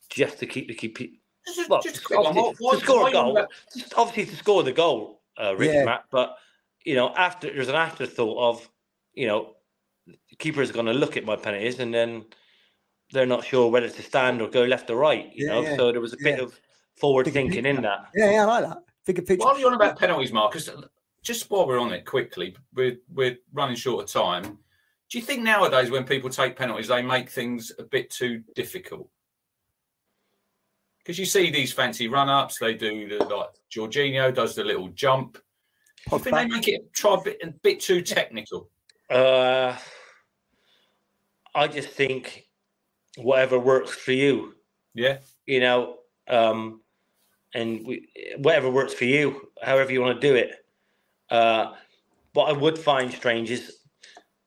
just 0.09 0.39
to 0.39 0.45
keep 0.45 0.67
the 0.67 0.73
keep. 0.73 0.97
Just, 1.45 1.69
Well, 1.69 1.81
just 1.81 2.09
a 2.09 2.17
obviously, 2.17 2.55
What- 2.59 2.79
to 2.79 2.85
score 2.85 3.01
why 3.03 3.09
a 3.09 3.13
goal, 3.13 3.37
about- 3.37 3.51
just 3.75 3.93
obviously 3.97 4.25
to 4.33 4.35
score 4.37 4.63
the 4.63 4.71
goal, 4.71 5.21
uh, 5.37 5.55
Rich 5.57 5.71
Yeah. 5.73 5.85
Matt. 5.85 6.05
But 6.09 6.37
you 6.85 6.95
know, 6.95 7.13
after 7.15 7.53
there's 7.53 7.69
an 7.69 7.75
afterthought 7.75 8.37
of, 8.37 8.69
you 9.13 9.27
know, 9.27 9.55
the 10.05 10.35
keeper's 10.37 10.71
going 10.71 10.85
to 10.85 10.93
look 10.93 11.15
at 11.17 11.25
my 11.25 11.35
penalties, 11.35 11.79
and 11.79 11.93
then 11.93 12.25
they're 13.11 13.25
not 13.25 13.45
sure 13.45 13.69
whether 13.69 13.89
to 13.89 14.01
stand 14.01 14.41
or 14.41 14.49
go 14.49 14.63
left 14.63 14.89
or 14.89 14.95
right. 14.97 15.31
You 15.33 15.45
Yeah, 15.47 15.53
know, 15.53 15.61
yeah, 15.61 15.75
so 15.77 15.91
there 15.91 16.01
was 16.01 16.13
a 16.13 16.17
bit 16.17 16.37
yeah. 16.37 16.43
of 16.43 16.59
forward 16.95 17.25
Bigger 17.25 17.33
thinking 17.41 17.65
in 17.65 17.81
that. 17.83 18.09
Yeah, 18.15 18.31
yeah, 18.31 18.41
I 18.43 18.45
like 18.45 18.65
that. 18.65 18.77
Bigger 19.05 19.21
picture. 19.21 19.45
While 19.45 19.59
you're 19.59 19.67
on 19.69 19.75
about 19.75 19.99
penalties, 19.99 20.31
Marcus, 20.31 20.69
just 21.21 21.49
while 21.51 21.67
we're 21.67 21.79
on 21.79 21.91
it 21.93 22.05
quickly, 22.05 22.55
we're, 22.73 22.97
we're 23.13 23.37
running 23.53 23.75
short 23.75 24.03
of 24.03 24.09
time. 24.09 24.59
Do 25.13 25.19
you 25.19 25.25
think 25.25 25.43
nowadays 25.43 25.91
when 25.91 26.05
people 26.05 26.31
take 26.31 26.55
penalties, 26.55 26.87
they 26.87 27.03
make 27.03 27.29
things 27.29 27.71
a 27.77 27.83
bit 27.83 28.09
too 28.09 28.41
difficult? 28.55 29.07
Because 30.97 31.19
you 31.19 31.27
see 31.27 31.51
these 31.51 31.71
fancy 31.71 32.07
run 32.07 32.29
ups, 32.29 32.57
they 32.57 32.73
do 32.73 33.07
the 33.07 33.23
like 33.23 33.49
Jorginho 33.71 34.33
does 34.33 34.55
the 34.55 34.63
little 34.63 34.87
jump. 34.87 35.37
You 36.11 36.17
think 36.17 36.35
they 36.35 36.47
make 36.47 36.67
it 36.67 36.91
try 36.93 37.13
a 37.13 37.21
bit, 37.21 37.37
a 37.43 37.51
bit 37.61 37.79
too 37.79 38.01
technical? 38.01 38.71
Uh, 39.07 39.77
I 41.53 41.67
just 41.67 41.89
think 41.89 42.47
whatever 43.17 43.59
works 43.59 43.91
for 43.91 44.13
you. 44.13 44.55
Yeah. 44.95 45.19
you 45.45 45.59
know, 45.59 45.97
um, 46.27 46.81
and 47.53 47.85
we, 47.85 48.09
whatever 48.37 48.71
works 48.71 48.95
for 48.95 49.05
you, 49.05 49.51
however 49.61 49.91
you 49.91 50.01
want 50.01 50.19
to 50.19 50.27
do 50.27 50.33
it. 50.33 50.65
Uh, 51.29 51.73
what 52.33 52.49
I 52.49 52.53
would 52.53 52.79
find 52.79 53.13
strange 53.13 53.51
is, 53.51 53.77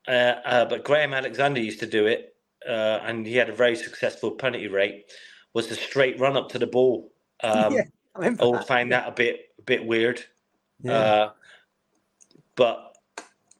uh, 0.07 0.35
uh, 0.45 0.65
but 0.65 0.83
Graham 0.83 1.13
Alexander 1.13 1.59
used 1.59 1.79
to 1.79 1.85
do 1.85 2.05
it, 2.07 2.35
uh, 2.67 2.99
and 3.03 3.25
he 3.25 3.35
had 3.35 3.49
a 3.49 3.53
very 3.53 3.75
successful 3.75 4.31
penalty 4.31 4.67
rate. 4.67 5.11
Was 5.53 5.67
the 5.67 5.75
straight 5.75 6.19
run 6.19 6.37
up 6.37 6.49
to 6.49 6.59
the 6.59 6.67
ball. 6.67 7.11
Um, 7.43 7.73
yeah, 7.73 7.83
I 8.15 8.35
I 8.39 8.63
find 8.63 8.91
that 8.91 9.07
a 9.07 9.11
bit 9.11 9.51
a 9.59 9.61
bit 9.61 9.85
weird. 9.85 10.25
Yeah. 10.81 10.91
Uh, 10.91 11.31
but 12.55 12.97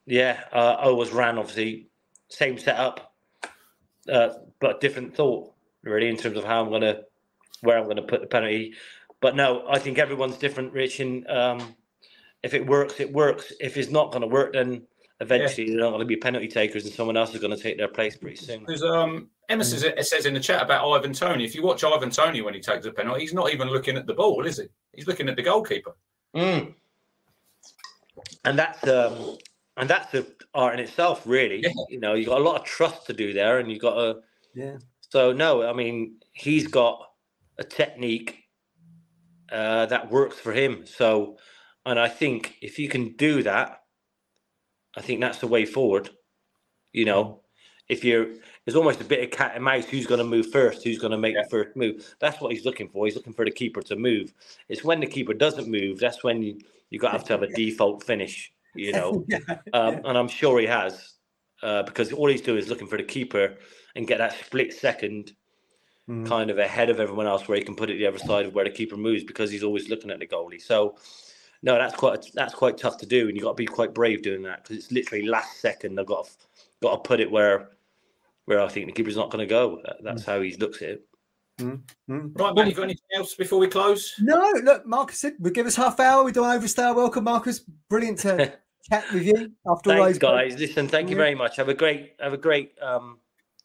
Yeah, 0.08 0.40
uh, 0.52 0.78
I 0.80 0.86
always 0.86 1.12
ran 1.12 1.38
obviously 1.38 1.90
same 2.30 2.58
setup, 2.58 3.14
uh, 4.12 4.30
but 4.60 4.82
different 4.82 5.16
thought 5.16 5.54
really 5.84 6.08
in 6.08 6.18
terms 6.18 6.38
of 6.38 6.44
how 6.44 6.64
I'm 6.64 6.72
gonna 6.72 7.02
where 7.62 7.78
I'm 7.78 7.88
gonna 7.88 8.02
put 8.02 8.22
the 8.22 8.28
penalty. 8.28 8.74
But 9.20 9.36
no, 9.36 9.66
I 9.70 9.80
think 9.80 9.98
everyone's 9.98 10.38
different, 10.38 10.74
Rich. 10.74 11.00
And 11.00 11.28
um, 11.30 11.76
if 12.44 12.54
it 12.54 12.66
works, 12.66 13.00
it 13.00 13.12
works. 13.12 13.52
If 13.60 13.78
it's 13.78 13.90
not 13.90 14.12
going 14.12 14.22
to 14.22 14.28
work, 14.28 14.54
then 14.54 14.84
eventually 15.20 15.68
yeah. 15.68 15.74
they're 15.74 15.84
not 15.84 15.90
going 15.90 16.02
to 16.02 16.06
be 16.06 16.16
penalty 16.16 16.48
takers, 16.48 16.86
and 16.86 16.94
someone 16.94 17.18
else 17.18 17.34
is 17.34 17.42
going 17.42 17.56
to 17.56 17.62
take 17.62 17.78
their 17.78 17.88
place 17.88 18.16
pretty 18.16 18.36
soon. 18.36 18.60
Because 18.60 18.84
um, 18.84 19.30
Emma 19.50 19.64
says, 19.64 19.84
it 19.84 20.06
says 20.06 20.26
in 20.26 20.34
the 20.34 20.40
chat 20.40 20.62
about 20.62 20.90
Ivan 20.90 21.14
Toney, 21.14 21.46
If 21.46 21.56
you 21.56 21.64
watch 21.64 21.84
Ivan 21.84 22.10
Toney 22.10 22.42
when 22.42 22.54
he 22.54 22.60
takes 22.60 22.86
a 22.86 22.92
penalty, 22.92 23.22
he's 23.22 23.34
not 23.34 23.54
even 23.54 23.70
looking 23.70 23.98
at 23.98 24.06
the 24.06 24.14
ball, 24.14 24.46
is 24.46 24.58
he? 24.58 24.66
He's 24.94 25.08
looking 25.08 25.30
at 25.30 25.36
the 25.36 25.44
goalkeeper. 25.44 25.96
Mm. 26.36 26.74
And 28.46 28.60
that's 28.60 28.88
um, 28.88 29.38
and 29.78 29.90
that's 29.90 30.12
the 30.12 30.26
art 30.54 30.74
in 30.74 30.80
itself, 30.80 31.24
really. 31.26 31.62
Yeah. 31.62 31.70
You 31.90 32.00
know, 32.00 32.14
you've 32.14 32.28
got 32.28 32.42
a 32.42 32.44
lot 32.44 32.60
of 32.60 32.66
trust 32.66 33.06
to 33.08 33.14
do 33.14 33.34
there, 33.34 33.60
and 33.60 33.72
you've 33.72 33.82
got 33.82 33.98
a 33.98 34.20
yeah. 34.54 34.78
So 35.10 35.32
no, 35.32 35.68
I 35.68 35.74
mean, 35.74 36.18
he's 36.34 36.68
got 36.68 37.12
a 37.58 37.64
technique 37.64 38.44
uh, 39.52 39.86
that 39.88 40.12
works 40.12 40.38
for 40.38 40.52
him. 40.52 40.86
So, 40.86 41.38
and 41.86 42.00
I 42.00 42.08
think 42.10 42.56
if 42.62 42.78
you 42.80 42.90
can 42.90 43.16
do 43.16 43.44
that, 43.44 43.82
I 44.98 45.02
think 45.02 45.22
that's 45.22 45.38
the 45.38 45.48
way 45.48 45.66
forward. 45.66 46.10
You 46.92 47.06
know, 47.06 47.42
if 47.88 48.04
you're, 48.04 48.28
there's 48.66 48.76
almost 48.76 49.00
a 49.00 49.06
bit 49.06 49.24
of 49.24 49.32
cat 49.32 49.54
and 49.56 49.64
mouse. 49.64 49.86
Who's 49.86 50.08
going 50.08 50.20
to 50.20 50.26
move 50.26 50.52
first? 50.52 50.84
Who's 50.84 50.98
going 50.98 51.12
to 51.12 51.18
make 51.18 51.36
yeah. 51.36 51.44
the 51.44 51.50
first 51.50 51.76
move? 51.76 52.16
That's 52.20 52.42
what 52.42 52.52
he's 52.52 52.66
looking 52.66 52.90
for. 52.90 53.06
He's 53.06 53.16
looking 53.16 53.34
for 53.34 53.46
the 53.46 53.52
keeper 53.52 53.82
to 53.84 53.96
move. 53.96 54.34
It's 54.68 54.84
when 54.84 55.00
the 55.00 55.08
keeper 55.08 55.34
doesn't 55.34 55.70
move. 55.70 56.00
That's 56.00 56.24
when 56.24 56.42
you 56.42 56.60
you 56.90 57.00
got 57.00 57.12
to 57.12 57.18
have 57.18 57.24
to 57.26 57.34
have 57.34 57.44
a 57.44 57.48
default 57.54 58.04
finish. 58.04 58.52
You 58.76 58.92
know, 58.92 59.26
yeah. 59.30 59.40
um, 59.74 60.02
and 60.04 60.18
I'm 60.18 60.28
sure 60.28 60.60
he 60.60 60.66
has 60.68 61.14
uh, 61.64 61.84
because 61.84 62.12
all 62.12 62.28
he's 62.28 62.42
doing 62.42 62.60
is 62.60 62.68
looking 62.68 62.88
for 62.88 62.98
the 62.98 63.04
keeper 63.04 63.56
and 63.96 64.08
get 64.08 64.18
that 64.20 64.34
split 64.34 64.74
second 64.74 65.34
mm. 66.10 66.28
kind 66.28 66.50
of 66.50 66.60
ahead 66.60 66.90
of 66.90 67.00
everyone 67.00 67.28
else 67.28 67.48
where 67.48 67.58
he 67.58 67.64
can 67.64 67.76
put 67.76 67.90
it 67.90 67.98
the 67.98 68.06
other 68.06 68.20
side 68.20 68.46
of 68.46 68.54
where 68.54 68.66
the 68.66 68.72
keeper 68.72 68.98
moves 68.98 69.24
because 69.24 69.50
he's 69.50 69.64
always 69.64 69.90
looking 69.90 70.12
at 70.12 70.20
the 70.20 70.28
goalie. 70.28 70.62
So 70.62 70.98
no, 71.64 71.78
that's 71.78 71.96
quite 71.96 72.26
that's 72.34 72.54
quite 72.54 72.78
tough 72.78 72.98
to 73.00 73.06
do, 73.06 73.28
and 73.28 73.36
you 73.36 73.44
got 73.44 73.52
to 73.52 73.56
be 73.56 73.66
quite 73.66 73.94
brave 73.94 74.22
doing 74.22 74.44
that 74.44 74.64
because 74.64 74.78
it's 74.78 74.92
literally 74.92 75.26
last 75.26 75.60
second. 75.60 76.00
I've 76.00 76.06
got 76.06 76.26
to, 76.26 76.32
got 76.82 76.92
to 76.92 77.08
put 77.08 77.20
it 77.20 77.32
where 77.32 77.70
where 78.46 78.62
I 78.62 78.68
think 78.68 78.86
the 78.86 78.92
keeper's 78.92 79.18
not 79.18 79.32
going 79.32 79.46
to 79.46 79.50
go. 79.50 79.82
That's 80.02 80.24
mm. 80.24 80.26
how 80.26 80.42
he 80.42 80.56
looks 80.56 80.82
at 80.82 80.90
it. 80.90 81.08
Mm. 81.60 81.82
Right, 82.08 82.54
Matt, 82.54 82.68
you 82.68 82.74
got 82.74 82.84
anything 82.84 83.04
else 83.16 83.34
before 83.34 83.60
we 83.60 83.68
close? 83.68 84.14
No, 84.20 84.54
look, 84.64 84.86
Marcus 84.86 85.20
said 85.20 85.34
we 85.40 85.52
give 85.52 85.66
us 85.66 85.76
half 85.76 86.00
hour. 86.00 86.24
We 86.24 86.32
don't 86.32 86.50
overstay 86.50 86.84
our 86.84 86.94
welcome, 86.94 87.24
Marcus. 87.24 87.60
Brilliant 87.90 88.20
to 88.20 88.54
chat 88.90 89.12
with 89.12 89.24
you 89.24 89.52
after 89.68 89.92
all 89.92 90.04
those 90.04 90.20
guys. 90.20 90.58
Listen, 90.60 90.88
thank 90.88 91.10
you 91.10 91.16
very 91.16 91.36
much. 91.36 91.56
Have 91.56 91.70
a 91.70 91.74
great 91.74 92.14
have 92.20 92.34
a 92.34 92.38
great 92.38 92.74
um, 92.82 93.18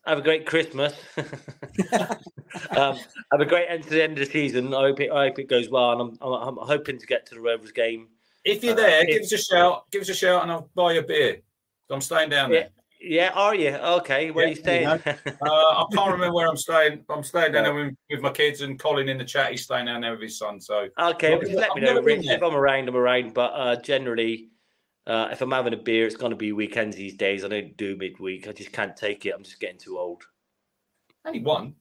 have 0.07 0.19
a 0.19 0.23
great 0.23 0.47
Christmas. 0.47 0.95
um, 1.17 2.99
have 3.31 3.41
a 3.41 3.47
great 3.47 3.67
end 3.69 3.85
to 3.85 3.91
the 3.91 4.03
end 4.03 4.19
of 4.19 4.27
the 4.27 4.33
season. 4.33 4.75
I 4.75 4.81
hope 4.81 5.01
it, 5.01 5.11
I 5.11 5.29
hope 5.29 5.39
it 5.39 5.49
goes 5.49 5.69
well, 5.69 5.93
and 5.93 6.19
I'm, 6.21 6.33
I'm, 6.33 6.59
I'm 6.59 6.67
hoping 6.67 6.99
to 6.99 7.07
get 7.07 7.27
to 7.27 7.35
the 7.35 7.41
Rovers 7.41 7.73
game. 7.73 8.09
If 8.45 8.65
you're 8.65 8.75
there, 8.75 9.03
uh, 9.03 9.05
give 9.05 9.23
us 9.23 9.33
a 9.33 9.39
shout. 9.39 9.91
Give 9.91 10.03
us 10.03 10.09
a 10.09 10.15
shout, 10.15 10.43
and 10.43 10.51
I'll 10.51 10.69
buy 10.75 10.95
you 10.95 11.01
a 11.01 11.05
beer. 11.05 11.39
I'm 11.91 12.01
staying 12.01 12.31
down 12.31 12.51
there. 12.51 12.71
Yeah, 13.05 13.31
are 13.35 13.55
you? 13.55 13.71
Okay, 13.71 14.31
where 14.31 14.45
yeah, 14.45 14.49
are 14.49 14.55
you 14.55 14.61
staying? 14.61 14.87
uh, 14.87 15.01
I 15.43 15.85
can't 15.93 16.13
remember 16.13 16.35
where 16.35 16.49
I'm 16.49 16.57
staying. 16.57 17.05
I'm 17.09 17.25
staying 17.25 17.53
down 17.53 17.65
there 17.65 17.75
with, 17.75 17.95
with, 18.09 18.21
my 18.21 18.31
kids 18.31 18.61
and 18.61 18.79
Colin 18.79 19.09
in 19.09 19.19
the 19.19 19.25
chat. 19.25 19.51
He's 19.51 19.65
staying 19.65 19.87
down 19.87 20.03
there 20.03 20.13
with 20.13 20.23
his 20.23 20.39
son. 20.39 20.61
So 20.61 20.89
okay, 20.99 21.35
well, 21.35 21.53
let 21.53 21.75
me 21.75 21.83
know, 21.83 22.01
If 22.07 22.43
I'm 22.43 22.55
around, 22.55 22.89
I'm 22.89 22.97
around. 22.97 23.35
But 23.35 23.53
uh, 23.55 23.77
generally, 23.83 24.51
uh, 25.07 25.29
if 25.31 25.41
I'm 25.41 25.51
having 25.51 25.75
a 25.75 25.79
beer, 25.79 26.07
it's 26.07 26.17
going 26.17 26.31
to 26.31 26.37
be 26.37 26.53
weekends 26.53 26.97
these 26.97 27.15
days. 27.15 27.45
I 27.45 27.49
don't 27.49 27.77
do 27.77 27.97
midweek. 27.97 28.49
I 28.49 28.53
just 28.53 28.73
can't 28.73 28.97
take 28.97 29.27
it. 29.27 29.35
I'm 29.35 29.45
just 29.45 29.61
getting 29.61 29.79
too 29.79 29.99
old. 29.99 30.23
Only 31.25 31.41
one. 31.41 31.75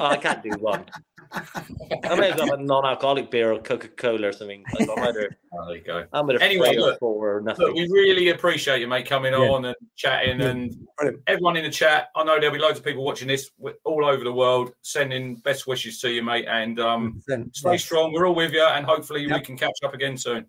Oh, 0.00 0.06
I 0.06 0.16
can't 0.16 0.42
do 0.42 0.50
one. 0.58 0.86
I 1.30 2.14
may 2.16 2.32
as 2.32 2.36
well 2.36 2.48
have 2.48 2.58
a 2.58 2.62
non-alcoholic 2.62 3.30
beer 3.30 3.52
or 3.52 3.60
Coca-Cola 3.60 4.28
or 4.28 4.32
something. 4.32 4.64
Like 4.76 4.88
I'm 4.88 4.98
either, 5.04 5.36
oh, 5.52 5.66
there 5.66 5.76
you 5.76 5.84
go. 5.84 6.04
I'm 6.12 6.28
at 6.30 6.42
anyway, 6.42 6.76
look, 6.76 7.00
or 7.00 7.42
nothing. 7.42 7.66
Look, 7.66 7.74
we 7.76 7.88
really 7.92 8.30
appreciate 8.30 8.80
you, 8.80 8.88
mate, 8.88 9.06
coming 9.06 9.34
yeah. 9.34 9.38
on 9.38 9.66
and 9.66 9.76
chatting, 9.94 10.40
yeah. 10.40 10.46
and 10.46 10.86
Brilliant. 10.96 11.22
everyone 11.28 11.56
in 11.56 11.64
the 11.64 11.70
chat. 11.70 12.08
I 12.16 12.24
know 12.24 12.40
there'll 12.40 12.54
be 12.54 12.60
loads 12.60 12.78
of 12.78 12.84
people 12.84 13.04
watching 13.04 13.28
this 13.28 13.50
all 13.84 14.04
over 14.04 14.24
the 14.24 14.32
world, 14.32 14.72
sending 14.82 15.36
best 15.36 15.68
wishes 15.68 16.00
to 16.00 16.10
you, 16.10 16.24
mate, 16.24 16.46
and 16.48 16.80
um, 16.80 17.22
stay 17.52 17.76
strong. 17.76 18.12
We're 18.12 18.26
all 18.26 18.34
with 18.34 18.52
you, 18.52 18.64
and 18.64 18.84
hopefully 18.84 19.26
yep. 19.26 19.38
we 19.38 19.44
can 19.44 19.56
catch 19.56 19.78
up 19.84 19.94
again 19.94 20.16
soon. 20.16 20.46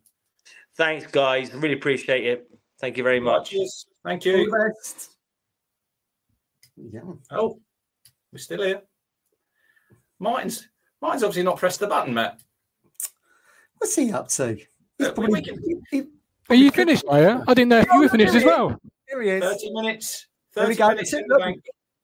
Thanks, 0.80 1.12
guys. 1.12 1.54
Really 1.54 1.76
appreciate 1.76 2.26
it. 2.26 2.50
Thank 2.80 2.96
you 2.96 3.04
very 3.04 3.20
much. 3.20 3.54
Thank 4.06 4.24
you. 4.24 4.50
Yeah. 6.78 7.02
Oh, 7.32 7.60
we're 8.32 8.40
still 8.40 8.64
here. 8.64 8.82
Martin's 10.20 10.70
Martin's 11.02 11.24
obviously 11.24 11.44
not 11.44 11.58
pressed 11.58 11.82
the 11.82 11.88
button, 11.88 12.14
Matt. 12.14 12.40
What's 13.78 13.94
he 13.94 14.14
up 14.14 14.30
to? 14.30 14.58
Probably, 15.00 15.46
he, 15.92 16.06
Are 16.50 16.56
you 16.56 16.72
finished, 16.72 17.04
Maya? 17.06 17.42
I 17.46 17.54
didn't 17.54 17.70
know 17.70 17.80
if 17.80 17.88
you 17.92 18.00
were 18.00 18.10
finished 18.10 18.36
as 18.36 18.46
well. 18.46 18.80
Here 19.10 19.22
he 19.22 19.30
is. 19.32 19.44
30 19.44 19.74
minutes. 19.74 20.28
30 20.54 20.82
we 20.82 20.88
minutes. 20.88 21.14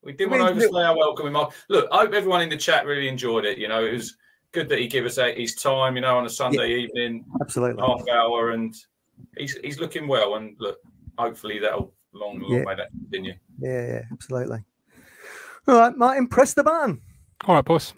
We 0.03 0.11
didn't 0.11 0.31
want 0.31 0.43
to 0.43 0.49
overstay 0.49 0.83
our 0.83 0.97
welcome, 0.97 1.31
Mark. 1.31 1.53
Look, 1.69 1.87
I 1.93 1.99
hope 1.99 2.13
everyone 2.13 2.41
in 2.41 2.49
the 2.49 2.57
chat 2.57 2.85
really 2.85 3.07
enjoyed 3.07 3.45
it. 3.45 3.57
You 3.57 3.69
know, 3.69 3.85
it 3.85 3.93
was 3.93 4.17
good 4.55 4.69
that 4.69 4.79
he 4.79 4.87
gave 4.87 5.05
us 5.05 5.19
his 5.35 5.53
time, 5.53 5.95
you 5.95 6.01
know, 6.01 6.17
on 6.17 6.25
a 6.25 6.29
Sunday 6.29 6.69
yeah, 6.69 6.77
evening, 6.77 7.25
absolutely 7.41 7.83
half 7.85 8.07
hour, 8.07 8.51
and 8.51 8.73
he's 9.37 9.57
he's 9.57 9.79
looking 9.79 10.07
well. 10.07 10.35
And 10.35 10.55
look, 10.59 10.79
hopefully 11.19 11.59
that'll 11.59 11.93
long, 12.13 12.39
long 12.39 12.51
yeah. 12.51 12.63
way 12.63 12.75
that 12.75 12.89
continue. 12.91 13.33
Yeah, 13.59 13.87
yeah, 13.87 14.01
absolutely. 14.11 14.63
All 15.67 15.79
right, 15.79 15.95
Martin, 15.95 16.27
press 16.27 16.53
the 16.53 16.63
button. 16.63 17.01
All 17.45 17.55
right, 17.55 17.65
boss. 17.65 17.93